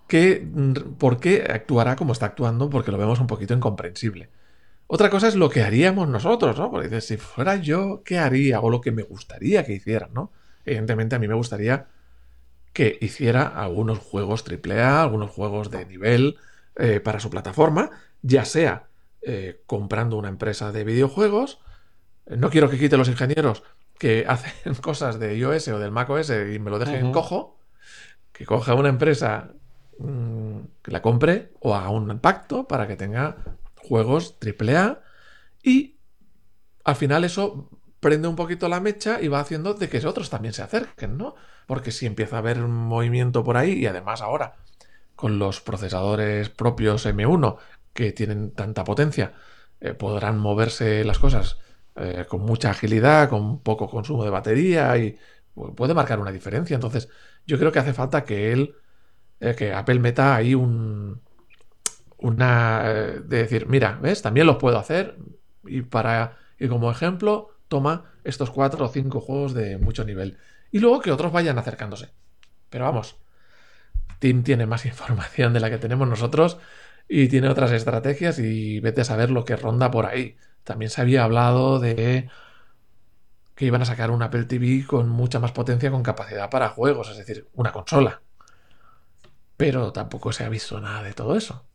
qué, 0.08 0.48
por 0.98 1.20
qué 1.20 1.48
actuará 1.50 1.96
como 1.96 2.14
está 2.14 2.28
actuando, 2.28 2.70
porque 2.70 2.92
lo 2.92 2.98
vemos 2.98 3.20
un 3.20 3.28
poquito 3.28 3.54
incomprensible. 3.54 4.30
Otra 4.88 5.10
cosa 5.10 5.28
es 5.28 5.36
lo 5.36 5.50
que 5.50 5.64
haríamos 5.64 6.08
nosotros, 6.08 6.58
¿no? 6.60 6.70
Porque 6.70 6.88
dices, 6.88 7.08
si 7.08 7.18
fuera 7.18 7.56
yo, 7.56 8.04
¿qué 8.06 8.20
haría? 8.20 8.60
O 8.60 8.70
lo 8.70 8.82
que 8.82 8.92
me 8.92 9.04
gustaría 9.04 9.66
que 9.66 9.74
hicieran, 9.74 10.14
¿no? 10.14 10.32
Evidentemente 10.64 11.16
a 11.16 11.20
mí 11.20 11.28
me 11.28 11.34
gustaría 11.34 11.88
que 12.72 12.98
hiciera 13.02 13.48
algunos 13.48 14.00
juegos 14.00 14.44
AAA, 14.48 15.02
algunos 15.02 15.32
juegos 15.32 15.72
de 15.72 15.86
nivel 15.86 16.38
eh, 16.76 17.00
para 17.00 17.20
su 17.20 17.30
plataforma, 17.30 17.90
ya 18.22 18.46
sea 18.46 18.88
eh, 19.22 19.62
comprando 19.66 20.18
una 20.18 20.30
empresa 20.30 20.72
de 20.72 20.84
videojuegos, 20.84 21.60
no 22.28 22.50
quiero 22.50 22.70
que 22.70 22.78
quite 22.78 22.98
los 22.98 23.08
ingenieros 23.08 23.64
que 23.98 24.26
hacen 24.28 24.76
cosas 24.76 25.20
de 25.20 25.38
iOS 25.38 25.70
o 25.70 25.80
del 25.80 25.92
macOS 25.92 26.30
y 26.30 26.60
me 26.60 26.70
lo 26.70 26.78
dejen 26.78 27.12
cojo, 27.12 27.58
que 28.34 28.46
coja 28.46 28.74
una 28.74 28.90
empresa 28.90 29.54
mm, 30.00 30.60
que 30.82 30.92
la 30.92 31.02
compre 31.02 31.52
o 31.60 31.76
haga 31.76 31.90
un 31.90 32.20
pacto 32.20 32.68
para 32.68 32.88
que 32.88 32.96
tenga 32.96 33.38
juegos 33.76 34.38
AAA 34.42 35.02
y 35.64 35.98
al 36.84 36.96
final 36.96 37.24
eso 37.24 37.70
prende 38.00 38.28
un 38.28 38.36
poquito 38.36 38.70
la 38.70 38.80
mecha 38.80 39.22
y 39.22 39.28
va 39.28 39.40
haciendo 39.40 39.74
de 39.74 39.90
que 39.90 40.06
otros 40.06 40.30
también 40.30 40.54
se 40.54 40.62
acerquen, 40.62 41.18
¿no? 41.18 41.36
Porque 41.66 41.92
si 41.92 42.06
empieza 42.06 42.36
a 42.36 42.40
haber 42.40 42.60
movimiento 42.60 43.44
por 43.44 43.58
ahí 43.58 43.74
y 43.74 43.88
además 43.88 44.22
ahora 44.22 44.56
con 45.16 45.40
los 45.40 45.62
procesadores 45.62 46.50
propios 46.50 47.06
M1 47.06 47.58
que 47.94 48.12
tienen 48.12 48.52
tanta 48.52 48.84
potencia, 48.84 49.34
eh, 49.80 49.94
podrán 49.94 50.38
moverse 50.38 51.04
las 51.04 51.20
cosas 51.20 51.58
eh, 51.96 52.26
con 52.28 52.42
mucha 52.42 52.72
agilidad, 52.72 53.30
con 53.30 53.60
poco 53.62 53.90
consumo 53.90 54.24
de 54.24 54.30
batería 54.30 54.98
y 54.98 55.18
puede 55.76 55.94
marcar 55.94 56.20
una 56.20 56.32
diferencia. 56.32 56.76
Entonces, 56.76 57.10
yo 57.46 57.58
creo 57.58 57.72
que 57.72 57.80
hace 57.80 57.94
falta 57.94 58.26
que 58.26 58.52
él, 58.52 58.76
eh, 59.40 59.56
que 59.56 59.74
Apple 59.74 60.00
meta 60.00 60.36
ahí 60.36 60.56
un, 60.56 61.22
una, 62.18 62.84
de 62.84 63.38
decir, 63.38 63.68
mira, 63.68 64.00
¿ves? 64.02 64.22
También 64.22 64.48
los 64.48 64.58
puedo 64.58 64.78
hacer 64.78 65.18
y 65.66 65.82
para, 65.82 66.38
y 66.60 66.68
como 66.68 66.92
ejemplo, 66.92 67.52
toma 67.68 68.06
estos 68.24 68.52
cuatro 68.52 68.86
o 68.86 68.90
cinco 68.90 69.22
juegos 69.22 69.54
de 69.54 69.78
mucho 69.78 70.04
nivel. 70.06 70.38
Y 70.72 70.80
luego 70.80 71.02
que 71.02 71.12
otros 71.12 71.32
vayan 71.32 71.58
acercándose. 71.58 72.10
Pero 72.70 72.86
vamos, 72.86 73.18
Tim 74.20 74.44
tiene 74.44 74.66
más 74.66 74.86
información 74.88 75.54
de 75.54 75.60
la 75.60 75.70
que 75.70 75.78
tenemos 75.78 76.08
nosotros 76.08 76.58
y 77.08 77.28
tiene 77.28 77.50
otras 77.50 77.72
estrategias 77.72 78.40
y 78.40 78.80
vete 78.80 79.02
a 79.02 79.06
saber 79.06 79.30
lo 79.32 79.46
que 79.46 79.56
ronda 79.56 79.92
por 79.92 80.06
ahí. 80.06 80.38
También 80.64 80.90
se 80.90 81.02
había 81.02 81.24
hablado 81.24 81.80
de 81.80 82.30
que 83.56 83.66
iban 83.66 83.82
a 83.82 83.86
sacar 83.86 84.12
un 84.12 84.22
Apple 84.22 84.46
TV 84.46 84.86
con 84.86 85.10
mucha 85.10 85.40
más 85.40 85.52
potencia, 85.52 85.92
con 85.92 86.04
capacidad 86.04 86.50
para 86.50 86.70
juegos, 86.70 87.10
es 87.12 87.18
decir, 87.18 87.48
una 87.54 87.72
consola. 87.72 88.22
Pero 89.58 89.92
tampoco 89.92 90.32
se 90.32 90.44
ha 90.44 90.50
visto 90.50 90.80
nada 90.80 91.04
de 91.04 91.14
todo 91.14 91.36
eso. 91.36 91.66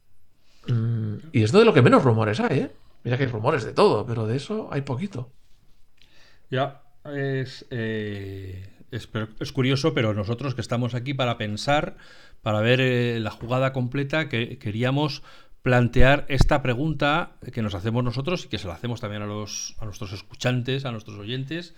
Mm, 0.67 1.17
y 1.33 1.43
es 1.43 1.53
de 1.53 1.65
lo 1.65 1.73
que 1.73 1.83
menos 1.83 2.05
rumores 2.05 2.41
hay, 2.41 2.59
¿eh? 2.59 2.71
Mira 3.03 3.17
que 3.17 3.25
hay 3.25 3.31
rumores 3.31 3.65
de 3.65 3.73
todo, 3.73 4.05
pero 4.07 4.27
de 4.27 4.37
eso 4.37 4.69
hay 4.71 4.83
poquito. 4.83 5.33
Ya, 6.51 6.83
es, 7.05 7.67
eh, 7.71 8.69
es, 8.91 9.53
curioso, 9.53 9.95
pero 9.95 10.13
nosotros 10.13 10.55
que 10.55 10.61
estamos 10.61 10.95
aquí 10.95 11.15
para 11.15 11.39
pensar, 11.39 11.97
para 12.43 12.61
ver 12.61 12.81
eh, 12.81 13.21
la 13.21 13.31
jugada 13.31 13.73
completa, 13.73 14.29
que 14.29 14.59
queríamos 14.59 15.23
plantear 15.63 16.25
esta 16.29 16.63
pregunta 16.63 17.37
que 17.53 17.63
nos 17.63 17.75
hacemos 17.75 18.03
nosotros 18.03 18.45
y 18.45 18.49
que 18.49 18.59
se 18.59 18.67
la 18.67 18.75
hacemos 18.75 19.01
también 19.01 19.23
a, 19.23 19.27
los, 19.27 19.77
a 19.79 19.85
nuestros 19.85 20.13
escuchantes, 20.13 20.85
a 20.85 20.93
nuestros 20.93 21.19
oyentes. 21.19 21.75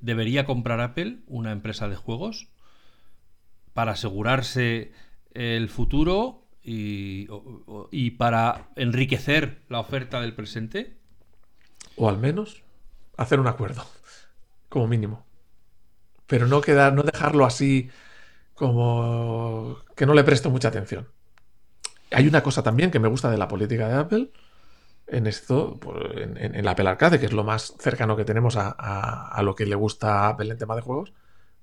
¿Debería 0.00 0.44
comprar 0.44 0.80
Apple 0.80 1.18
una 1.26 1.52
empresa 1.52 1.88
de 1.88 1.96
juegos 1.96 2.48
para 3.74 3.92
asegurarse 3.92 4.92
el 5.32 5.68
futuro 5.68 6.46
y, 6.62 8.10
para 8.12 8.68
enriquecer 8.76 9.62
la 9.68 9.80
oferta 9.80 10.20
del 10.20 10.34
presente? 10.34 10.98
O 11.96 12.08
al 12.08 12.18
menos 12.18 12.62
hacer 13.16 13.40
un 13.40 13.46
acuerdo, 13.46 13.84
como 14.68 14.86
mínimo. 14.86 15.26
Pero 16.26 16.46
no 16.46 16.60
quedar, 16.60 16.92
no 16.92 17.02
dejarlo 17.02 17.44
así 17.44 17.90
como 18.54 19.78
que 19.96 20.04
no 20.04 20.14
le 20.14 20.24
presto 20.24 20.50
mucha 20.50 20.68
atención. 20.68 21.08
Hay 22.10 22.26
una 22.26 22.42
cosa 22.42 22.62
también 22.62 22.90
que 22.90 22.98
me 22.98 23.08
gusta 23.08 23.30
de 23.30 23.38
la 23.38 23.48
política 23.48 23.88
de 23.88 23.94
Apple 23.94 24.30
en 25.08 25.26
esto, 25.26 25.78
en, 26.16 26.36
en, 26.36 26.54
el 26.54 26.68
Apple 26.68 26.88
Arcade, 26.88 27.18
que 27.18 27.26
es 27.26 27.32
lo 27.32 27.44
más 27.44 27.74
cercano 27.78 28.16
que 28.16 28.24
tenemos 28.24 28.56
a, 28.58 29.40
lo 29.42 29.54
que 29.54 29.66
le 29.66 29.74
gusta 29.74 30.20
a 30.20 30.28
Apple 30.30 30.50
en 30.50 30.58
tema 30.58 30.76
de 30.76 30.82
juegos, 30.82 31.12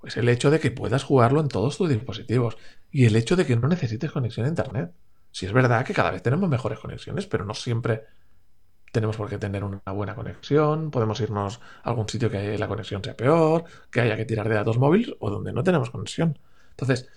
pues 0.06 0.18
el 0.18 0.30
hecho 0.30 0.52
de 0.52 0.60
que 0.60 0.70
puedas 0.70 1.04
jugarlo 1.04 1.42
en 1.42 1.48
todos 1.48 1.80
tus 1.80 1.90
dispositivos 1.90 2.60
y 2.92 3.06
el 3.06 3.16
hecho 3.16 3.36
de 3.36 3.44
que 3.44 3.56
no 3.56 3.68
necesites 3.68 4.12
conexión 4.12 4.46
a 4.46 4.50
Internet. 4.50 4.92
Si 5.32 5.48
es 5.48 5.52
verdad 5.52 5.84
que 5.84 5.96
cada 5.96 6.12
vez 6.12 6.22
tenemos 6.22 6.48
mejores 6.48 6.78
conexiones, 6.78 7.26
pero 7.26 7.44
no 7.44 7.56
siempre 7.56 8.04
tenemos 8.92 9.18
por 9.18 9.28
qué 9.28 9.40
tener 9.40 9.64
una 9.64 9.82
buena 9.92 10.14
conexión, 10.14 10.92
podemos 10.92 11.20
irnos 11.22 11.60
a 11.82 11.90
algún 11.90 12.08
sitio 12.08 12.30
que 12.30 12.56
la 12.56 12.68
conexión 12.68 13.04
sea 13.04 13.18
peor, 13.18 13.64
que 13.90 14.02
haya 14.02 14.16
que 14.16 14.26
tirar 14.26 14.48
de 14.48 14.54
datos 14.54 14.78
móviles 14.78 15.16
o 15.18 15.32
donde 15.32 15.52
no 15.52 15.64
tenemos 15.64 15.90
conexión. 15.90 16.38
Entonces, 16.70 17.10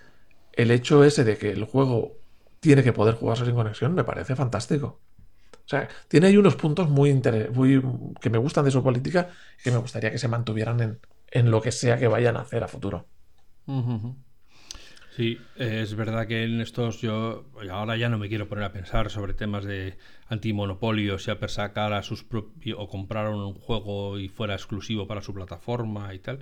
el 0.54 0.70
hecho 0.70 1.04
ese 1.04 1.24
de 1.24 1.36
que 1.36 1.50
el 1.50 1.64
juego 1.64 2.16
tiene 2.58 2.82
que 2.82 2.94
poder 2.94 3.16
jugarse 3.16 3.44
sin 3.44 3.54
conexión, 3.54 3.94
me 3.94 4.02
parece 4.02 4.34
fantástico. 4.34 5.02
O 5.52 5.68
sea, 5.68 5.88
tiene 6.08 6.28
ahí 6.28 6.38
unos 6.38 6.56
puntos 6.56 6.88
muy, 6.88 7.12
muy 7.52 7.82
que 8.18 8.30
me 8.30 8.38
gustan 8.38 8.64
de 8.64 8.70
su 8.70 8.82
política 8.82 9.28
y 9.60 9.64
que 9.64 9.72
me 9.72 9.76
gustaría 9.76 10.10
que 10.10 10.16
se 10.16 10.28
mantuvieran 10.28 10.80
en, 10.80 11.00
en 11.30 11.50
lo 11.50 11.60
que 11.60 11.72
sea 11.72 11.98
que 11.98 12.08
vayan 12.08 12.36
a 12.36 12.40
hacer 12.40 12.62
a 12.64 12.68
futuro. 12.68 13.06
Sí, 15.16 15.36
es 15.56 15.94
verdad 15.94 16.26
que 16.28 16.44
en 16.44 16.60
estos 16.60 17.00
yo 17.00 17.46
ahora 17.70 17.96
ya 17.96 18.08
no 18.08 18.18
me 18.18 18.28
quiero 18.28 18.48
poner 18.48 18.64
a 18.64 18.72
pensar 18.72 19.10
sobre 19.10 19.34
temas 19.34 19.64
de 19.64 19.98
antimonopolio, 20.28 21.18
si 21.18 21.30
Apple 21.30 21.48
sacara 21.48 22.02
sus 22.02 22.22
propios 22.22 22.78
o 22.80 22.88
comprar 22.88 23.28
un 23.28 23.54
juego 23.54 24.18
y 24.18 24.28
fuera 24.28 24.54
exclusivo 24.54 25.06
para 25.06 25.20
su 25.20 25.34
plataforma 25.34 26.14
y 26.14 26.20
tal. 26.20 26.38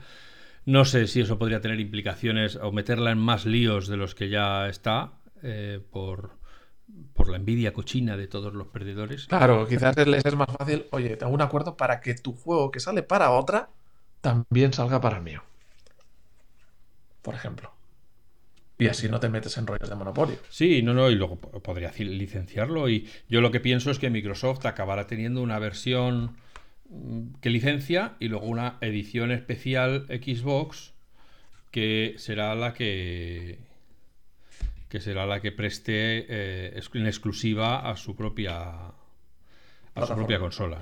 No 0.67 0.85
sé 0.85 1.07
si 1.07 1.21
eso 1.21 1.39
podría 1.39 1.61
tener 1.61 1.81
implicaciones 1.81 2.57
o 2.57 2.71
meterla 2.71 3.13
en 3.13 3.19
más 3.19 3.47
líos 3.47 3.89
de 3.89 3.97
los 3.97 4.15
que 4.15 4.29
ya 4.29 4.69
está, 4.69 5.13
eh, 5.43 5.81
por, 5.91 6.33
por 7.15 7.29
la 7.29 7.37
envidia 7.37 7.73
cochina 7.73 8.17
de 8.17 8.27
todos 8.27 8.53
los 8.53 8.67
perdedores. 8.67 9.27
Claro, 9.27 9.67
quizás 9.67 9.97
les 10.07 10.25
es 10.25 10.37
más 10.37 10.49
fácil, 10.49 10.87
oye, 10.91 11.17
tengo 11.17 11.33
un 11.33 11.41
acuerdo 11.41 11.77
para 11.77 12.01
que 12.01 12.15
tu 12.15 12.33
juego 12.33 12.71
que 12.71 12.81
sale 12.81 13.03
para 13.03 13.31
otra 13.31 13.71
también 14.27 14.73
salga 14.73 15.01
para 15.01 15.19
el 15.19 15.23
mío. 15.23 15.45
Por 17.23 17.37
ejemplo. 17.37 17.73
Y 18.77 18.89
así 18.89 19.09
no 19.09 19.21
te 19.21 19.29
metes 19.29 19.57
en 19.57 19.69
rollos 19.69 19.89
de 19.89 19.95
monopolio. 19.95 20.37
Sí, 20.49 20.83
no, 20.83 20.95
no, 20.95 21.11
y 21.11 21.15
luego 21.15 21.37
podría 21.39 21.93
licenciarlo. 21.97 22.89
Y 22.89 23.09
yo 23.29 23.41
lo 23.41 23.53
que 23.53 23.61
pienso 23.61 23.93
es 23.93 24.01
que 24.01 24.11
Microsoft 24.11 24.67
acabará 24.67 25.07
teniendo 25.07 25.43
una 25.43 25.61
versión 25.61 26.39
mm, 26.89 27.35
que 27.41 27.51
licencia 27.51 28.17
y 28.19 28.27
luego 28.27 28.47
una 28.47 28.79
edición 28.81 29.31
especial 29.31 30.07
Xbox 30.09 30.93
que 31.71 32.17
será 32.19 32.57
la 32.57 32.75
que 32.75 33.61
que 34.89 35.01
será 35.01 35.27
la 35.27 35.41
que 35.41 35.53
preste 35.53 36.27
eh, 36.29 36.81
en 36.95 37.07
exclusiva 37.07 37.89
a 37.89 37.97
su 37.97 38.17
propia 38.17 38.89
a 39.95 40.07
su 40.07 40.15
propia 40.17 40.41
consola. 40.41 40.81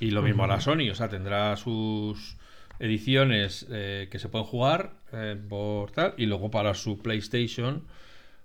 Y 0.00 0.10
lo 0.10 0.22
mismo 0.22 0.42
a 0.42 0.48
la 0.48 0.60
Sony, 0.60 0.90
o 0.90 0.94
sea, 0.96 1.08
tendrá 1.08 1.56
sus 1.56 2.36
ediciones 2.78 3.66
eh, 3.70 4.08
que 4.10 4.18
se 4.18 4.28
pueden 4.28 4.46
jugar 4.46 5.00
eh, 5.12 5.40
por 5.48 5.90
tal, 5.92 6.14
y 6.16 6.26
luego 6.26 6.50
para 6.50 6.74
su 6.74 6.98
PlayStation, 6.98 7.86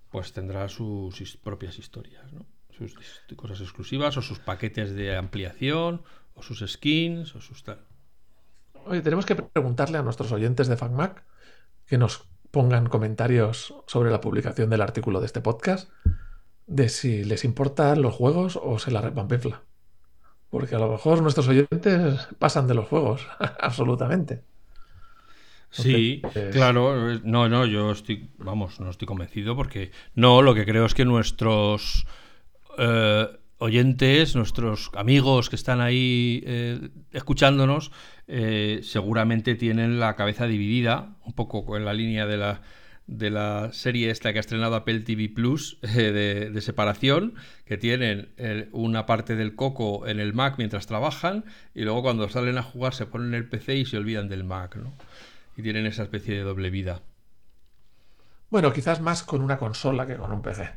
pues 0.09 0.33
tendrá 0.33 0.67
sus 0.69 1.37
propias 1.43 1.79
historias, 1.79 2.31
¿no? 2.33 2.45
sus 2.71 2.95
cosas 3.35 3.61
exclusivas, 3.61 4.15
o 4.17 4.21
sus 4.21 4.39
paquetes 4.39 4.95
de 4.95 5.15
ampliación, 5.15 6.01
o 6.33 6.41
sus 6.41 6.63
skins, 6.65 7.35
o 7.35 7.41
sus 7.41 7.63
tal. 7.63 7.85
Oye, 8.85 9.01
tenemos 9.01 9.25
que 9.25 9.35
preguntarle 9.35 9.97
a 9.97 10.03
nuestros 10.03 10.31
oyentes 10.31 10.67
de 10.67 10.77
FacMac 10.77 11.23
que 11.85 11.97
nos 11.97 12.27
pongan 12.51 12.87
comentarios 12.87 13.75
sobre 13.85 14.11
la 14.11 14.21
publicación 14.21 14.69
del 14.69 14.81
artículo 14.81 15.19
de 15.19 15.25
este 15.25 15.41
podcast 15.41 15.91
de 16.69 16.87
si 16.87 17.23
les 17.23 17.43
importan 17.43 18.01
los 18.01 18.13
juegos 18.13 18.59
o 18.61 18.79
se 18.79 18.91
la 18.91 19.01
repampefla. 19.01 19.63
Porque 20.49 20.75
a 20.75 20.79
lo 20.79 20.91
mejor 20.91 21.21
nuestros 21.21 21.47
oyentes 21.47 22.27
pasan 22.39 22.67
de 22.67 22.73
los 22.73 22.87
juegos, 22.87 23.27
absolutamente. 23.59 24.41
Sí, 25.71 26.21
claro, 26.51 27.19
no, 27.23 27.47
no, 27.47 27.65
yo 27.65 27.91
estoy, 27.91 28.27
vamos, 28.39 28.79
no 28.79 28.89
estoy 28.89 29.05
convencido 29.05 29.55
porque 29.55 29.91
no, 30.15 30.41
lo 30.41 30.55
que 30.55 30.65
creo 30.65 30.85
es 30.85 30.95
que 30.95 31.05
nuestros 31.05 32.07
eh, 32.79 33.27
oyentes, 33.59 34.35
nuestros 34.35 34.89
amigos 34.95 35.49
que 35.49 35.55
están 35.55 35.79
ahí 35.79 36.41
eh, 36.47 36.89
escuchándonos, 37.11 37.91
eh, 38.27 38.79
seguramente 38.81 39.53
tienen 39.53 39.99
la 39.99 40.15
cabeza 40.15 40.47
dividida, 40.47 41.17
un 41.23 41.33
poco 41.33 41.77
en 41.77 41.85
la 41.85 41.93
línea 41.93 42.25
de 42.25 42.37
la, 42.37 42.61
de 43.09 43.29
la 43.29 43.71
serie 43.73 44.09
esta 44.09 44.31
que 44.31 44.39
ha 44.39 44.41
estrenado 44.41 44.75
Apple 44.75 44.99
TV 45.01 45.29
Plus 45.29 45.79
eh, 45.83 46.49
de, 46.53 46.61
separación, 46.61 47.35
que 47.65 47.77
tienen 47.77 48.29
una 48.71 49.05
parte 49.05 49.35
del 49.35 49.55
coco 49.55 50.07
en 50.07 50.19
el 50.19 50.33
Mac 50.33 50.55
mientras 50.57 50.87
trabajan 50.87 51.45
y 51.73 51.83
luego 51.83 52.01
cuando 52.01 52.29
salen 52.29 52.57
a 52.57 52.63
jugar 52.63 52.93
se 52.93 53.05
ponen 53.05 53.33
el 53.33 53.47
PC 53.47 53.75
y 53.75 53.85
se 53.85 53.97
olvidan 53.97 54.29
del 54.29 54.43
Mac, 54.43 54.75
¿no? 54.75 54.93
Y 55.57 55.61
tienen 55.61 55.85
esa 55.85 56.03
especie 56.03 56.35
de 56.35 56.41
doble 56.41 56.69
vida. 56.69 57.01
Bueno, 58.49 58.71
quizás 58.73 59.01
más 59.01 59.23
con 59.23 59.41
una 59.41 59.57
consola 59.57 60.07
que 60.07 60.15
con 60.15 60.31
un 60.31 60.41
PC 60.41 60.69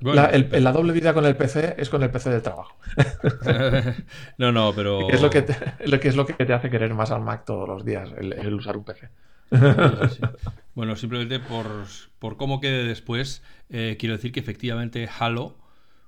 la, 0.00 0.72
doble 0.72 0.92
vida 0.92 1.12
con 1.12 1.26
el 1.26 1.36
PC 1.36 1.74
es 1.78 1.90
con 1.90 2.02
el 2.02 2.10
PC 2.10 2.30
del 2.30 2.42
trabajo. 2.42 2.74
no, 4.38 4.52
no, 4.52 4.72
pero. 4.74 5.08
Es 5.10 5.20
lo 5.20 5.30
que, 5.30 5.42
te, 5.42 5.56
lo 5.86 6.00
que 6.00 6.08
es 6.08 6.16
lo 6.16 6.26
que 6.26 6.32
te 6.32 6.52
hace 6.52 6.70
querer 6.70 6.94
más 6.94 7.10
al 7.10 7.20
Mac 7.20 7.44
todos 7.44 7.68
los 7.68 7.84
días, 7.84 8.10
el, 8.16 8.54
usar 8.54 8.76
un 8.76 8.84
PC. 8.84 9.08
Bueno, 10.74 10.96
simplemente 10.96 11.40
por, 11.40 12.36
cómo 12.36 12.60
quede 12.60 12.84
después, 12.84 13.42
eh, 13.68 13.96
quiero 13.98 14.16
decir 14.16 14.32
que 14.32 14.40
efectivamente 14.40 15.08
Halo 15.18 15.58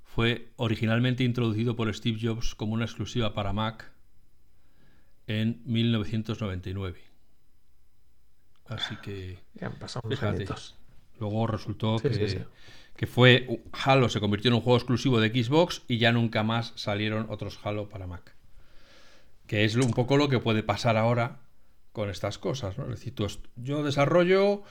fue 0.05 0.51
originalmente 0.57 1.25
introducido 1.25 1.77
por 1.77 1.93
Steve 1.95 2.19
Jobs 2.23 2.55
como 2.55 2.73
una 2.73 2.85
exclusiva 2.85 3.35
para 3.35 3.53
Mac 3.53 3.93
en 5.27 5.61
1999. 5.67 7.03
Así 8.67 8.97
que. 9.03 9.41
Ya 9.55 9.67
han 9.67 9.79
pasado 9.79 10.09
unos. 10.09 10.77
Luego 11.19 11.47
resultó 11.47 11.99
que 11.99 12.47
que 12.97 13.07
fue 13.07 13.63
Halo 13.73 14.09
se 14.09 14.21
convirtió 14.21 14.49
en 14.49 14.55
un 14.55 14.61
juego 14.61 14.77
exclusivo 14.77 15.21
de 15.21 15.29
Xbox 15.29 15.83
y 15.89 15.99
ya 15.99 16.13
nunca 16.13 16.43
más 16.43 16.73
salieron 16.77 17.27
otros 17.29 17.59
Halo 17.63 17.89
para 17.89 18.07
Mac. 18.07 18.35
Que 19.47 19.65
es 19.65 19.75
un 19.77 19.91
poco 19.93 20.17
lo 20.17 20.29
que 20.29 20.39
puede 20.39 20.63
pasar 20.63 20.97
ahora 20.97 21.42
con 21.93 22.11
estas 22.11 22.39
cosas, 22.39 22.79
¿no? 22.79 22.85
Es 22.85 22.91
decir, 22.91 23.15
yo 23.57 23.83
desarrollo 23.83 24.63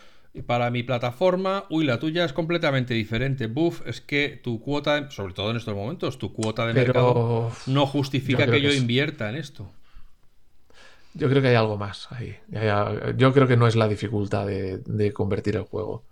para 0.46 0.72
mi 0.72 0.84
plataforma, 0.84 1.66
uy, 1.70 1.86
la 1.86 2.00
tuya 2.00 2.26
es 2.26 2.34
completamente 2.34 2.94
diferente. 2.94 3.48
Buff, 3.48 3.86
es 3.86 4.02
que 4.02 4.40
tu 4.42 4.62
cuota, 4.62 5.12
sobre 5.12 5.34
todo 5.34 5.52
en 5.52 5.58
estos 5.58 5.76
momentos, 5.76 6.18
tu 6.18 6.34
cuota 6.34 6.66
de 6.66 6.74
mercado 6.74 7.52
no 7.68 7.86
justifica 7.86 8.48
que 8.48 8.62
yo 8.62 8.74
invierta 8.74 9.30
en 9.30 9.36
esto. 9.36 9.72
Yo 11.14 11.30
creo 11.30 11.42
que 11.42 11.50
hay 11.50 11.56
algo 11.56 11.78
más 11.78 12.10
ahí. 12.12 12.38
Yo 13.18 13.34
creo 13.34 13.48
que 13.48 13.58
no 13.58 13.68
es 13.68 13.76
la 13.76 13.88
dificultad 13.88 14.48
de 14.48 15.12
convertir 15.14 15.58
el 15.58 15.64
juego. 15.64 16.06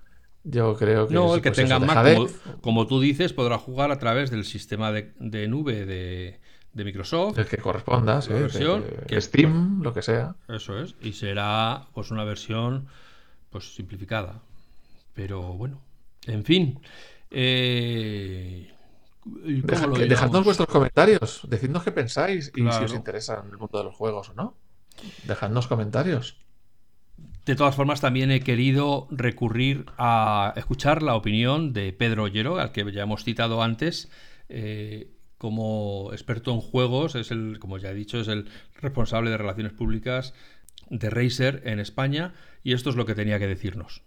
Yo 0.43 0.75
creo 0.75 1.07
que. 1.07 1.13
No, 1.13 1.35
el 1.35 1.41
que 1.41 1.49
pues 1.49 1.57
tenga 1.57 1.79
Mac, 1.79 2.17
como, 2.61 2.87
tú 2.87 2.99
dices, 2.99 3.33
podrá 3.33 3.57
jugar 3.57 3.91
a 3.91 3.99
través 3.99 4.31
del 4.31 4.45
sistema 4.45 4.91
de, 4.91 5.47
nube 5.47 5.85
de, 5.85 6.39
Microsoft. 6.83 7.37
El 7.37 7.47
que 7.47 7.57
corresponda, 7.57 8.21
sí. 8.21 8.33
Versión, 8.33 8.85
que, 9.07 9.19
Steam, 9.21 9.81
lo 9.81 9.93
que 9.93 10.01
sea. 10.01 10.35
Eso 10.47 10.79
es. 10.79 10.95
Y 11.01 11.13
será 11.13 11.87
pues 11.93 12.11
una 12.11 12.23
versión 12.23 12.87
pues 13.49 13.75
simplificada. 13.75 14.41
Pero 15.13 15.41
bueno. 15.53 15.81
En 16.25 16.43
fin. 16.43 16.79
Eh, 17.31 18.71
dejadnos 19.25 20.43
vuestros 20.43 20.69
comentarios. 20.69 21.41
Decidnos 21.47 21.83
qué 21.83 21.91
pensáis 21.91 22.51
y 22.55 22.61
si 22.61 22.83
os 22.83 22.93
interesa 22.93 23.43
el 23.49 23.57
mundo 23.57 23.77
de 23.77 23.83
los 23.83 23.95
juegos 23.95 24.29
o 24.29 24.33
no. 24.33 24.55
Dejadnos 25.25 25.67
comentarios. 25.67 26.37
De 27.45 27.55
todas 27.55 27.75
formas, 27.75 28.01
también 28.01 28.31
he 28.31 28.41
querido 28.41 29.07
recurrir 29.09 29.85
a 29.97 30.53
escuchar 30.55 31.01
la 31.01 31.15
opinión 31.15 31.73
de 31.73 31.93
Pedro 31.93 32.23
Ollero, 32.23 32.59
al 32.59 32.71
que 32.71 32.91
ya 32.91 33.03
hemos 33.03 33.23
citado 33.23 33.63
antes, 33.63 34.11
eh, 34.49 35.11
como 35.39 36.09
experto 36.11 36.51
en 36.51 36.59
juegos, 36.59 37.15
es 37.15 37.31
el, 37.31 37.57
como 37.59 37.79
ya 37.79 37.89
he 37.89 37.95
dicho, 37.95 38.19
es 38.19 38.27
el 38.27 38.49
responsable 38.75 39.31
de 39.31 39.37
relaciones 39.37 39.73
públicas 39.73 40.35
de 40.89 41.09
Razer 41.09 41.61
en 41.65 41.79
España 41.79 42.33
y 42.61 42.73
esto 42.73 42.91
es 42.91 42.95
lo 42.95 43.05
que 43.05 43.15
tenía 43.15 43.39
que 43.39 43.47
decirnos. 43.47 44.03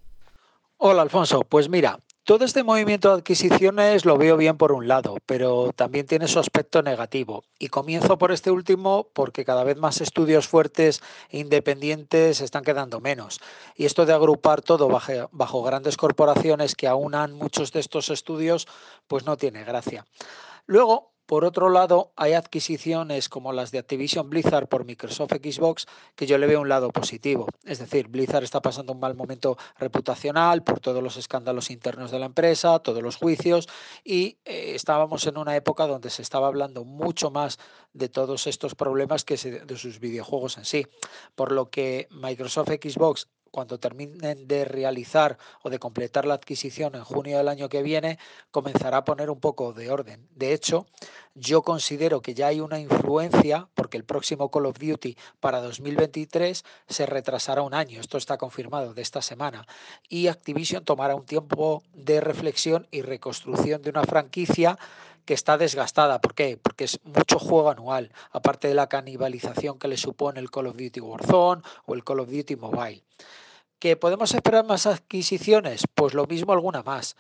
Hola 0.77 1.03
Alfonso, 1.03 1.45
pues 1.45 1.69
mira, 1.69 2.01
todo 2.25 2.45
este 2.45 2.65
movimiento 2.65 3.09
de 3.09 3.15
adquisiciones 3.15 4.05
lo 4.05 4.19
veo 4.19 4.37
bien 4.37 4.59
por 4.59 4.73
un 4.73 4.89
lado, 4.89 5.17
pero 5.27 5.73
también 5.75 6.07
tiene 6.07 6.29
su 6.29 6.39
aspecto 6.39 6.83
negativo. 6.83 7.45
Y 7.59 7.69
comienzo 7.69 8.19
por 8.19 8.31
este 8.31 8.51
último 8.51 9.09
porque 9.15 9.45
cada 9.45 9.65
vez 9.65 9.77
más 9.77 10.01
estudios 10.01 10.49
fuertes 10.49 11.03
e 11.31 11.39
independientes 11.39 12.41
están 12.41 12.65
quedando 12.65 13.01
menos. 13.01 13.41
Y 13.75 13.87
esto 13.87 14.05
de 14.07 14.13
agrupar 14.13 14.61
todo 14.61 14.89
bajo 15.31 15.63
grandes 15.63 15.97
corporaciones 15.97 16.75
que 16.75 16.89
aunan 16.89 17.33
muchos 17.33 17.73
de 17.73 17.81
estos 17.81 18.11
estudios, 18.11 18.67
pues 19.07 19.25
no 19.25 19.37
tiene 19.37 19.65
gracia. 19.65 20.05
Luego, 20.67 21.12
por 21.27 21.45
otro 21.45 21.71
lado, 21.71 22.13
hay 22.17 22.33
adquisiciones 22.33 23.29
como 23.29 23.53
las 23.53 23.71
de 23.71 23.79
Activision 23.79 24.29
Blizzard 24.29 24.69
por 24.69 24.85
Microsoft 24.85 25.33
Xbox 25.33 25.87
que 26.15 26.27
yo 26.27 26.37
le 26.39 26.47
veo 26.47 26.61
un 26.61 26.69
lado 26.69 26.91
positivo. 26.91 27.47
Es 27.65 27.79
decir, 27.79 28.09
Blizzard 28.09 28.45
está 28.45 28.61
pasando 28.61 28.93
un 28.93 29.01
mal 29.01 29.15
momento 29.15 29.57
reputacional 29.79 30.63
por 30.63 30.81
todos 30.81 31.03
los 31.03 31.17
escándalos 31.17 31.71
internos 31.71 32.11
de 32.11 32.19
la 32.19 32.27
empresa, 32.27 32.81
todos 32.81 33.03
los 33.03 33.17
juicios 33.17 33.69
y 34.05 34.39
eh, 34.45 34.73
estábamos 34.75 35.27
en 35.27 35.39
una 35.39 35.57
época 35.57 35.87
donde 35.87 36.11
se 36.11 36.23
estaba 36.23 36.49
hablando 36.49 36.85
mucho 36.85 37.31
más 37.31 37.59
de 37.93 38.09
todos 38.09 38.47
estos 38.47 38.75
problemas 38.75 39.25
que 39.25 39.37
de 39.37 39.77
sus 39.77 40.01
videojuegos 40.01 40.59
en 40.59 40.65
sí. 40.65 40.87
Por 41.35 41.53
lo 41.53 41.71
que 41.71 42.09
Microsoft 42.11 42.71
Xbox 42.71 43.29
cuando 43.53 43.79
terminen 43.79 44.49
de 44.49 44.65
realizar 44.65 45.39
o 45.63 45.71
de 45.71 45.79
completar 45.79 46.25
la 46.25 46.35
adquisición 46.35 46.97
en 46.97 47.05
junio 47.05 47.39
del 47.39 47.49
año 47.49 47.69
que 47.69 47.83
viene, 47.83 48.19
comenzará 48.51 48.97
a 48.97 49.05
poner 49.05 49.31
un 49.31 49.39
poco 49.39 49.73
de 49.73 49.91
orden. 49.91 50.27
De 50.35 50.53
hecho, 50.53 50.87
yo 51.35 51.63
considero 51.63 52.21
que 52.23 52.35
ya 52.35 52.49
hay 52.49 52.61
una 52.61 52.81
influencia 52.81 53.69
porque 53.75 53.97
el 53.97 54.05
próximo 54.05 54.51
Call 54.51 54.67
of 54.67 54.79
Duty 54.79 55.17
para 55.39 55.61
2023 55.61 56.65
se 56.89 57.07
retrasará 57.07 57.63
un 57.63 57.75
año. 57.75 58.01
Esto 58.01 58.19
está 58.19 58.39
confirmado 58.39 58.95
de 58.95 59.03
esta 59.03 59.23
semana. 59.23 59.67
Y 60.09 60.27
Activision 60.27 60.85
tomará 60.85 61.15
un 61.15 61.27
tiempo 61.27 61.83
de 61.93 62.21
reflexión 62.21 62.89
y 62.91 63.03
reconstrucción 63.03 63.83
de 63.83 63.91
una 63.91 64.05
franquicia 64.05 64.79
que 65.25 65.35
está 65.35 65.57
desgastada. 65.57 66.21
¿Por 66.21 66.35
qué? 66.35 66.59
Porque 66.61 66.85
es 66.85 67.01
mucho 67.05 67.39
juego 67.39 67.71
anual, 67.71 68.13
aparte 68.31 68.69
de 68.69 68.75
la 68.75 68.89
canibalización 68.89 69.79
que 69.79 69.89
le 69.89 69.97
supone 69.97 70.41
el 70.41 70.51
Call 70.51 70.67
of 70.67 70.77
Duty 70.77 71.01
Warzone 71.01 71.63
o 71.87 71.95
el 71.95 72.05
Call 72.05 72.21
of 72.21 72.31
Duty 72.31 72.57
Mobile. 72.57 73.03
¿Que 73.83 73.97
podemos 73.97 74.33
esperar 74.33 74.65
más 74.65 74.87
adquisiciones? 74.87 75.83
Pues 75.93 76.15
lo 76.15 76.25
mismo 76.29 76.53
alguna 76.53 76.85
más. 76.85 77.17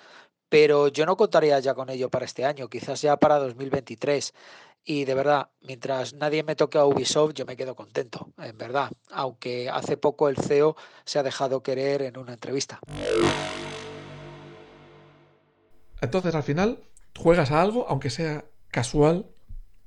Pero 0.48 0.86
yo 0.86 1.04
no 1.06 1.16
contaría 1.16 1.58
ya 1.58 1.74
con 1.74 1.90
ello 1.90 2.08
para 2.08 2.24
este 2.24 2.44
año, 2.44 2.68
quizás 2.68 3.02
ya 3.02 3.16
para 3.16 3.40
2023. 3.40 4.32
Y 4.84 5.04
de 5.04 5.14
verdad, 5.14 5.48
mientras 5.62 6.14
nadie 6.14 6.44
me 6.44 6.54
toque 6.54 6.78
a 6.78 6.84
Ubisoft, 6.84 7.34
yo 7.34 7.46
me 7.46 7.56
quedo 7.56 7.74
contento, 7.74 8.28
en 8.38 8.56
verdad. 8.56 8.92
Aunque 9.10 9.70
hace 9.70 9.96
poco 9.96 10.28
el 10.28 10.36
CEO 10.36 10.76
se 11.04 11.18
ha 11.18 11.24
dejado 11.24 11.64
querer 11.64 12.02
en 12.02 12.16
una 12.16 12.34
entrevista. 12.34 12.78
Entonces, 16.00 16.32
al 16.32 16.44
final, 16.44 16.78
juegas 17.18 17.50
a 17.50 17.60
algo, 17.60 17.86
aunque 17.88 18.10
sea 18.10 18.44
casual, 18.68 19.26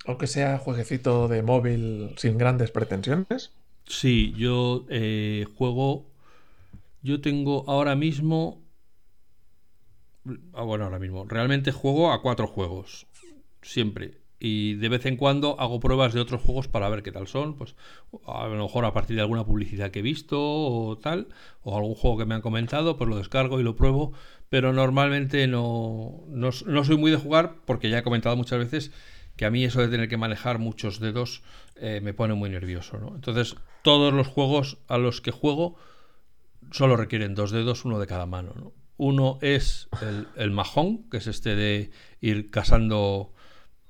aunque 0.06 0.28
sea 0.28 0.58
jueguecito 0.58 1.30
de 1.30 1.42
móvil 1.42 2.16
sin 2.18 2.38
grandes 2.38 2.72
pretensiones. 2.72 3.54
Sí, 3.88 4.34
yo 4.36 4.86
eh, 4.90 5.46
juego. 5.58 6.14
Yo 7.06 7.22
tengo 7.22 7.64
ahora 7.68 7.96
mismo. 7.96 8.66
Ah, 10.54 10.64
bueno, 10.64 10.86
ahora 10.86 10.98
mismo. 10.98 11.26
Realmente 11.26 11.72
juego 11.72 12.12
a 12.12 12.24
cuatro 12.24 12.48
juegos. 12.48 13.06
Siempre 13.62 14.26
y 14.40 14.76
de 14.76 14.90
vez 14.90 15.06
en 15.06 15.16
cuando 15.16 15.60
hago 15.60 15.80
pruebas 15.80 16.14
de 16.14 16.20
otros 16.20 16.42
juegos 16.42 16.68
para 16.68 16.90
ver 16.90 17.04
qué 17.04 17.12
tal 17.12 17.28
son, 17.28 17.56
pues 17.58 17.76
a 18.28 18.48
lo 18.48 18.64
mejor 18.64 18.86
a 18.86 18.94
partir 18.94 19.16
de 19.16 19.22
alguna 19.22 19.46
publicidad 19.46 19.92
que 19.92 20.00
he 20.00 20.02
visto 20.02 20.40
o 20.40 20.98
tal, 20.98 21.30
o 21.64 21.78
algún 21.78 21.96
juego 21.96 22.18
que 22.18 22.26
me 22.26 22.36
han 22.36 22.42
comentado, 22.42 22.98
pues 22.98 23.10
lo 23.10 23.18
descargo 23.18 23.60
y 23.60 23.64
lo 23.64 23.76
pruebo, 23.76 24.14
pero 24.50 24.74
normalmente 24.74 25.48
no, 25.48 26.26
no, 26.28 26.52
soy 26.52 26.98
muy 26.98 27.12
de 27.12 27.18
jugar 27.18 27.56
porque 27.66 27.90
ya 27.90 28.00
he 28.00 28.04
comentado 28.04 28.36
muchas 28.36 28.60
veces 28.60 28.92
que 29.38 29.46
a 29.46 29.52
mí 29.52 29.64
eso 29.64 29.82
de 29.82 29.88
tener 29.88 30.10
que 30.10 30.18
manejar 30.18 30.60
muchos 30.60 31.00
dedos 31.00 31.42
eh, 31.76 32.02
me 32.04 32.14
pone 32.14 32.34
muy 32.34 32.50
nervioso, 32.50 32.98
¿no? 32.98 33.16
Entonces 33.16 33.56
todos 33.84 34.14
los 34.14 34.28
juegos 34.28 34.78
a 34.88 34.98
los 34.98 35.22
que 35.22 35.32
juego 35.32 35.76
solo 36.76 36.98
requieren 36.98 37.36
dos 37.36 37.52
dedos, 37.52 37.86
uno 37.86 38.00
de 38.00 38.08
cada 38.08 38.26
mano, 38.26 38.54
¿no? 38.56 38.74
Uno 38.98 39.40
es 39.42 39.90
el, 40.02 40.28
el 40.36 40.52
majón, 40.52 41.10
que 41.10 41.18
es 41.18 41.28
este 41.28 41.56
de 41.56 41.92
ir 42.22 42.50
casando 42.50 43.34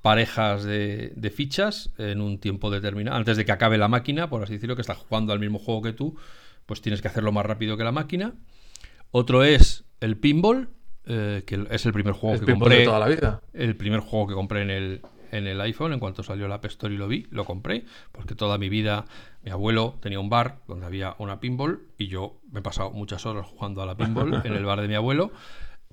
parejas 0.06 0.62
de, 0.62 1.32
fichas 1.34 1.90
en 1.98 2.20
un 2.20 2.38
tiempo 2.38 2.70
determinado, 2.70 3.16
antes 3.16 3.36
de 3.36 3.44
que 3.44 3.50
acabe 3.50 3.76
la 3.76 3.88
máquina, 3.88 4.30
por 4.30 4.40
así 4.40 4.52
decirlo, 4.52 4.76
que 4.76 4.82
está 4.82 4.94
jugando 4.94 5.32
al 5.32 5.40
mismo 5.40 5.58
juego 5.58 5.82
que 5.82 5.92
tú, 5.92 6.16
pues 6.64 6.80
tienes 6.80 7.02
que 7.02 7.08
hacerlo 7.08 7.32
más 7.32 7.44
rápido 7.44 7.76
que 7.76 7.82
la 7.82 7.90
máquina. 7.90 8.34
Otro 9.10 9.42
es 9.42 9.84
el 9.98 10.16
pinball, 10.16 10.68
eh, 11.06 11.42
que 11.44 11.66
es 11.70 11.86
el 11.86 11.92
primer 11.92 12.14
juego 12.14 12.38
que 12.38 12.52
compré. 12.52 12.78
De 12.78 12.84
toda 12.84 13.00
la 13.00 13.08
vida. 13.08 13.42
El 13.52 13.76
primer 13.76 13.98
juego 13.98 14.28
que 14.28 14.34
compré 14.34 14.62
en 14.62 14.70
el, 14.70 15.02
en 15.36 15.46
el 15.46 15.60
iPhone, 15.60 15.92
en 15.92 16.00
cuanto 16.00 16.22
salió 16.22 16.48
la 16.48 16.56
App 16.56 16.64
Store 16.66 16.94
y 16.94 16.98
lo 16.98 17.08
vi, 17.08 17.26
lo 17.30 17.44
compré, 17.44 17.84
porque 18.12 18.34
toda 18.34 18.58
mi 18.58 18.68
vida 18.68 19.04
mi 19.42 19.50
abuelo 19.50 19.96
tenía 20.00 20.20
un 20.20 20.28
bar 20.28 20.58
donde 20.66 20.86
había 20.86 21.14
una 21.18 21.40
pinball 21.40 21.82
y 21.98 22.08
yo 22.08 22.40
me 22.50 22.60
he 22.60 22.62
pasado 22.62 22.90
muchas 22.90 23.26
horas 23.26 23.46
jugando 23.46 23.82
a 23.82 23.86
la 23.86 23.96
pinball 23.96 24.40
en 24.44 24.54
el 24.54 24.64
bar 24.64 24.80
de 24.80 24.88
mi 24.88 24.94
abuelo 24.94 25.30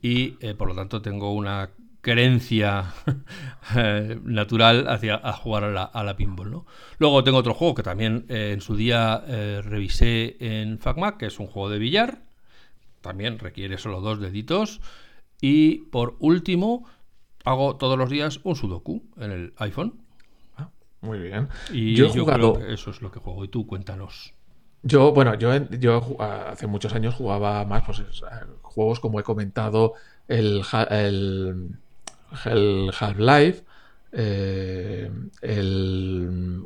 y 0.01 0.35
eh, 0.41 0.53
por 0.53 0.67
lo 0.67 0.75
tanto 0.75 1.01
tengo 1.01 1.33
una 1.33 1.69
creencia 2.03 2.93
eh, 3.77 4.19
natural 4.23 4.89
hacia 4.89 5.15
a 5.15 5.31
jugar 5.31 5.63
a 5.63 5.71
la, 5.71 5.83
a 5.83 6.03
la, 6.03 6.17
pinball. 6.17 6.51
¿no? 6.51 6.65
Luego 6.99 7.23
tengo 7.23 7.37
otro 7.37 7.53
juego 7.53 7.73
que 7.73 7.83
también 7.83 8.25
eh, 8.27 8.51
en 8.53 8.59
su 8.59 8.75
día 8.75 9.23
eh, 9.25 9.61
revisé 9.63 10.35
en 10.39 10.77
FacMac, 10.79 11.17
que 11.17 11.27
es 11.27 11.39
un 11.39 11.47
juego 11.47 11.69
de 11.69 11.79
billar. 11.79 12.21
También 13.01 13.39
requiere 13.39 13.77
solo 13.77 14.01
dos 14.01 14.19
deditos. 14.19 14.81
Y 15.39 15.85
por 15.91 16.17
último, 16.19 16.85
hago 17.43 17.75
todos 17.77 17.97
los 17.97 18.09
días 18.09 18.39
un 18.43 18.55
Sudoku 18.55 19.03
en 19.17 19.31
el 19.31 19.53
iPhone. 19.57 19.99
Ah, 20.57 20.69
muy 21.01 21.19
bien. 21.19 21.49
Y 21.71 21.95
yo, 21.95 22.11
creo 22.11 22.53
que 22.59 22.73
eso 22.73 22.91
es 22.91 23.01
lo 23.01 23.11
que 23.11 23.19
juego. 23.19 23.43
Y 23.45 23.47
tú 23.47 23.67
cuéntanos. 23.67 24.33
Yo, 24.81 25.13
bueno, 25.13 25.35
yo, 25.35 25.55
yo 25.69 26.17
hace 26.19 26.67
muchos 26.67 26.93
años 26.93 27.15
jugaba 27.15 27.63
más 27.65 27.83
pues, 27.83 28.03
juegos 28.61 28.99
como 28.99 29.19
he 29.19 29.23
comentado, 29.23 29.93
el, 30.27 30.61
el 30.89 31.77
el 32.45 32.91
Half-Life, 32.97 33.63
eh, 34.11 35.11
el, 35.41 36.63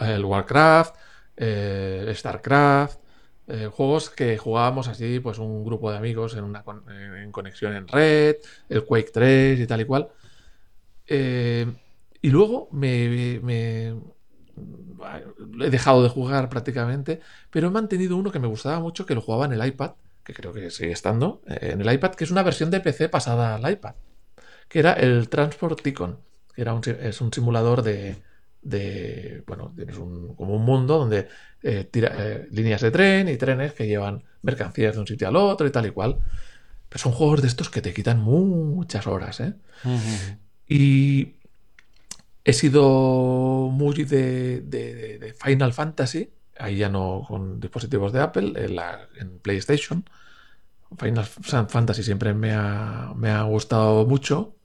el, 0.00 0.24
Warcraft, 0.24 0.94
eh, 1.36 2.12
StarCraft, 2.14 2.98
eh, 3.48 3.68
juegos 3.72 4.10
que 4.10 4.38
jugábamos 4.38 4.88
así, 4.88 5.20
pues 5.20 5.38
un 5.38 5.64
grupo 5.64 5.90
de 5.90 5.98
amigos 5.98 6.34
en, 6.36 6.44
una 6.44 6.64
en 6.88 7.32
conexión 7.32 7.74
en 7.74 7.88
red, 7.88 8.36
el 8.68 8.84
Quake 8.84 9.10
3 9.12 9.60
y 9.60 9.66
tal 9.66 9.80
y 9.80 9.84
cual. 9.84 10.08
y 11.08 12.30
luego 12.30 12.68
me, 12.72 13.40
me, 13.42 13.94
he 15.64 15.70
dejado 15.70 16.02
de 16.02 16.08
jugar 16.08 16.48
prácticamente, 16.48 17.20
pero 17.50 17.68
he 17.68 17.70
mantenido 17.70 18.16
uno 18.16 18.30
que 18.30 18.38
me 18.38 18.48
gustaba 18.48 18.80
mucho, 18.80 19.06
que 19.06 19.14
lo 19.14 19.20
jugaba 19.20 19.46
en 19.46 19.52
el 19.52 19.66
iPad, 19.66 19.92
que 20.24 20.34
creo 20.34 20.52
que 20.52 20.70
sigue 20.70 20.92
estando, 20.92 21.42
en 21.46 21.80
el 21.80 21.92
iPad, 21.92 22.14
que 22.14 22.24
es 22.24 22.30
una 22.30 22.42
versión 22.42 22.70
de 22.70 22.80
PC 22.80 23.08
pasada 23.08 23.56
al 23.56 23.72
iPad 23.72 23.94
que 24.70 24.78
era 24.78 24.92
el 24.94 25.28
Transport 25.28 25.82
Ticon, 25.82 26.20
que 26.54 26.62
era 26.62 26.72
un, 26.72 26.80
es 26.86 27.20
un 27.20 27.32
simulador 27.32 27.82
de, 27.82 28.22
de 28.62 29.42
bueno, 29.46 29.72
tienes 29.74 29.96
un, 29.96 30.34
como 30.34 30.54
un 30.54 30.64
mundo 30.64 30.98
donde 30.98 31.28
eh, 31.62 31.88
tira, 31.90 32.14
eh, 32.18 32.48
líneas 32.50 32.80
de 32.80 32.90
tren 32.90 33.28
y 33.28 33.36
trenes 33.36 33.72
que 33.72 33.86
llevan 33.86 34.22
mercancías 34.42 34.94
de 34.94 35.00
un 35.00 35.06
sitio 35.06 35.28
al 35.28 35.36
otro 35.36 35.66
y 35.66 35.70
tal 35.70 35.86
y 35.86 35.90
cual. 35.90 36.18
Pero 36.88 37.02
son 37.02 37.12
juegos 37.12 37.42
de 37.42 37.48
estos 37.48 37.70
que 37.70 37.80
te 37.80 37.92
quitan 37.92 38.20
muchas 38.20 39.06
horas, 39.06 39.40
¿eh? 39.40 39.54
Y 40.66 41.36
he 42.44 42.52
sido 42.52 43.68
muy 43.70 44.04
de, 44.04 44.60
de, 44.60 45.34
Final 45.40 45.72
Fantasy, 45.72 46.30
ahí 46.58 46.76
ya 46.76 46.88
no 46.88 47.24
con 47.26 47.60
dispositivos 47.60 48.12
de 48.12 48.20
Apple, 48.20 48.52
en, 48.56 48.76
la, 48.76 49.08
en 49.18 49.38
PlayStation. 49.38 50.04
Final 50.98 51.24
Fantasy 51.24 52.02
siempre 52.02 52.34
me 52.34 52.52
ha, 52.52 53.12
me 53.14 53.30
ha 53.30 53.42
gustado 53.42 54.04
mucho. 54.06 54.56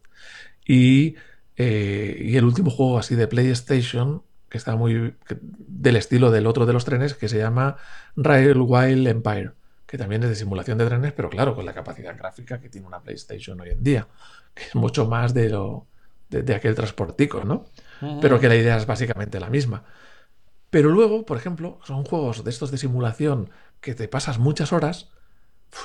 Eh, 1.57 2.17
y, 2.21 2.37
el 2.37 2.43
último 2.43 2.69
juego 2.69 2.97
así 2.97 3.15
de 3.15 3.27
PlayStation, 3.27 4.23
que 4.49 4.57
está 4.57 4.75
muy 4.75 5.15
del 5.39 5.95
estilo 5.95 6.31
del 6.31 6.47
otro 6.47 6.65
de 6.65 6.73
los 6.73 6.85
trenes, 6.85 7.13
que 7.13 7.29
se 7.29 7.37
llama 7.37 7.77
Railway 8.15 9.07
Empire, 9.07 9.51
que 9.85 9.97
también 9.97 10.23
es 10.23 10.29
de 10.29 10.35
simulación 10.35 10.77
de 10.77 10.85
trenes, 10.85 11.13
pero 11.13 11.29
claro, 11.29 11.55
con 11.55 11.65
la 11.65 11.73
capacidad 11.73 12.17
gráfica 12.17 12.59
que 12.59 12.69
tiene 12.69 12.87
una 12.87 13.01
PlayStation 13.01 13.59
hoy 13.61 13.69
en 13.69 13.83
día, 13.83 14.07
que 14.53 14.63
es 14.63 14.75
mucho 14.75 15.07
más 15.07 15.33
de, 15.33 15.49
lo, 15.49 15.87
de, 16.29 16.55
aquel 16.55 16.75
transportico, 16.75 17.43
¿no? 17.43 17.65
Pero 18.21 18.39
que 18.39 18.49
la 18.49 18.55
idea 18.55 18.77
es 18.77 18.85
básicamente 18.85 19.39
la 19.39 19.49
misma. 19.49 19.83
Pero 20.69 20.89
luego, 20.89 21.25
por 21.25 21.37
ejemplo, 21.37 21.79
son 21.85 22.03
juegos 22.03 22.43
de 22.43 22.49
estos 22.49 22.69
de 22.71 22.77
simulación 22.77 23.49
que 23.79 23.95
te 23.95 24.09
pasas 24.09 24.39
muchas 24.39 24.73
horas, 24.73 25.09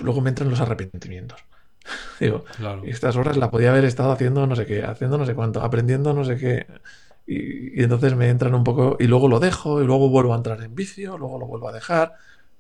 luego 0.01 0.21
me 0.21 0.31
entran 0.31 0.51
los 0.51 0.61
arrepentimientos. 0.61 1.45
Digo, 2.20 2.45
estas 2.85 3.16
horas 3.16 3.37
la 3.37 3.51
podía 3.51 3.70
haber 3.70 3.85
estado 3.85 4.12
haciendo 4.12 4.47
no 4.47 4.57
sé 4.57 4.66
qué, 4.66 4.83
haciendo 4.83 5.18
no 5.18 5.26
sé 5.26 5.35
cuánto, 5.35 5.62
aprendiendo 5.62 6.12
no 6.12 6.24
sé 6.24 6.37
qué. 6.37 6.66
Y, 7.26 7.83
entonces 7.83 8.14
me 8.16 8.28
entran 8.28 8.55
un 8.55 8.64
poco, 8.64 8.97
y 8.99 9.07
luego 9.07 9.28
lo 9.28 9.41
dejo, 9.41 9.83
y 9.83 9.87
luego 9.87 10.09
vuelvo 10.09 10.35
a 10.35 10.37
entrar 10.37 10.62
en 10.62 10.74
vicio, 10.74 11.16
luego 11.16 11.39
lo 11.39 11.47
vuelvo 11.47 11.68
a 11.68 11.72
dejar. 11.72 12.14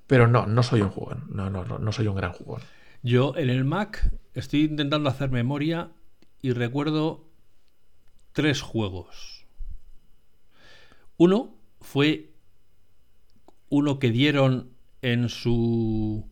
Pero 0.06 0.26
no, 0.26 0.46
no 0.46 0.62
soy 0.62 0.80
un 0.80 0.90
jugón, 0.90 1.24
no, 1.30 1.50
no, 1.50 1.64
no, 1.64 1.78
no 1.78 1.92
soy 1.92 2.08
un 2.08 2.16
gran 2.16 2.32
jugón. 2.32 2.62
Yo 3.02 3.34
en 3.36 3.48
el 3.48 3.64
Mac 3.64 4.10
estoy 4.34 4.64
intentando 4.64 5.08
hacer 5.08 5.30
memoria 5.30 5.90
y 6.42 6.52
recuerdo 6.52 7.24
tres 8.32 8.60
juegos. 8.60 9.46
Uno 11.16 11.54
fue 11.80 12.30
uno 13.68 13.98
que 13.98 14.10
dieron 14.10 14.70
en 15.02 15.28
su 15.28 16.29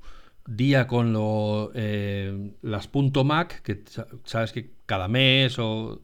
día 0.49 0.87
con 0.87 1.13
lo, 1.13 1.71
eh, 1.75 2.53
las 2.63 2.89
.mac, 3.25 3.63
que 3.63 3.83
sabes 4.25 4.53
que 4.53 4.71
cada 4.87 5.07
mes 5.07 5.57
o, 5.59 6.01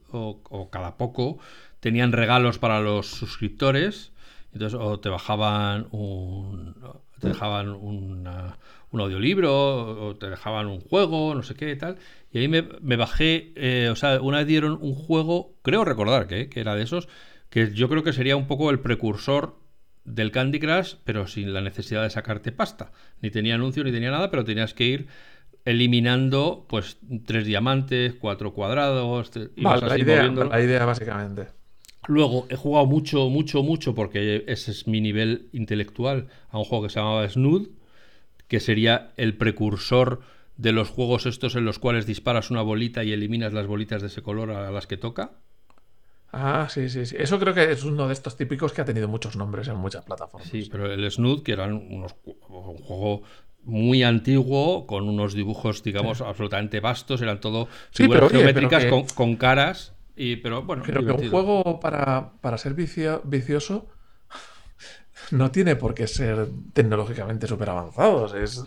cada 0.70 0.96
poco 0.96 1.38
tenían 1.80 2.12
regalos 2.12 2.58
para 2.58 2.80
los 2.80 3.06
suscriptores. 3.06 4.12
Entonces, 4.52 4.78
o 4.80 5.00
te 5.00 5.08
bajaban 5.08 5.88
un, 5.90 6.76
te 7.18 7.28
dejaban 7.28 7.70
un 7.70 8.26
audiolibro, 8.92 10.08
o 10.08 10.16
te 10.16 10.30
dejaban 10.30 10.66
un 10.66 10.80
juego, 10.80 11.34
no 11.34 11.42
sé 11.42 11.54
qué 11.54 11.74
tal. 11.74 11.96
Y 12.30 12.38
ahí 12.38 12.48
me, 12.48 12.96
bajé, 12.96 13.52
eh, 13.56 13.88
o 13.90 13.96
sea, 13.96 14.20
una 14.20 14.38
vez 14.38 14.46
dieron 14.46 14.78
un 14.80 14.94
juego, 14.94 15.54
creo 15.62 15.84
recordar 15.84 16.26
que, 16.26 16.48
que 16.48 16.60
era 16.60 16.74
de 16.74 16.82
esos, 16.82 17.08
que 17.48 17.72
yo 17.72 17.88
creo 17.88 18.02
que 18.02 18.12
sería 18.12 18.36
un 18.36 18.46
poco 18.46 18.70
el 18.70 18.80
precursor 18.80 19.56
del 20.04 20.30
Candy 20.30 20.60
Crush, 20.60 20.94
pero 21.04 21.26
sin 21.26 21.52
la 21.52 21.60
necesidad 21.60 22.02
de 22.02 22.10
sacarte 22.10 22.52
pasta. 22.52 22.92
Ni 23.22 23.30
tenía 23.30 23.54
anuncio 23.54 23.84
ni 23.84 23.92
tenía 23.92 24.10
nada, 24.10 24.30
pero 24.30 24.44
tenías 24.44 24.74
que 24.74 24.84
ir 24.84 25.06
eliminando 25.64 26.66
pues 26.68 26.98
tres 27.26 27.46
diamantes, 27.46 28.14
cuatro 28.14 28.52
cuadrados. 28.52 29.30
la, 29.56 29.98
idea, 29.98 30.24
la 30.24 30.60
idea 30.60 30.84
básicamente. 30.84 31.46
Luego 32.06 32.46
he 32.50 32.56
jugado 32.56 32.86
mucho, 32.86 33.30
mucho, 33.30 33.62
mucho, 33.62 33.94
porque 33.94 34.44
ese 34.46 34.70
es 34.72 34.86
mi 34.86 35.00
nivel 35.00 35.48
intelectual, 35.52 36.28
a 36.50 36.58
un 36.58 36.64
juego 36.64 36.84
que 36.84 36.90
se 36.90 37.00
llamaba 37.00 37.26
Snood, 37.28 37.68
que 38.46 38.60
sería 38.60 39.12
el 39.16 39.36
precursor 39.36 40.20
de 40.56 40.72
los 40.72 40.90
juegos 40.90 41.26
estos 41.26 41.56
en 41.56 41.64
los 41.64 41.78
cuales 41.78 42.06
disparas 42.06 42.50
una 42.50 42.62
bolita 42.62 43.02
y 43.04 43.12
eliminas 43.12 43.52
las 43.52 43.66
bolitas 43.66 44.02
de 44.02 44.08
ese 44.08 44.22
color 44.22 44.50
a 44.50 44.70
las 44.70 44.86
que 44.86 44.96
toca. 44.96 45.32
Ah, 46.36 46.66
sí, 46.68 46.88
sí, 46.88 47.06
sí. 47.06 47.14
Eso 47.16 47.38
creo 47.38 47.54
que 47.54 47.70
es 47.70 47.84
uno 47.84 48.08
de 48.08 48.12
estos 48.12 48.36
típicos 48.36 48.72
que 48.72 48.80
ha 48.80 48.84
tenido 48.84 49.06
muchos 49.06 49.36
nombres 49.36 49.68
en 49.68 49.76
muchas 49.76 50.04
plataformas. 50.04 50.48
Sí, 50.48 50.68
pero 50.70 50.92
el 50.92 51.08
Snood, 51.08 51.44
que 51.44 51.52
era 51.52 51.66
un 51.66 52.08
juego 52.08 53.22
muy 53.62 54.02
antiguo, 54.02 54.86
con 54.86 55.08
unos 55.08 55.34
dibujos, 55.34 55.82
digamos, 55.84 56.20
absolutamente 56.20 56.80
vastos, 56.80 57.22
eran 57.22 57.40
todo 57.40 57.68
figuras 57.92 58.32
geométricas 58.32 58.86
con, 59.14 59.36
caras. 59.36 59.94
Y, 60.16 60.36
pero 60.36 60.62
bueno, 60.62 60.82
pero 60.84 61.04
que 61.04 61.12
un 61.12 61.30
juego 61.30 61.78
para, 61.80 62.32
para 62.40 62.58
ser 62.58 62.74
vicioso 62.74 63.88
no 65.30 65.50
tiene 65.52 65.76
por 65.76 65.94
qué 65.94 66.08
ser 66.08 66.48
tecnológicamente 66.72 67.46
súper 67.46 67.70
avanzados. 67.70 68.34
Es 68.34 68.64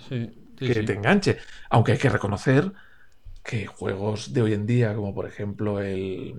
que 0.58 0.84
te 0.84 0.94
enganche. 0.94 1.38
Aunque 1.70 1.92
hay 1.92 1.98
que 1.98 2.10
reconocer 2.10 2.72
que 3.44 3.66
juegos 3.66 4.34
de 4.34 4.42
hoy 4.42 4.54
en 4.54 4.66
día, 4.66 4.94
como 4.96 5.14
por 5.14 5.26
ejemplo 5.26 5.82
el 5.82 6.36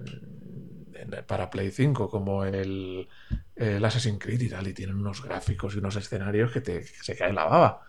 para 1.27 1.51
Play 1.51 1.71
5 1.71 2.09
como 2.09 2.45
el, 2.45 3.09
el, 3.57 3.85
Assassin's 3.85 4.19
Creed 4.19 4.41
y 4.41 4.49
tal, 4.49 4.67
y 4.69 4.75
tienen 4.75 4.97
unos 4.97 5.23
gráficos 5.23 5.75
y 5.75 5.79
unos 5.79 5.97
escenarios 5.97 6.53
que, 6.53 6.61
te, 6.61 6.83
se 6.85 7.17
cae 7.17 7.33
la 7.33 7.45
baba. 7.45 7.83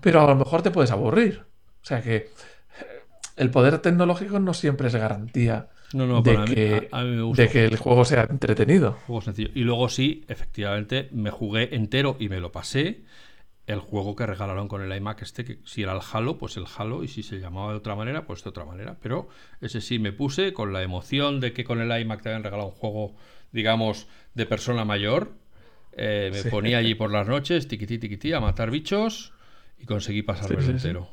Pero 0.00 0.20
a 0.20 0.26
lo 0.26 0.36
mejor 0.36 0.62
te 0.62 0.70
puedes 0.70 0.90
aburrir. 0.90 1.42
O 1.82 1.86
sea 1.86 2.00
que 2.00 2.30
el 3.36 3.50
poder 3.50 3.78
tecnológico 3.78 4.38
no 4.40 4.54
siempre 4.54 4.88
es 4.88 4.94
garantía 4.94 5.68
de, 5.92 6.44
que, 6.46 6.88
de, 7.34 7.48
que, 7.48 7.64
el 7.64 7.76
juego 7.76 8.04
sea 8.04 8.26
entretenido. 8.28 8.92
Juego 9.06 9.20
sencillo. 9.20 9.50
Y 9.54 9.60
luego 9.60 9.88
sí, 9.88 10.24
efectivamente, 10.28 11.08
me 11.12 11.30
jugué 11.30 11.74
entero 11.74 12.16
y 12.18 12.28
me 12.28 12.40
lo 12.40 12.50
pasé 12.50 13.02
el 13.66 13.80
juego 13.80 14.14
que 14.14 14.26
regalaron 14.26 14.68
con 14.68 14.82
el 14.82 14.94
iMac 14.94 15.22
este, 15.22 15.44
que 15.44 15.58
si 15.64 15.82
era 15.82 15.92
el 15.92 16.00
Halo, 16.12 16.36
pues 16.36 16.56
el 16.56 16.66
Halo, 16.76 17.02
y 17.02 17.08
si 17.08 17.22
se 17.22 17.40
llamaba 17.40 17.70
de 17.70 17.78
otra 17.78 17.94
manera, 17.94 18.26
pues 18.26 18.44
de 18.44 18.50
otra 18.50 18.64
manera. 18.64 18.96
Pero 19.00 19.28
ese 19.60 19.80
sí 19.80 19.98
me 19.98 20.12
puse 20.12 20.52
con 20.52 20.72
la 20.72 20.82
emoción 20.82 21.40
de 21.40 21.52
que 21.52 21.64
con 21.64 21.80
el 21.80 22.00
iMac 22.00 22.22
te 22.22 22.28
habían 22.28 22.44
regalado 22.44 22.68
un 22.68 22.74
juego, 22.74 23.14
digamos, 23.52 24.06
de 24.34 24.46
persona 24.46 24.84
mayor. 24.84 25.32
Eh, 25.92 26.30
me 26.32 26.50
ponía 26.50 26.78
allí 26.78 26.94
por 26.94 27.10
las 27.10 27.26
noches, 27.26 27.68
tiquití, 27.68 27.98
tiquití, 27.98 28.32
a 28.32 28.40
matar 28.40 28.70
bichos 28.70 29.32
y 29.78 29.86
conseguí 29.86 30.22
pasarlo 30.22 30.60
entero. 30.60 31.08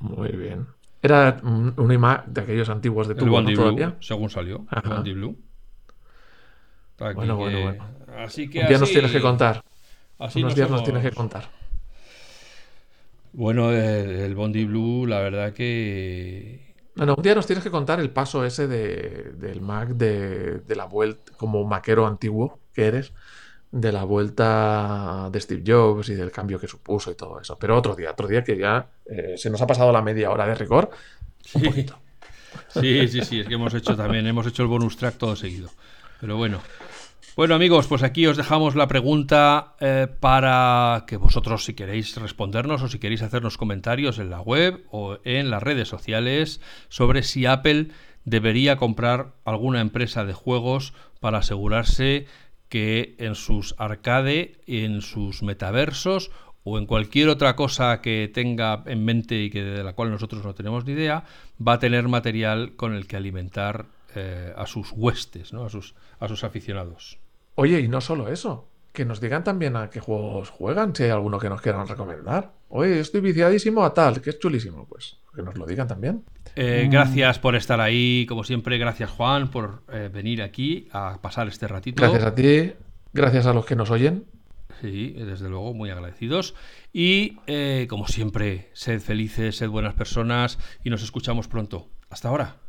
Muy 0.00 0.32
bien. 0.32 0.66
Era 1.00 1.38
un, 1.42 1.90
iMac 1.90 2.26
de 2.26 2.40
aquellos 2.42 2.68
antiguos 2.68 3.08
de 3.08 3.14
tu 3.14 3.24
Blue, 3.24 3.96
según 4.00 4.28
salió. 4.28 4.66
El 5.04 5.14
Blue. 5.14 5.38
Bueno, 6.98 7.36
bueno, 7.36 7.60
bueno. 7.62 7.84
Así 8.18 8.48
que 8.48 8.60
un 8.60 8.68
día 8.68 8.78
nos 8.78 8.90
tienes 8.90 9.10
que 9.10 9.20
contar. 9.20 9.64
Así 10.18 10.40
Unos 10.40 10.54
días 10.54 10.70
nos 10.70 10.84
tienes 10.84 11.02
que 11.02 11.10
contar. 11.10 11.61
Bueno, 13.32 13.72
el, 13.72 14.34
Bondi 14.34 14.64
Blue, 14.64 15.06
la 15.06 15.20
verdad 15.20 15.52
que. 15.52 16.74
Bueno, 16.94 17.14
un 17.16 17.22
día 17.22 17.34
nos 17.34 17.46
tienes 17.46 17.64
que 17.64 17.70
contar 17.70 18.00
el 18.00 18.10
paso 18.10 18.44
ese 18.44 18.68
de, 18.68 19.32
del 19.36 19.62
Mac, 19.62 19.88
de, 19.88 20.62
la 20.68 20.84
vuelta, 20.84 21.32
como 21.38 21.64
maquero 21.64 22.06
antiguo 22.06 22.60
que 22.74 22.86
eres, 22.86 23.12
de 23.70 23.92
la 23.92 24.04
vuelta 24.04 25.30
de 25.32 25.40
Steve 25.40 25.62
Jobs 25.66 26.10
y 26.10 26.14
del 26.14 26.30
cambio 26.30 26.60
que 26.60 26.68
supuso 26.68 27.10
y 27.10 27.14
todo 27.14 27.40
eso. 27.40 27.58
Pero 27.58 27.78
otro 27.78 27.96
día, 27.96 28.10
otro 28.10 28.28
día 28.28 28.44
que 28.44 28.58
ya 28.58 28.90
eh, 29.06 29.34
se 29.38 29.48
nos 29.48 29.62
ha 29.62 29.66
pasado 29.66 29.90
la 29.92 30.02
media 30.02 30.30
hora 30.30 30.46
de 30.46 30.54
rigor. 30.54 30.90
Un 31.54 31.62
poquito. 31.62 31.98
Sí, 32.68 33.08
sí, 33.08 33.22
sí, 33.22 33.40
es 33.40 33.48
que 33.48 33.54
hemos 33.54 33.72
hecho 33.72 33.96
también, 33.96 34.26
hemos 34.26 34.46
hecho 34.46 34.62
el 34.62 34.68
bonus 34.68 34.98
track 34.98 35.16
todo 35.16 35.34
seguido. 35.36 35.70
Pero 36.20 36.36
bueno. 36.36 36.60
Bueno 37.34 37.54
amigos, 37.54 37.86
pues 37.86 38.02
aquí 38.02 38.26
os 38.26 38.36
dejamos 38.36 38.74
la 38.74 38.88
pregunta 38.88 39.74
eh, 39.80 40.06
para 40.20 41.06
que 41.06 41.16
vosotros 41.16 41.64
si 41.64 41.72
queréis 41.72 42.14
respondernos 42.18 42.82
o 42.82 42.88
si 42.88 42.98
queréis 42.98 43.22
hacernos 43.22 43.56
comentarios 43.56 44.18
en 44.18 44.28
la 44.28 44.42
web 44.42 44.84
o 44.90 45.16
en 45.24 45.48
las 45.48 45.62
redes 45.62 45.88
sociales 45.88 46.60
sobre 46.90 47.22
si 47.22 47.46
Apple 47.46 47.88
debería 48.26 48.76
comprar 48.76 49.32
alguna 49.46 49.80
empresa 49.80 50.26
de 50.26 50.34
juegos 50.34 50.92
para 51.20 51.38
asegurarse 51.38 52.26
que 52.68 53.16
en 53.18 53.34
sus 53.34 53.74
arcade, 53.78 54.60
en 54.66 55.00
sus 55.00 55.42
metaversos 55.42 56.30
o 56.64 56.76
en 56.76 56.84
cualquier 56.84 57.30
otra 57.30 57.56
cosa 57.56 58.02
que 58.02 58.30
tenga 58.32 58.82
en 58.84 59.06
mente 59.06 59.42
y 59.42 59.48
que 59.48 59.64
de 59.64 59.82
la 59.82 59.94
cual 59.94 60.10
nosotros 60.10 60.44
no 60.44 60.54
tenemos 60.54 60.84
ni 60.84 60.92
idea, 60.92 61.24
va 61.66 61.74
a 61.74 61.78
tener 61.78 62.08
material 62.08 62.76
con 62.76 62.92
el 62.94 63.06
que 63.06 63.16
alimentar 63.16 63.86
eh, 64.14 64.52
a 64.54 64.66
sus 64.66 64.92
huestes, 64.92 65.54
¿no? 65.54 65.64
a, 65.64 65.70
sus, 65.70 65.94
a 66.20 66.28
sus 66.28 66.44
aficionados. 66.44 67.21
Oye, 67.54 67.80
y 67.80 67.88
no 67.88 68.00
solo 68.00 68.28
eso, 68.28 68.68
que 68.92 69.04
nos 69.04 69.20
digan 69.20 69.44
también 69.44 69.76
a 69.76 69.90
qué 69.90 70.00
juegos 70.00 70.50
juegan, 70.50 70.94
si 70.94 71.04
hay 71.04 71.10
alguno 71.10 71.38
que 71.38 71.48
nos 71.48 71.60
quieran 71.60 71.86
recomendar. 71.86 72.52
Oye, 72.68 73.00
estoy 73.00 73.20
viciadísimo 73.20 73.84
a 73.84 73.92
tal, 73.92 74.20
que 74.20 74.30
es 74.30 74.38
chulísimo, 74.38 74.86
pues 74.88 75.18
que 75.34 75.42
nos 75.42 75.56
lo 75.56 75.66
digan 75.66 75.88
también. 75.88 76.24
Eh, 76.56 76.88
gracias 76.90 77.38
por 77.38 77.56
estar 77.56 77.80
ahí, 77.80 78.26
como 78.28 78.44
siempre, 78.44 78.76
gracias 78.78 79.10
Juan 79.10 79.48
por 79.48 79.82
eh, 79.90 80.10
venir 80.12 80.42
aquí 80.42 80.88
a 80.92 81.18
pasar 81.20 81.48
este 81.48 81.66
ratito. 81.66 82.02
Gracias 82.02 82.24
a 82.24 82.34
ti, 82.34 82.72
gracias 83.12 83.46
a 83.46 83.54
los 83.54 83.64
que 83.64 83.76
nos 83.76 83.90
oyen. 83.90 84.26
Sí, 84.80 85.12
desde 85.12 85.48
luego, 85.48 85.74
muy 85.74 85.90
agradecidos. 85.90 86.54
Y 86.92 87.38
eh, 87.46 87.86
como 87.88 88.08
siempre, 88.08 88.70
sed 88.72 89.00
felices, 89.00 89.56
sed 89.56 89.68
buenas 89.68 89.94
personas 89.94 90.58
y 90.82 90.90
nos 90.90 91.02
escuchamos 91.02 91.46
pronto. 91.46 91.88
Hasta 92.10 92.28
ahora. 92.28 92.61